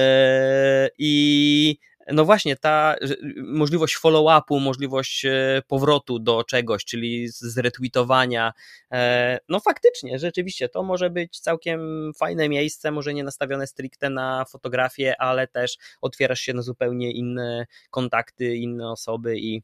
I 0.98 1.78
no 2.12 2.24
właśnie 2.24 2.56
ta 2.56 2.96
możliwość 3.36 3.98
follow-upu, 3.98 4.60
możliwość 4.60 5.24
e, 5.24 5.62
powrotu 5.68 6.18
do 6.18 6.44
czegoś, 6.44 6.84
czyli 6.84 7.28
zretweetowania, 7.28 8.52
e, 8.92 9.38
no 9.48 9.60
faktycznie, 9.60 10.18
rzeczywiście 10.18 10.68
to 10.68 10.82
może 10.82 11.10
być 11.10 11.40
całkiem 11.40 12.10
fajne 12.16 12.48
miejsce, 12.48 12.90
może 12.90 13.14
nie 13.14 13.24
nastawione 13.24 13.66
stricte 13.66 14.10
na 14.10 14.44
fotografię, 14.44 15.20
ale 15.20 15.48
też 15.48 15.76
otwierasz 16.00 16.40
się 16.40 16.54
na 16.54 16.62
zupełnie 16.62 17.12
inne 17.12 17.66
kontakty, 17.90 18.56
inne 18.56 18.90
osoby 18.90 19.38
i 19.38 19.62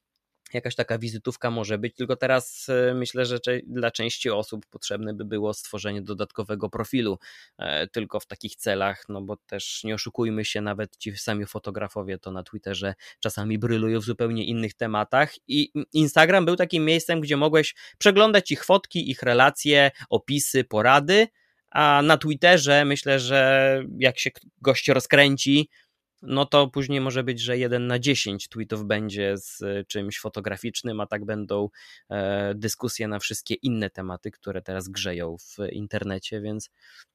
jakaś 0.53 0.75
taka 0.75 0.99
wizytówka 0.99 1.51
może 1.51 1.79
być, 1.79 1.95
tylko 1.95 2.17
teraz 2.17 2.67
e, 2.69 2.95
myślę, 2.95 3.27
że 3.27 3.39
dla 3.67 3.91
części 3.91 4.31
osób 4.31 4.67
potrzebne 4.67 5.15
by 5.15 5.25
było 5.25 5.55
stworzenie 5.55 6.03
dodatkowego 6.03 6.71
profilu 6.71 7.19
e, 7.59 7.87
tylko 7.87 8.21
w 8.21 8.27
takich 8.27 8.57
celach, 8.57 9.05
no 9.09 9.23
bo 9.23 9.37
też 9.37 9.85
nie 9.85 9.95
oszukujmy 9.95 10.45
się, 10.45 10.61
nawet 10.61 10.97
ci 10.97 11.17
sami 11.17 11.47
fotografowie 11.47 12.19
to 12.19 12.31
na 12.31 12.43
Twitterze 12.43 12.95
czasami 13.21 13.59
brylują 13.59 14.01
w 14.01 14.05
zupełnie 14.05 14.45
innych 14.45 14.75
tematach 14.75 15.35
i 15.49 15.73
Instagram 15.93 16.45
był 16.45 16.57
takim 16.57 16.85
miejscem, 16.85 17.21
gdzie 17.21 17.37
mogłeś 17.37 17.75
przeglądać 17.99 18.51
ich 18.51 18.65
fotki, 18.65 19.11
ich 19.11 19.23
relacje, 19.23 19.91
opisy, 20.09 20.65
porady, 20.65 21.29
a 21.71 22.03
na 22.03 22.17
Twitterze 22.17 22.85
myślę, 22.85 23.21
że 23.21 23.83
jak 23.99 24.19
się 24.19 24.31
gość 24.63 24.89
rozkręci, 24.89 25.69
no 26.23 26.47
to 26.47 26.69
później 26.69 27.01
może 27.01 27.25
być, 27.25 27.41
że 27.41 27.59
jeden 27.59 27.87
na 27.87 27.99
10 27.99 28.49
tweetów 28.49 28.85
będzie 28.85 29.37
z 29.37 29.63
e, 29.63 29.85
czymś 29.85 30.19
fotograficznym, 30.21 31.01
a 31.01 31.07
tak 31.07 31.25
będą 31.25 31.69
e, 32.11 32.55
dyskusje 32.55 33.09
na 33.09 33.19
wszystkie 33.19 33.55
inne 33.55 33.91
tematy, 33.91 34.31
które 34.31 34.63
teraz 34.63 34.89
grzeją 34.89 35.37
w 35.39 35.73
internecie, 35.73 36.41
więc 36.41 36.71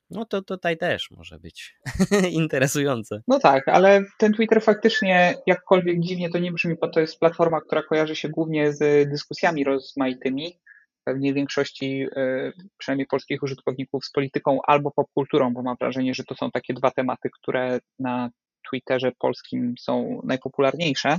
no 0.10 0.26
to 0.26 0.42
tutaj 0.42 0.78
też 0.78 1.12
może 1.12 1.40
być 1.40 1.76
interesujące. 2.32 3.22
No 3.28 3.40
tak, 3.40 3.68
ale 3.68 4.04
ten 4.18 4.34
Twitter 4.34 4.62
faktycznie, 4.62 5.36
jakkolwiek 5.48 6.00
dziwnie 6.00 6.30
to 6.30 6.40
nie 6.40 6.52
brzmi, 6.52 6.76
bo 6.82 6.88
to 6.88 7.00
jest 7.00 7.20
platforma, 7.20 7.62
która 7.62 7.84
kojarzy 7.84 8.16
się 8.16 8.30
głównie 8.30 8.74
z 8.74 9.10
dyskusjami 9.10 9.64
rozmaitymi, 9.64 10.60
pewnie 11.04 11.34
większości, 11.34 12.08
e, 12.16 12.52
przynajmniej 12.78 13.08
polskich 13.08 13.44
użytkowników, 13.44 14.06
z 14.06 14.12
polityką 14.12 14.60
albo 14.68 14.92
popkulturą, 14.92 15.54
bo 15.54 15.64
mam 15.64 15.76
wrażenie, 15.80 16.14
że 16.14 16.24
to 16.24 16.36
są 16.36 16.52
takie 16.52 16.74
dwa 16.74 16.92
tematy, 16.92 17.30
które 17.42 17.80
na 18.00 18.30
Twitterze 18.74 19.12
polskim 19.20 19.76
są 19.80 20.22
najpopularniejsze. 20.24 21.18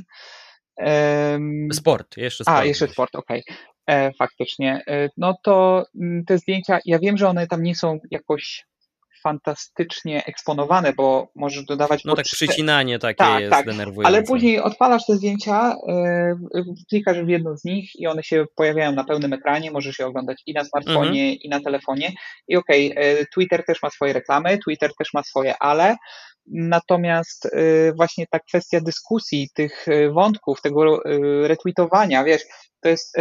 Sport, 1.72 2.16
jeszcze 2.16 2.44
sport. 2.44 2.58
A, 2.58 2.64
jeszcze 2.64 2.88
sport, 2.88 3.14
okej. 3.14 3.42
Okay. 3.48 3.56
E, 3.86 4.12
faktycznie. 4.12 4.82
E, 4.88 5.08
no 5.16 5.34
to 5.42 5.84
mm, 6.00 6.24
te 6.24 6.38
zdjęcia, 6.38 6.78
ja 6.84 6.98
wiem, 6.98 7.16
że 7.16 7.28
one 7.28 7.46
tam 7.46 7.62
nie 7.62 7.74
są 7.74 7.98
jakoś 8.10 8.64
fantastycznie 9.22 10.26
eksponowane, 10.26 10.92
bo 10.92 11.28
możesz 11.34 11.64
dodawać... 11.64 12.04
No 12.04 12.16
tak 12.16 12.24
przycinanie 12.24 12.98
takie 12.98 13.16
tak, 13.16 13.40
jest 13.40 13.52
tak, 13.52 13.66
denerwujące. 13.66 14.08
Ale 14.08 14.22
później 14.22 14.60
odpalasz 14.60 15.06
te 15.06 15.16
zdjęcia, 15.16 15.76
yy, 16.54 16.64
klikasz 16.88 17.18
w 17.18 17.28
jedno 17.28 17.56
z 17.56 17.64
nich 17.64 17.90
i 17.94 18.06
one 18.06 18.22
się 18.22 18.44
pojawiają 18.56 18.92
na 18.92 19.04
pełnym 19.04 19.32
ekranie, 19.32 19.70
możesz 19.70 19.98
je 19.98 20.06
oglądać 20.06 20.42
i 20.46 20.52
na 20.52 20.64
smartfonie, 20.64 21.22
mhm. 21.22 21.38
i 21.40 21.48
na 21.48 21.60
telefonie. 21.60 22.12
I 22.48 22.56
okej, 22.56 22.92
okay, 22.92 23.26
Twitter 23.34 23.64
też 23.66 23.82
ma 23.82 23.90
swoje 23.90 24.12
reklamy, 24.12 24.58
Twitter 24.58 24.90
też 24.98 25.08
ma 25.14 25.22
swoje 25.22 25.54
ale, 25.60 25.96
Natomiast 26.46 27.46
y, 27.46 27.92
właśnie 27.96 28.26
ta 28.26 28.38
kwestia 28.38 28.80
dyskusji, 28.80 29.50
tych 29.54 29.88
y, 29.88 30.10
wątków, 30.10 30.60
tego 30.62 31.10
y, 31.10 31.48
retweetowania, 31.48 32.24
wiesz, 32.24 32.42
to 32.80 32.88
jest 32.88 33.16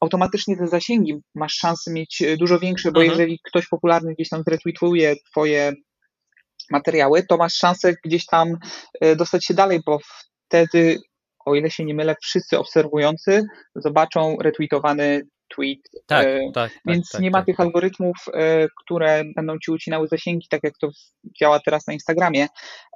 automatycznie 0.00 0.56
te 0.56 0.66
zasięgi 0.66 1.14
masz 1.34 1.52
szansę 1.52 1.92
mieć 1.92 2.22
dużo 2.38 2.58
większe, 2.58 2.92
bo 2.92 3.00
mhm. 3.00 3.10
jeżeli 3.10 3.38
ktoś 3.44 3.68
popularny 3.68 4.14
gdzieś 4.14 4.28
tam 4.28 4.42
zretweetuje 4.46 5.14
twoje 5.30 5.72
materiały, 6.70 7.22
to 7.22 7.36
masz 7.36 7.54
szansę 7.54 7.94
gdzieś 8.04 8.26
tam 8.26 8.56
dostać 9.16 9.44
się 9.44 9.54
dalej, 9.54 9.80
bo 9.86 9.98
wtedy, 10.46 10.98
o 11.46 11.54
ile 11.54 11.70
się 11.70 11.84
nie 11.84 11.94
mylę, 11.94 12.14
wszyscy 12.22 12.58
obserwujący 12.58 13.42
zobaczą 13.76 14.36
retweetowany 14.40 15.22
tweet. 15.56 15.78
Tak, 16.06 16.26
e, 16.26 16.40
tak, 16.54 16.72
tak, 16.72 16.80
więc 16.86 17.10
tak, 17.10 17.20
nie 17.20 17.30
ma 17.30 17.38
tak, 17.38 17.46
tych 17.46 17.60
algorytmów, 17.60 18.16
e, 18.34 18.66
które 18.84 19.24
będą 19.36 19.58
ci 19.58 19.70
ucinały 19.70 20.08
zasięgi, 20.08 20.46
tak 20.50 20.60
jak 20.62 20.78
to 20.78 20.88
działa 21.40 21.60
teraz 21.60 21.86
na 21.86 21.92
Instagramie. 21.92 22.46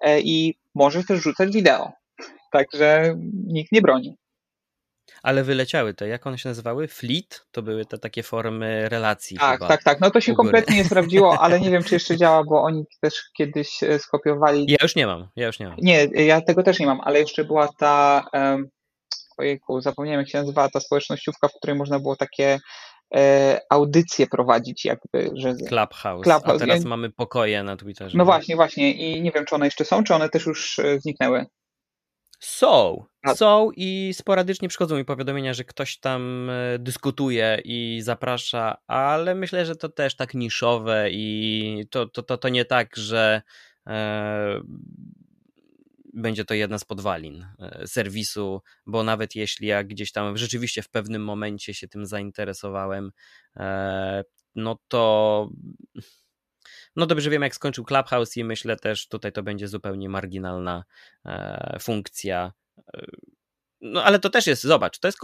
E, 0.00 0.20
I 0.20 0.59
możesz 0.74 1.06
też 1.06 1.20
rzucać 1.20 1.52
wideo. 1.52 1.92
Także 2.52 3.14
nikt 3.46 3.72
nie 3.72 3.82
broni. 3.82 4.16
Ale 5.22 5.44
wyleciały 5.44 5.94
te, 5.94 6.09
jak 6.09 6.26
one 6.26 6.38
się 6.38 6.48
nazywały? 6.48 6.88
Fleet? 6.88 7.46
To 7.50 7.62
były 7.62 7.84
te 7.84 7.98
takie 7.98 8.22
formy 8.22 8.88
relacji. 8.88 9.36
Tak, 9.36 9.61
tak, 9.61 9.82
tak. 9.82 10.00
No 10.00 10.11
to 10.11 10.20
się 10.20 10.34
kompletnie 10.34 10.76
nie 10.76 10.84
sprawdziło, 10.90 11.40
ale 11.40 11.61
nie 11.61 11.70
wiem, 11.70 11.82
czy 11.82 11.94
jeszcze 11.94 12.16
działa, 12.16 12.44
bo 12.44 12.62
oni 12.62 12.84
też 13.00 13.22
kiedyś 13.36 13.80
skopiowali. 13.98 14.66
Ja 14.68 14.76
już 14.82 14.96
nie 14.96 15.06
mam, 15.06 15.28
ja 15.36 15.46
już 15.46 15.59
nie 15.59 15.68
mam. 15.68 15.76
Nie, 15.78 16.04
ja 16.04 16.40
tego 16.40 16.62
też 16.62 16.78
nie 16.78 16.86
mam, 16.86 17.00
ale 17.00 17.18
jeszcze 17.18 17.44
była 17.44 17.68
ta 17.78 18.24
um, 18.32 18.68
ojejku, 19.39 19.80
zapomniałem 19.80 20.20
jak 20.20 20.28
się 20.28 20.39
nazywała 20.39 20.68
ta 20.68 20.80
społecznościówka, 20.80 21.49
w 21.49 21.53
której 21.53 21.76
można 21.76 21.99
było 22.01 22.16
takie 22.16 22.59
e, 23.14 23.61
audycje 23.70 24.26
prowadzić 24.26 24.84
jakby, 24.84 25.30
że... 25.34 25.55
Clubhouse, 25.55 26.24
Clubhouse. 26.24 26.57
a 26.57 26.59
teraz 26.59 26.82
ja... 26.82 26.89
mamy 26.89 27.11
pokoje 27.11 27.62
na 27.62 27.76
Twitterze. 27.76 28.18
No 28.18 28.24
właśnie, 28.24 28.57
właśnie 28.57 28.93
i 28.93 29.22
nie 29.22 29.32
wiem, 29.32 29.45
czy 29.45 29.55
one 29.55 29.64
jeszcze 29.64 29.84
są, 29.84 30.05
czy 30.05 30.14
one 30.14 30.28
też 30.28 30.47
już 30.47 30.78
e, 30.78 31.01
zniknęły. 31.01 31.47
Są, 32.41 33.05
są 33.34 33.70
i 33.76 34.11
sporadycznie 34.14 34.68
przychodzą 34.68 34.97
mi 34.97 35.05
powiadomienia, 35.05 35.55
że 35.55 35.64
ktoś 35.64 35.99
tam 35.99 36.51
e, 36.51 36.78
dyskutuje 36.78 37.61
i 37.64 38.01
zaprasza, 38.03 38.76
ale 38.86 39.34
myślę, 39.34 39.66
że 39.66 39.76
to 39.76 39.89
też 39.89 40.16
tak 40.16 40.34
niszowe 40.34 41.11
i 41.11 41.86
to, 41.91 42.07
to, 42.07 42.22
to, 42.22 42.39
to 42.39 42.49
nie 42.49 42.64
tak, 42.64 42.97
że 42.97 43.43
e, 43.86 44.61
będzie 46.18 46.44
to 46.44 46.54
jedna 46.54 46.78
z 46.78 46.84
podwalin 46.84 47.46
e, 47.58 47.86
serwisu, 47.86 48.62
bo 48.86 49.02
nawet 49.02 49.34
jeśli 49.34 49.66
ja 49.66 49.84
gdzieś 49.84 50.12
tam 50.12 50.36
rzeczywiście 50.36 50.82
w 50.82 50.90
pewnym 50.90 51.24
momencie 51.24 51.74
się 51.74 51.88
tym 51.88 52.06
zainteresowałem, 52.06 53.12
e, 53.56 54.24
no 54.54 54.78
to 54.88 55.50
no 56.96 57.06
dobrze 57.06 57.30
wiem, 57.30 57.42
jak 57.42 57.54
skończył 57.54 57.84
Clubhouse 57.84 58.36
i 58.36 58.44
myślę 58.44 58.76
też 58.76 59.08
tutaj 59.08 59.32
to 59.32 59.42
będzie 59.42 59.68
zupełnie 59.68 60.08
marginalna 60.08 60.84
e, 61.26 61.78
funkcja. 61.80 62.52
No 63.80 64.04
ale 64.04 64.18
to 64.18 64.30
też 64.30 64.46
jest, 64.46 64.62
zobacz, 64.62 64.98
to 64.98 65.08
jest 65.08 65.18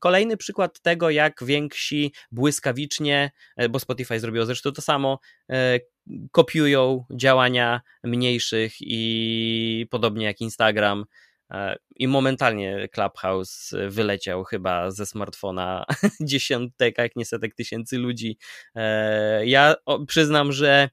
kolejny 0.00 0.36
przykład 0.36 0.80
tego, 0.80 1.10
jak 1.10 1.44
więksi 1.44 2.12
błyskawicznie, 2.30 3.30
bo 3.70 3.78
Spotify 3.78 4.20
zrobiło 4.20 4.46
zresztą 4.46 4.72
to 4.72 4.82
samo, 4.82 5.18
kopiują 6.32 7.04
działania 7.10 7.80
mniejszych 8.04 8.72
i 8.80 9.86
podobnie 9.90 10.26
jak 10.26 10.40
Instagram. 10.40 11.04
E, 11.50 11.76
I 11.96 12.08
momentalnie 12.08 12.88
Clubhouse 12.88 13.74
wyleciał 13.88 14.44
chyba 14.44 14.90
ze 14.90 15.06
smartfona 15.06 15.84
dziesiątek, 16.20 16.98
jak 16.98 17.16
nie 17.16 17.24
setek 17.24 17.54
tysięcy 17.54 17.98
ludzi. 17.98 18.38
E, 18.74 19.46
ja 19.46 19.74
przyznam, 20.06 20.52
że 20.52 20.88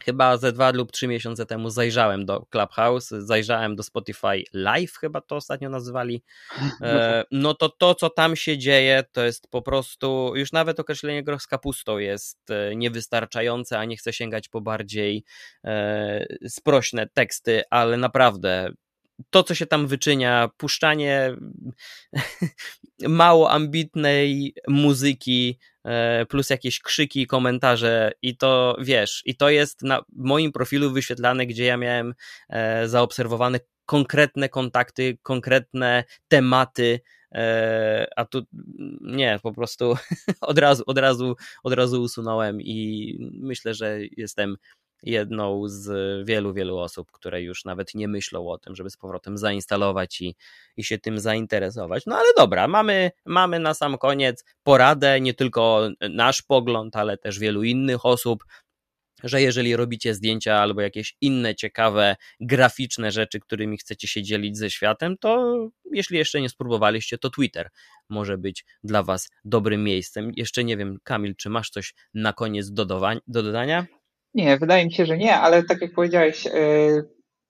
chyba 0.00 0.36
ze 0.36 0.52
dwa 0.52 0.70
lub 0.70 0.92
trzy 0.92 1.06
miesiące 1.08 1.46
temu 1.46 1.70
zajrzałem 1.70 2.26
do 2.26 2.46
Clubhouse, 2.50 3.08
zajrzałem 3.08 3.76
do 3.76 3.82
Spotify 3.82 4.44
Live, 4.52 4.96
chyba 4.96 5.20
to 5.20 5.36
ostatnio 5.36 5.70
nazywali. 5.70 6.22
E, 6.82 7.24
no 7.30 7.54
to 7.54 7.68
to, 7.68 7.94
co 7.94 8.10
tam 8.10 8.36
się 8.36 8.58
dzieje, 8.58 9.04
to 9.12 9.24
jest 9.24 9.48
po 9.50 9.62
prostu, 9.62 10.32
już 10.36 10.52
nawet 10.52 10.80
określenie 10.80 11.22
groch 11.22 11.42
z 11.42 11.46
kapustą 11.46 11.98
jest 11.98 12.50
e, 12.50 12.76
niewystarczające, 12.76 13.78
a 13.78 13.84
nie 13.84 13.96
chcę 13.96 14.12
sięgać 14.12 14.48
po 14.48 14.60
bardziej 14.60 15.24
e, 15.64 16.26
sprośne 16.48 17.06
teksty, 17.14 17.62
ale 17.70 17.96
naprawdę 17.96 18.70
to, 19.30 19.42
co 19.42 19.54
się 19.54 19.66
tam 19.66 19.86
wyczynia, 19.86 20.50
puszczanie 20.56 21.36
mało 23.08 23.50
ambitnej 23.50 24.54
muzyki, 24.68 25.58
e, 25.84 26.26
plus 26.26 26.50
jakieś 26.50 26.80
krzyki, 26.80 27.26
komentarze 27.26 28.12
i 28.22 28.36
to 28.36 28.76
wiesz, 28.80 29.22
i 29.24 29.36
to 29.36 29.50
jest 29.50 29.82
na 29.82 30.02
moim 30.16 30.52
profilu 30.52 30.90
wyświetlane, 30.90 31.46
gdzie 31.46 31.64
ja 31.64 31.76
miałem 31.76 32.14
e, 32.48 32.88
zaobserwowane 32.88 33.60
konkretne 33.86 34.48
kontakty, 34.48 35.18
konkretne 35.22 36.04
tematy, 36.28 37.00
e, 37.34 38.06
a 38.16 38.24
tu 38.24 38.42
nie, 39.00 39.38
po 39.42 39.52
prostu 39.52 39.94
od 40.40 40.58
razu, 40.58 40.82
od 40.86 40.98
razu, 40.98 41.36
od 41.62 41.72
razu 41.72 42.02
usunąłem 42.02 42.60
i 42.60 43.16
myślę, 43.20 43.74
że 43.74 43.98
jestem 44.16 44.56
jedną 45.02 45.68
z 45.68 45.88
wielu, 46.26 46.52
wielu 46.54 46.78
osób, 46.78 47.12
które 47.12 47.42
już 47.42 47.64
nawet 47.64 47.94
nie 47.94 48.08
myślą 48.08 48.48
o 48.48 48.58
tym, 48.58 48.76
żeby 48.76 48.90
z 48.90 48.96
powrotem 48.96 49.38
zainstalować 49.38 50.20
i, 50.20 50.36
i 50.76 50.84
się 50.84 50.98
tym 50.98 51.18
zainteresować. 51.18 52.02
No 52.06 52.16
ale 52.16 52.28
dobra, 52.36 52.68
mamy, 52.68 53.10
mamy 53.26 53.58
na 53.58 53.74
sam 53.74 53.98
koniec 53.98 54.44
poradę, 54.62 55.20
nie 55.20 55.34
tylko 55.34 55.88
nasz 56.10 56.42
pogląd, 56.42 56.96
ale 56.96 57.18
też 57.18 57.38
wielu 57.38 57.62
innych 57.62 58.06
osób, 58.06 58.44
że 59.24 59.42
jeżeli 59.42 59.76
robicie 59.76 60.14
zdjęcia 60.14 60.54
albo 60.54 60.80
jakieś 60.80 61.16
inne 61.20 61.54
ciekawe, 61.54 62.16
graficzne 62.40 63.12
rzeczy, 63.12 63.40
którymi 63.40 63.78
chcecie 63.78 64.08
się 64.08 64.22
dzielić 64.22 64.58
ze 64.58 64.70
światem, 64.70 65.16
to 65.18 65.56
jeśli 65.92 66.18
jeszcze 66.18 66.40
nie 66.40 66.48
spróbowaliście, 66.48 67.18
to 67.18 67.30
Twitter 67.30 67.68
może 68.08 68.38
być 68.38 68.64
dla 68.84 69.02
Was 69.02 69.30
dobrym 69.44 69.84
miejscem. 69.84 70.32
Jeszcze 70.36 70.64
nie 70.64 70.76
wiem, 70.76 70.98
Kamil, 71.04 71.36
czy 71.36 71.50
masz 71.50 71.70
coś 71.70 71.94
na 72.14 72.32
koniec 72.32 72.70
do, 72.70 72.84
do 73.26 73.42
dodania? 73.42 73.86
Nie, 74.34 74.58
wydaje 74.58 74.84
mi 74.84 74.92
się, 74.92 75.06
że 75.06 75.18
nie, 75.18 75.36
ale 75.36 75.62
tak 75.62 75.80
jak 75.80 75.94
powiedziałeś, 75.94 76.46
e, 76.46 76.50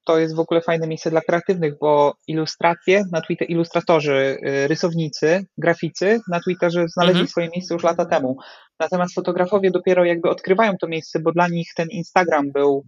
to 0.05 0.19
jest 0.19 0.37
w 0.37 0.39
ogóle 0.39 0.61
fajne 0.61 0.87
miejsce 0.87 1.11
dla 1.11 1.21
kreatywnych, 1.21 1.79
bo 1.79 2.15
ilustracje 2.27 3.05
na 3.13 3.21
Twitter, 3.21 3.51
ilustratorzy, 3.51 4.39
e, 4.43 4.69
rysownicy, 4.69 5.47
graficy 5.59 6.21
na 6.29 6.41
Twitterze 6.41 6.89
znaleźli 6.89 7.21
mhm. 7.21 7.29
swoje 7.29 7.49
miejsce 7.49 7.75
już 7.75 7.83
lata 7.83 8.05
temu. 8.07 8.37
Natomiast 8.81 9.15
fotografowie 9.15 9.71
dopiero 9.71 10.05
jakby 10.05 10.31
odkrywają 10.31 10.73
to 10.81 10.89
miejsce, 10.89 11.21
bo 11.21 11.33
dla 11.33 11.49
nich 11.49 11.69
ten 11.77 11.89
Instagram 11.91 12.53
był 12.53 12.85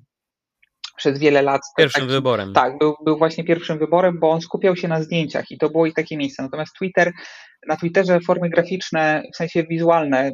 przez 0.97 1.19
wiele 1.19 1.43
lat. 1.43 1.61
Pierwszym 1.77 2.03
taki, 2.03 2.13
wyborem. 2.13 2.53
Tak, 2.53 2.79
był, 2.79 2.95
był 3.05 3.19
właśnie 3.19 3.45
pierwszym 3.45 3.79
wyborem, 3.79 4.19
bo 4.21 4.31
on 4.31 4.41
skupiał 4.41 4.77
się 4.77 4.89
na 4.89 5.03
zdjęciach 5.03 5.51
i 5.51 5.59
to 5.59 5.71
było 5.71 5.87
ich 5.87 5.95
takie 5.95 6.17
miejsce. 6.17 6.43
Natomiast 6.43 6.75
Twitter, 6.79 7.13
na 7.69 7.77
Twitterze 7.77 8.21
formy 8.21 8.51
graficzne, 8.51 9.23
w 9.33 9.37
sensie 9.37 9.65
wizualne, 9.65 10.31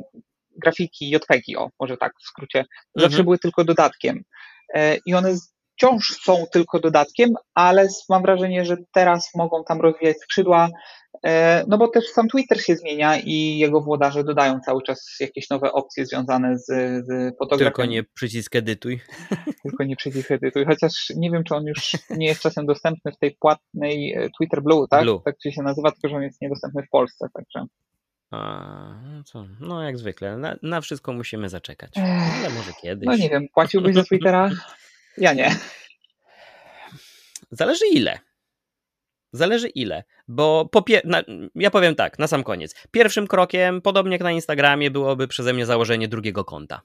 grafiki, 0.62 1.10
JPEGi, 1.10 1.56
o, 1.56 1.68
może 1.80 1.96
tak 1.96 2.12
w 2.20 2.26
skrócie, 2.26 2.64
zawsze 2.94 3.06
mhm. 3.06 3.24
były 3.24 3.38
tylko 3.38 3.64
dodatkiem. 3.64 4.22
E, 4.74 4.96
I 5.06 5.14
one 5.14 5.34
wciąż 5.76 6.16
są 6.24 6.44
tylko 6.52 6.80
dodatkiem, 6.80 7.34
ale 7.54 7.88
mam 8.08 8.22
wrażenie, 8.22 8.64
że 8.64 8.76
teraz 8.94 9.30
mogą 9.34 9.64
tam 9.64 9.80
rozwijać 9.80 10.16
skrzydła, 10.18 10.68
e, 11.24 11.64
no 11.68 11.78
bo 11.78 11.88
też 11.88 12.08
sam 12.08 12.28
Twitter 12.28 12.64
się 12.64 12.76
zmienia 12.76 13.16
i 13.16 13.58
jego 13.58 13.80
włodarze 13.80 14.24
dodają 14.24 14.60
cały 14.60 14.82
czas 14.82 15.16
jakieś 15.20 15.50
nowe 15.50 15.72
opcje 15.72 16.06
związane 16.06 16.58
z, 16.58 16.66
z 17.06 17.38
fotografią. 17.38 17.64
Tylko 17.70 17.84
nie 17.84 18.04
przycisk 18.04 18.56
edytuj. 18.56 19.00
Tylko 19.62 19.84
nie 19.84 19.96
przycisk 19.96 20.30
edytuj, 20.30 20.64
chociaż 20.64 21.12
nie 21.16 21.30
wiem, 21.30 21.44
czy 21.44 21.54
on 21.54 21.66
już 21.66 21.92
nie 22.10 22.26
jest 22.26 22.42
czasem 22.42 22.66
dostępny 22.66 23.12
w 23.12 23.18
tej 23.18 23.36
płatnej 23.40 24.14
e, 24.14 24.30
Twitter 24.38 24.62
Blue, 24.62 24.86
tak? 24.90 25.02
Blue. 25.02 25.20
Tak 25.24 25.34
się 25.50 25.62
nazywa, 25.62 25.90
tylko 25.90 26.08
że 26.08 26.16
on 26.16 26.22
jest 26.22 26.40
niedostępny 26.42 26.82
w 26.82 26.90
Polsce, 26.90 27.26
także. 27.34 27.66
No, 28.32 29.22
co? 29.24 29.46
no 29.60 29.82
jak 29.82 29.98
zwykle, 29.98 30.36
na, 30.36 30.56
na, 30.62 30.80
wszystko 30.80 31.12
musimy 31.12 31.48
zaczekać. 31.48 31.90
Ale 31.96 32.50
może 32.50 32.72
kiedyś. 32.82 33.06
No 33.06 33.16
nie 33.16 33.30
wiem, 33.30 33.48
płaciłbyś 33.54 33.94
za 33.94 34.04
Twittera? 34.04 34.50
Ja 35.18 35.32
nie. 35.32 35.56
Zależy 37.50 37.86
ile. 37.92 38.18
Zależy 39.32 39.68
ile, 39.68 40.04
bo 40.28 40.68
po 40.72 40.84
na, 41.04 41.22
ja 41.54 41.70
powiem 41.70 41.94
tak, 41.94 42.18
na 42.18 42.26
sam 42.26 42.44
koniec. 42.44 42.74
Pierwszym 42.90 43.26
krokiem, 43.26 43.82
podobnie 43.82 44.12
jak 44.12 44.20
na 44.20 44.32
Instagramie, 44.32 44.90
byłoby 44.90 45.28
przeze 45.28 45.52
mnie 45.52 45.66
założenie 45.66 46.08
drugiego 46.08 46.44
konta 46.44 46.80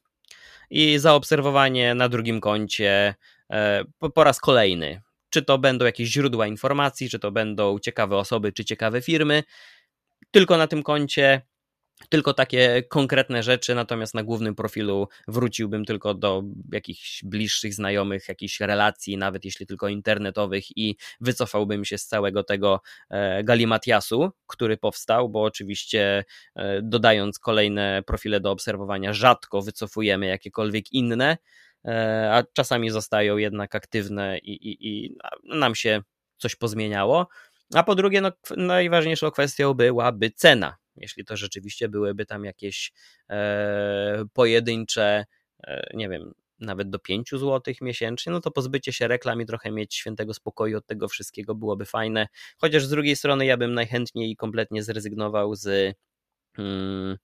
i 0.69 0.97
zaobserwowanie 0.97 1.95
na 1.95 2.09
drugim 2.09 2.41
koncie 2.41 3.15
e, 3.49 3.83
po, 3.99 4.09
po 4.09 4.23
raz 4.23 4.39
kolejny. 4.39 5.01
Czy 5.29 5.41
to 5.41 5.57
będą 5.57 5.85
jakieś 5.85 6.09
źródła 6.09 6.47
informacji, 6.47 7.09
czy 7.09 7.19
to 7.19 7.31
będą 7.31 7.79
ciekawe 7.79 8.17
osoby, 8.17 8.53
czy 8.53 8.65
ciekawe 8.65 9.01
firmy, 9.01 9.43
tylko 10.32 10.57
na 10.57 10.67
tym 10.67 10.84
koncie 10.84 11.41
tylko 12.09 12.34
takie 12.34 12.84
konkretne 12.84 13.43
rzeczy, 13.43 13.75
natomiast 13.75 14.13
na 14.13 14.23
głównym 14.23 14.55
profilu 14.55 15.07
wróciłbym 15.28 15.86
tylko 15.86 16.13
do 16.13 16.43
jakichś 16.71 17.23
bliższych 17.23 17.73
znajomych, 17.73 18.30
jakichś 18.30 18.59
relacji, 18.59 19.17
nawet 19.17 19.45
jeśli 19.45 19.67
tylko 19.67 19.88
internetowych 19.88 20.78
i 20.78 20.97
wycofałbym 21.21 21.86
się 21.86 21.97
z 21.97 22.07
całego 22.07 22.43
tego 22.43 22.82
e, 23.09 23.43
galimatiasu, 23.43 24.32
który 24.47 24.78
powstał, 24.78 25.30
bo 25.30 25.43
oczywiście 25.43 26.25
e, 26.55 26.82
dodając 26.82 27.39
kolejne 27.39 28.03
profile 28.05 28.39
do 28.39 28.51
obserwowania 28.51 29.13
rzadko 29.13 29.61
wycofujemy 29.61 30.25
jakiekolwiek 30.25 30.91
inne, 30.91 31.38
e, 31.86 32.30
a 32.34 32.43
czasami 32.53 32.89
zostają 32.89 33.38
jednak 33.38 33.75
aktywne 33.75 34.38
i, 34.38 34.51
i, 34.51 34.88
i 34.89 35.17
nam 35.43 35.75
się 35.75 36.01
coś 36.38 36.55
pozmieniało. 36.55 37.28
A 37.74 37.84
po 37.84 37.95
drugie, 37.95 38.22
no, 38.22 38.32
najważniejszą 38.57 39.32
kwestią 39.32 39.74
byłaby 39.74 40.32
cena 40.32 40.78
jeśli 40.97 41.26
to 41.26 41.38
rzeczywiście 41.38 41.89
byłyby 41.89 42.26
tam 42.26 42.45
jakieś 42.45 42.91
e, 43.30 44.26
pojedyncze, 44.34 45.26
e, 45.63 45.89
nie 45.93 46.09
wiem, 46.09 46.34
nawet 46.59 46.89
do 46.89 46.99
5 46.99 47.30
zł 47.32 47.74
miesięcznie, 47.82 48.32
no 48.32 48.41
to 48.41 48.51
pozbycie 48.51 48.93
się 48.93 49.07
reklam 49.07 49.41
i 49.41 49.45
trochę 49.45 49.72
mieć 49.72 49.95
świętego 49.95 50.34
spokoju 50.34 50.78
od 50.78 50.86
tego 50.86 51.07
wszystkiego 51.07 51.55
byłoby 51.55 51.86
fajne. 51.86 52.28
Chociaż 52.57 52.86
z 52.86 52.89
drugiej 52.89 53.15
strony 53.15 53.45
ja 53.45 53.57
bym 53.57 53.74
najchętniej 53.74 54.36
kompletnie 54.36 54.84
zrezygnował 54.84 55.55
z 55.55 55.95
hmm, 56.55 57.18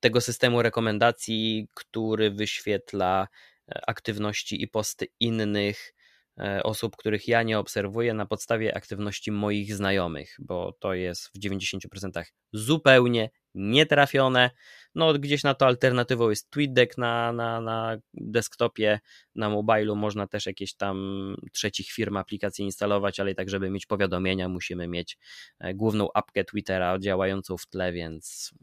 tego 0.00 0.20
systemu 0.20 0.62
rekomendacji, 0.62 1.68
który 1.74 2.30
wyświetla 2.30 3.28
e, 3.68 3.80
aktywności 3.86 4.62
i 4.62 4.68
posty 4.68 5.06
innych 5.20 5.94
osób, 6.62 6.96
których 6.96 7.28
ja 7.28 7.42
nie 7.42 7.58
obserwuję 7.58 8.14
na 8.14 8.26
podstawie 8.26 8.76
aktywności 8.76 9.32
moich 9.32 9.74
znajomych, 9.74 10.36
bo 10.38 10.72
to 10.72 10.94
jest 10.94 11.28
w 11.28 11.38
90% 11.38 12.24
zupełnie 12.52 13.30
nietrafione. 13.54 14.50
No, 14.94 15.12
gdzieś 15.12 15.42
na 15.42 15.54
to 15.54 15.66
alternatywą 15.66 16.30
jest 16.30 16.50
TweetDeck 16.50 16.98
na, 16.98 17.32
na, 17.32 17.60
na 17.60 17.96
desktopie, 18.14 19.00
na 19.34 19.50
mobilu 19.50 19.96
można 19.96 20.26
też 20.26 20.46
jakieś 20.46 20.74
tam 20.74 21.36
trzecich 21.52 21.90
firm 21.90 22.16
aplikacje 22.16 22.64
instalować, 22.64 23.20
ale 23.20 23.30
i 23.30 23.34
tak, 23.34 23.50
żeby 23.50 23.70
mieć 23.70 23.86
powiadomienia, 23.86 24.48
musimy 24.48 24.88
mieć 24.88 25.18
e, 25.60 25.74
główną 25.74 26.08
apkę 26.14 26.44
Twittera 26.44 26.98
działającą 26.98 27.56
w 27.56 27.66
tle, 27.66 27.92
więc 27.92 28.54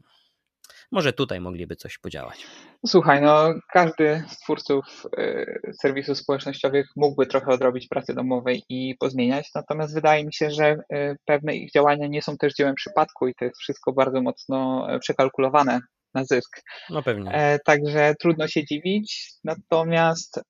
może 0.92 1.14
tutaj 1.14 1.42
mogliby 1.42 1.76
coś 1.76 1.98
podziałać. 1.98 2.46
Słuchaj, 2.86 3.22
no 3.22 3.54
każdy 3.74 4.24
z 4.28 4.40
twórców 4.40 4.86
y, 5.20 5.62
serwisów 5.82 6.18
społecznościowych 6.18 6.88
mógłby 6.96 7.26
trochę 7.26 7.52
odrobić 7.52 7.88
pracy 7.88 8.14
domowej 8.14 8.64
i 8.70 8.96
pozmieniać, 9.00 9.50
natomiast 9.56 9.94
wydaje 9.94 10.26
mi 10.26 10.34
się, 10.34 10.52
że 10.52 10.76
y, 10.94 11.16
pewne 11.26 11.56
ich 11.56 11.72
działania 11.72 12.08
nie 12.08 12.22
są 12.22 12.38
też 12.38 12.54
dziełem 12.54 12.76
przypadku 12.76 13.28
i 13.28 13.36
to 13.36 13.46
jest 13.46 13.60
wszystko 13.60 13.94
bardzo 13.94 14.22
mocno 14.22 14.88
e, 14.90 15.00
przekalkulowane 15.00 15.80
na 16.14 16.26
zysk. 16.26 16.62
No 16.90 17.04
pewnie. 17.04 17.32
E, 17.32 17.60
także 17.60 18.14
trudno 18.20 18.48
się 18.48 18.66
dziwić, 18.66 19.32
natomiast 19.44 20.42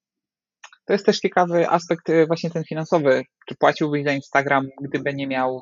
to 0.86 0.94
jest 0.94 1.06
też 1.06 1.20
ciekawy 1.20 1.70
aspekt 1.70 2.10
y, 2.10 2.28
właśnie 2.28 2.50
ten 2.50 2.64
finansowy. 2.64 3.24
Czy 3.48 3.56
płaciłbyś 3.56 4.04
za 4.04 4.12
Instagram, 4.12 4.68
gdyby 4.82 5.14
nie 5.14 5.28
miał 5.28 5.62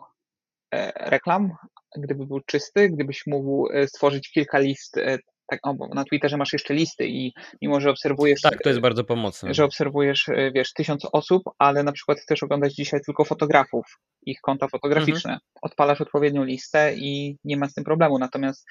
e, 0.73 1.09
reklam, 1.09 1.51
gdyby 1.97 2.25
był 2.25 2.39
czysty, 2.39 2.89
gdybyś 2.89 3.27
mógł 3.27 3.71
e, 3.71 3.87
stworzyć 3.87 4.31
kilka 4.31 4.59
list, 4.59 4.97
e, 4.97 5.17
tak, 5.47 5.59
o, 5.63 5.75
na 5.93 6.03
Twitterze 6.03 6.37
masz 6.37 6.53
jeszcze 6.53 6.73
listy 6.73 7.07
i 7.07 7.33
mimo, 7.61 7.81
że 7.81 7.89
obserwujesz... 7.89 8.41
Tak, 8.41 8.61
to 8.63 8.69
jest 8.69 8.81
bardzo 8.81 9.03
pomocne. 9.03 9.53
Że 9.53 9.65
obserwujesz, 9.65 10.29
e, 10.29 10.51
wiesz, 10.51 10.73
tysiąc 10.73 11.07
osób, 11.11 11.43
ale 11.57 11.83
na 11.83 11.91
przykład 11.91 12.19
chcesz 12.19 12.43
oglądać 12.43 12.73
dzisiaj 12.73 13.01
tylko 13.05 13.25
fotografów, 13.25 13.85
ich 14.25 14.41
konta 14.41 14.67
fotograficzne. 14.67 15.33
Mhm. 15.33 15.39
Odpalasz 15.61 16.01
odpowiednią 16.01 16.43
listę 16.43 16.93
i 16.95 17.37
nie 17.43 17.57
ma 17.57 17.69
z 17.69 17.73
tym 17.73 17.83
problemu. 17.83 18.19
Natomiast 18.19 18.65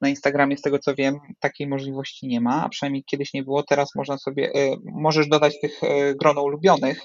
na 0.00 0.08
Instagramie, 0.08 0.56
z 0.56 0.62
tego 0.62 0.78
co 0.78 0.94
wiem, 0.94 1.18
takiej 1.40 1.66
możliwości 1.66 2.26
nie 2.26 2.40
ma, 2.40 2.64
a 2.64 2.68
przynajmniej 2.68 3.04
kiedyś 3.04 3.34
nie 3.34 3.42
było. 3.42 3.62
Teraz 3.62 3.94
można 3.94 4.18
sobie, 4.18 4.52
możesz 4.84 5.28
dodać 5.28 5.60
tych 5.60 5.80
grono 6.20 6.42
ulubionych. 6.42 7.00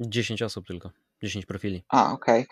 10 0.00 0.42
osób 0.42 0.66
tylko. 0.66 0.90
10 1.22 1.46
profili. 1.46 1.82
A, 1.88 2.12
okej. 2.12 2.46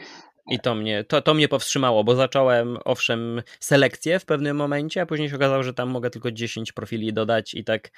I 0.50 0.60
to 0.60 0.74
mnie, 0.74 1.04
to, 1.04 1.22
to 1.22 1.34
mnie 1.34 1.48
powstrzymało, 1.48 2.04
bo 2.04 2.16
zacząłem 2.16 2.78
owszem 2.84 3.42
selekcję 3.60 4.18
w 4.18 4.24
pewnym 4.24 4.56
momencie, 4.56 5.02
a 5.02 5.06
później 5.06 5.28
się 5.28 5.36
okazało, 5.36 5.62
że 5.62 5.74
tam 5.74 5.88
mogę 5.88 6.10
tylko 6.10 6.32
10 6.32 6.72
profili 6.72 7.12
dodać 7.12 7.54
i 7.54 7.64
tak 7.64 7.90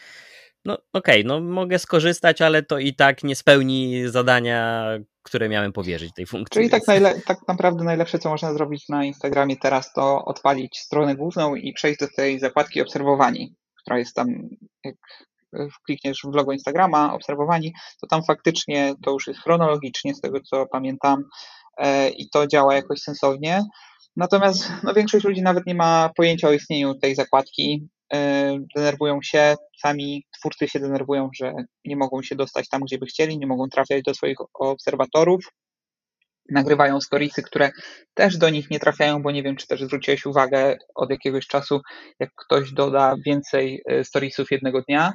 no 0.64 0.78
okej, 0.92 1.20
okay, 1.20 1.24
no 1.24 1.40
mogę 1.40 1.78
skorzystać, 1.78 2.42
ale 2.42 2.62
to 2.62 2.78
i 2.78 2.94
tak 2.94 3.24
nie 3.24 3.36
spełni 3.36 4.02
zadania, 4.08 4.84
które 5.22 5.48
miałem 5.48 5.72
powierzyć 5.72 6.12
tej 6.14 6.26
funkcji. 6.26 6.54
Czyli 6.54 6.70
tak, 6.70 6.82
najle- 6.86 7.20
tak 7.26 7.38
naprawdę 7.48 7.84
najlepsze, 7.84 8.18
co 8.18 8.28
można 8.28 8.52
zrobić 8.52 8.88
na 8.88 9.04
Instagramie 9.04 9.56
teraz, 9.56 9.92
to 9.92 10.24
odpalić 10.24 10.78
stronę 10.78 11.16
główną 11.16 11.54
i 11.54 11.72
przejść 11.72 12.00
do 12.00 12.06
tej 12.16 12.40
zakładki 12.40 12.82
obserwowani, 12.82 13.54
która 13.82 13.98
jest 13.98 14.14
tam, 14.14 14.28
jak 14.84 14.94
klikniesz 15.86 16.20
w 16.24 16.34
logo 16.34 16.52
Instagrama, 16.52 17.14
obserwowani, 17.14 17.72
to 18.00 18.06
tam 18.06 18.22
faktycznie 18.24 18.94
to 19.04 19.10
już 19.10 19.26
jest 19.26 19.40
chronologicznie, 19.40 20.14
z 20.14 20.20
tego 20.20 20.40
co 20.40 20.66
pamiętam, 20.66 21.24
i 22.16 22.30
to 22.30 22.46
działa 22.46 22.74
jakoś 22.74 23.00
sensownie. 23.00 23.62
Natomiast 24.16 24.72
no, 24.82 24.94
większość 24.94 25.24
ludzi 25.24 25.42
nawet 25.42 25.66
nie 25.66 25.74
ma 25.74 26.10
pojęcia 26.16 26.48
o 26.48 26.52
istnieniu 26.52 26.94
tej 26.94 27.14
zakładki. 27.14 27.88
E, 28.12 28.58
denerwują 28.76 29.18
się, 29.22 29.54
sami 29.80 30.24
twórcy 30.38 30.68
się 30.68 30.80
denerwują, 30.80 31.30
że 31.34 31.52
nie 31.84 31.96
mogą 31.96 32.22
się 32.22 32.36
dostać 32.36 32.68
tam, 32.68 32.80
gdzie 32.80 32.98
by 32.98 33.06
chcieli, 33.06 33.38
nie 33.38 33.46
mogą 33.46 33.68
trafiać 33.68 34.02
do 34.02 34.14
swoich 34.14 34.36
obserwatorów. 34.54 35.44
Nagrywają 36.50 37.00
storiesy, 37.00 37.42
które 37.42 37.70
też 38.14 38.36
do 38.36 38.50
nich 38.50 38.70
nie 38.70 38.80
trafiają, 38.80 39.22
bo 39.22 39.30
nie 39.30 39.42
wiem, 39.42 39.56
czy 39.56 39.66
też 39.66 39.82
zwróciłeś 39.82 40.26
uwagę 40.26 40.76
od 40.94 41.10
jakiegoś 41.10 41.46
czasu, 41.46 41.80
jak 42.20 42.30
ktoś 42.34 42.72
doda 42.72 43.14
więcej 43.26 43.82
e, 43.86 44.04
storiesów 44.04 44.50
jednego 44.50 44.82
dnia, 44.82 45.12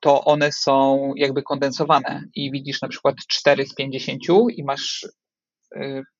to 0.00 0.24
one 0.24 0.52
są 0.52 1.12
jakby 1.16 1.42
kondensowane 1.42 2.22
i 2.34 2.50
widzisz 2.50 2.82
na 2.82 2.88
przykład 2.88 3.16
4 3.28 3.66
z 3.66 3.74
50 3.74 4.20
i 4.56 4.64
masz 4.64 5.06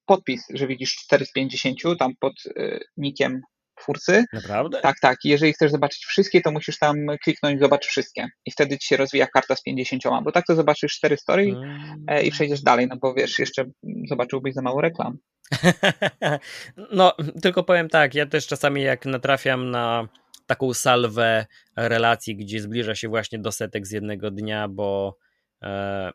podpis, 0.07 0.43
że 0.55 0.67
widzisz 0.67 0.97
4 0.97 1.27
z 1.27 1.33
50 1.33 1.79
tam 1.99 2.13
pod 2.21 2.33
y, 2.47 2.81
nikiem 2.97 3.41
twórcy. 3.81 4.25
Naprawdę? 4.33 4.81
Tak, 4.81 4.97
tak. 5.01 5.19
Jeżeli 5.25 5.53
chcesz 5.53 5.71
zobaczyć 5.71 6.05
wszystkie, 6.05 6.41
to 6.41 6.51
musisz 6.51 6.79
tam 6.79 6.97
kliknąć 7.25 7.61
zobacz 7.61 7.87
wszystkie. 7.87 8.29
I 8.47 8.51
wtedy 8.51 8.79
ci 8.79 8.89
się 8.89 8.97
rozwija 8.97 9.27
karta 9.27 9.57
z 9.57 9.63
50, 9.63 10.03
bo 10.25 10.33
tak 10.33 10.47
to 10.47 10.55
zobaczysz 10.55 10.93
4 10.93 11.17
story 11.17 11.53
hmm. 11.53 12.25
i 12.25 12.31
przejdziesz 12.31 12.63
dalej, 12.63 12.87
no 12.91 12.97
bo 13.03 13.15
wiesz, 13.15 13.39
jeszcze 13.39 13.65
zobaczyłbyś 14.09 14.55
za 14.55 14.63
mało 14.63 14.81
reklam. 14.81 15.19
no, 16.93 17.13
tylko 17.43 17.65
powiem 17.65 17.89
tak, 17.89 18.15
ja 18.15 18.27
też 18.27 18.47
czasami 18.47 18.83
jak 18.83 19.07
natrafiam 19.07 19.71
na 19.71 20.09
taką 20.47 20.75
salwę 20.75 21.47
relacji, 21.77 22.37
gdzie 22.37 22.61
zbliża 22.61 22.95
się 22.95 23.09
właśnie 23.09 23.39
do 23.39 23.53
setek 23.53 23.87
z 23.87 23.91
jednego 23.91 24.31
dnia, 24.31 24.69
bo 24.69 25.17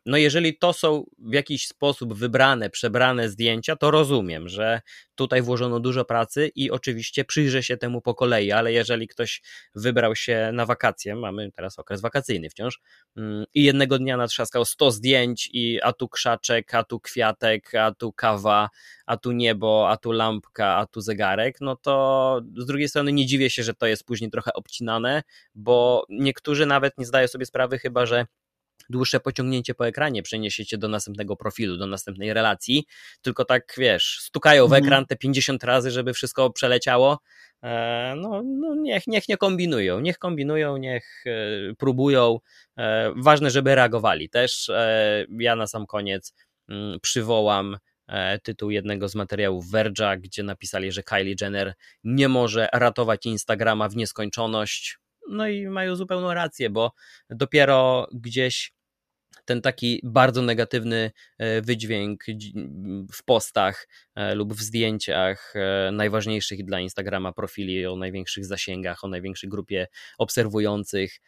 no, 0.05 0.17
jeżeli 0.17 0.57
to 0.57 0.73
są 0.73 1.05
w 1.19 1.33
jakiś 1.33 1.67
sposób 1.67 2.13
wybrane, 2.13 2.69
przebrane 2.69 3.29
zdjęcia, 3.29 3.75
to 3.75 3.91
rozumiem, 3.91 4.49
że 4.49 4.81
tutaj 5.15 5.41
włożono 5.41 5.79
dużo 5.79 6.05
pracy 6.05 6.51
i 6.55 6.71
oczywiście 6.71 7.25
przyjrzę 7.25 7.63
się 7.63 7.77
temu 7.77 8.01
po 8.01 8.15
kolei, 8.15 8.51
ale 8.51 8.73
jeżeli 8.73 9.07
ktoś 9.07 9.41
wybrał 9.75 10.15
się 10.15 10.49
na 10.53 10.65
wakacje, 10.65 11.15
mamy 11.15 11.51
teraz 11.51 11.79
okres 11.79 12.01
wakacyjny 12.01 12.49
wciąż, 12.49 12.79
mm, 13.17 13.45
i 13.53 13.63
jednego 13.63 13.99
dnia 13.99 14.17
natrzaskał 14.17 14.65
100 14.65 14.91
zdjęć, 14.91 15.49
i 15.53 15.81
a 15.81 15.93
tu 15.93 16.09
krzaczek, 16.09 16.73
a 16.73 16.83
tu 16.83 16.99
kwiatek, 16.99 17.75
a 17.75 17.91
tu 17.91 18.13
kawa, 18.13 18.69
a 19.05 19.17
tu 19.17 19.31
niebo, 19.31 19.89
a 19.89 19.97
tu 19.97 20.11
lampka, 20.11 20.77
a 20.77 20.85
tu 20.85 21.01
zegarek, 21.01 21.61
no 21.61 21.75
to 21.75 22.41
z 22.57 22.65
drugiej 22.65 22.89
strony 22.89 23.13
nie 23.13 23.25
dziwię 23.25 23.49
się, 23.49 23.63
że 23.63 23.73
to 23.73 23.85
jest 23.85 24.05
później 24.05 24.31
trochę 24.31 24.53
obcinane, 24.53 25.23
bo 25.55 26.05
niektórzy 26.09 26.65
nawet 26.65 26.97
nie 26.97 27.05
zdają 27.05 27.27
sobie 27.27 27.45
sprawy, 27.45 27.79
chyba 27.79 28.05
że 28.05 28.25
dłuższe 28.89 29.19
pociągnięcie 29.19 29.73
po 29.73 29.87
ekranie 29.87 30.23
przeniesiecie 30.23 30.77
do 30.77 30.87
następnego 30.87 31.35
profilu, 31.35 31.77
do 31.77 31.87
następnej 31.87 32.33
relacji, 32.33 32.85
tylko 33.21 33.45
tak 33.45 33.73
wiesz, 33.77 34.17
stukają 34.21 34.67
w 34.67 34.73
mhm. 34.73 34.83
ekran 34.83 35.05
te 35.05 35.15
50 35.15 35.63
razy, 35.63 35.91
żeby 35.91 36.13
wszystko 36.13 36.49
przeleciało. 36.49 37.19
E, 37.63 38.13
no, 38.17 38.41
no 38.43 38.75
niech, 38.75 39.07
niech 39.07 39.27
nie 39.27 39.37
kombinują, 39.37 39.99
niech 39.99 40.17
kombinują, 40.17 40.77
niech 40.77 41.23
e, 41.25 41.75
próbują. 41.75 42.39
E, 42.77 43.13
ważne, 43.15 43.51
żeby 43.51 43.75
reagowali 43.75 44.29
też. 44.29 44.71
Ja 45.39 45.55
na 45.55 45.67
sam 45.67 45.85
koniec 45.85 46.33
mm, 46.69 46.99
przywołam 46.99 47.77
tytuł 48.43 48.69
jednego 48.69 49.09
z 49.09 49.15
materiałów 49.15 49.65
Verge'a, 49.71 50.19
gdzie 50.19 50.43
napisali, 50.43 50.91
że 50.91 51.03
Kylie 51.03 51.35
Jenner 51.41 51.73
nie 52.03 52.29
może 52.29 52.69
ratować 52.73 53.25
Instagrama 53.25 53.89
w 53.89 53.95
nieskończoność. 53.95 54.97
No 55.29 55.47
i 55.47 55.67
mają 55.67 55.95
zupełną 55.95 56.33
rację, 56.33 56.69
bo 56.69 56.93
dopiero 57.29 58.07
gdzieś 58.13 58.73
ten 59.45 59.61
taki 59.61 60.01
bardzo 60.03 60.41
negatywny 60.41 61.11
e, 61.37 61.61
wydźwięk 61.61 62.23
w 63.13 63.23
postach 63.23 63.87
e, 64.15 64.35
lub 64.35 64.53
w 64.53 64.61
zdjęciach 64.61 65.53
e, 65.55 65.91
najważniejszych 65.91 66.65
dla 66.65 66.79
Instagrama 66.79 67.33
profili 67.33 67.85
o 67.85 67.95
największych 67.95 68.45
zasięgach, 68.45 69.03
o 69.03 69.07
największej 69.07 69.49
grupie 69.49 69.87
obserwujących, 70.17 71.19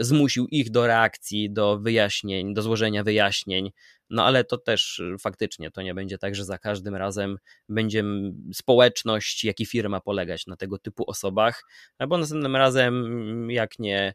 zmusił 0.00 0.46
ich 0.46 0.70
do 0.70 0.86
reakcji, 0.86 1.50
do 1.50 1.78
wyjaśnień, 1.78 2.54
do 2.54 2.62
złożenia 2.62 3.04
wyjaśnień. 3.04 3.70
No 4.10 4.24
ale 4.24 4.44
to 4.44 4.58
też 4.58 5.02
faktycznie 5.20 5.70
to 5.70 5.82
nie 5.82 5.94
będzie 5.94 6.18
tak, 6.18 6.34
że 6.34 6.44
za 6.44 6.58
każdym 6.58 6.96
razem 6.96 7.38
będzie 7.68 8.04
społeczność, 8.52 9.44
jak 9.44 9.60
i 9.60 9.66
firma 9.66 10.00
polegać 10.00 10.46
na 10.46 10.56
tego 10.56 10.78
typu 10.78 11.04
osobach, 11.10 11.64
bo 12.08 12.18
następnym 12.18 12.56
razem, 12.56 13.50
jak 13.50 13.78
nie 13.78 14.14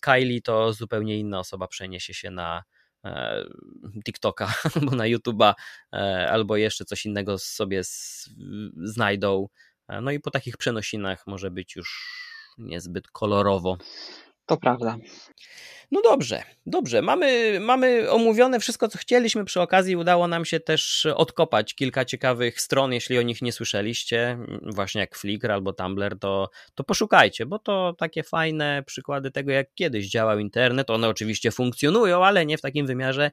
Kylie, 0.00 0.42
to 0.42 0.72
zupełnie 0.72 1.18
inna 1.18 1.38
osoba 1.38 1.68
przeniesie 1.68 2.14
się 2.14 2.30
na 2.30 2.62
e, 3.04 3.44
TikToka 4.04 4.54
albo 4.74 4.96
na 4.96 5.04
YouTube'a, 5.04 5.54
e, 5.92 6.28
albo 6.30 6.56
jeszcze 6.56 6.84
coś 6.84 7.06
innego 7.06 7.38
sobie 7.38 7.80
znajdą. 8.76 9.48
E, 9.88 10.00
no 10.00 10.10
i 10.10 10.20
po 10.20 10.30
takich 10.30 10.56
przenosinach 10.56 11.26
może 11.26 11.50
być 11.50 11.76
już 11.76 12.16
niezbyt 12.58 13.08
kolorowo. 13.08 13.76
To 14.50 14.56
prawda. 14.56 14.96
No 15.90 16.00
dobrze, 16.02 16.42
dobrze. 16.66 17.02
Mamy, 17.02 17.58
mamy 17.60 18.10
omówione 18.10 18.60
wszystko, 18.60 18.88
co 18.88 18.98
chcieliśmy. 18.98 19.44
Przy 19.44 19.60
okazji 19.60 19.96
udało 19.96 20.28
nam 20.28 20.44
się 20.44 20.60
też 20.60 21.06
odkopać 21.06 21.74
kilka 21.74 22.04
ciekawych 22.04 22.60
stron. 22.60 22.92
Jeśli 22.92 23.18
o 23.18 23.22
nich 23.22 23.42
nie 23.42 23.52
słyszeliście, 23.52 24.38
właśnie 24.62 25.00
jak 25.00 25.16
Flickr 25.16 25.50
albo 25.50 25.72
Tumblr, 25.72 26.18
to, 26.18 26.50
to 26.74 26.84
poszukajcie, 26.84 27.46
bo 27.46 27.58
to 27.58 27.94
takie 27.98 28.22
fajne 28.22 28.82
przykłady 28.86 29.30
tego, 29.30 29.52
jak 29.52 29.74
kiedyś 29.74 30.10
działał 30.10 30.38
internet. 30.38 30.90
One 30.90 31.08
oczywiście 31.08 31.50
funkcjonują, 31.50 32.24
ale 32.24 32.46
nie 32.46 32.58
w 32.58 32.60
takim 32.60 32.86
wymiarze 32.86 33.30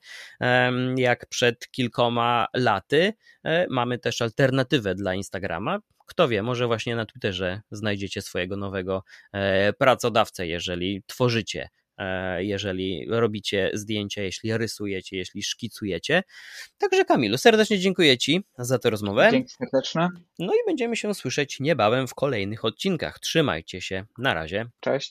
jak 0.98 1.26
przed 1.26 1.72
kilkoma 1.72 2.48
laty. 2.54 3.14
E, 3.44 3.68
mamy 3.70 4.00
też 4.00 4.22
alternatywę 4.22 4.96
dla 4.96 5.14
Instagrama. 5.14 5.80
Kto 6.08 6.28
wie, 6.28 6.44
może 6.44 6.68
właśnie 6.68 6.96
na 6.96 7.06
Twitterze 7.06 7.62
znajdziecie 7.72 8.22
swojego 8.22 8.58
nowego 8.58 9.04
e, 9.34 9.74
pracodawcę, 9.74 10.48
jeżeli 10.48 11.04
tworzycie 11.08 11.70
E, 11.98 12.44
jeżeli 12.44 13.06
robicie 13.10 13.72
zdjęcia, 13.74 14.24
jeśli 14.24 14.58
rysujecie, 14.58 15.18
jeśli 15.18 15.44
szkicujecie. 15.44 16.24
Także 16.78 17.06
Kamilu, 17.06 17.38
serdecznie 17.38 17.80
dziękuję 17.80 18.18
Ci 18.18 18.44
za 18.58 18.80
tę 18.80 18.90
rozmowę. 18.90 19.30
Dzięki 19.32 19.50
serdeczne. 19.50 20.10
No 20.40 20.54
i 20.54 20.58
będziemy 20.68 20.96
się 20.96 21.14
słyszeć 21.14 21.60
niebawem 21.60 22.08
w 22.08 22.16
kolejnych 22.16 22.66
odcinkach. 22.66 23.20
Trzymajcie 23.20 23.82
się. 23.82 24.06
Na 24.18 24.34
razie. 24.34 24.66
Cześć. 24.80 25.06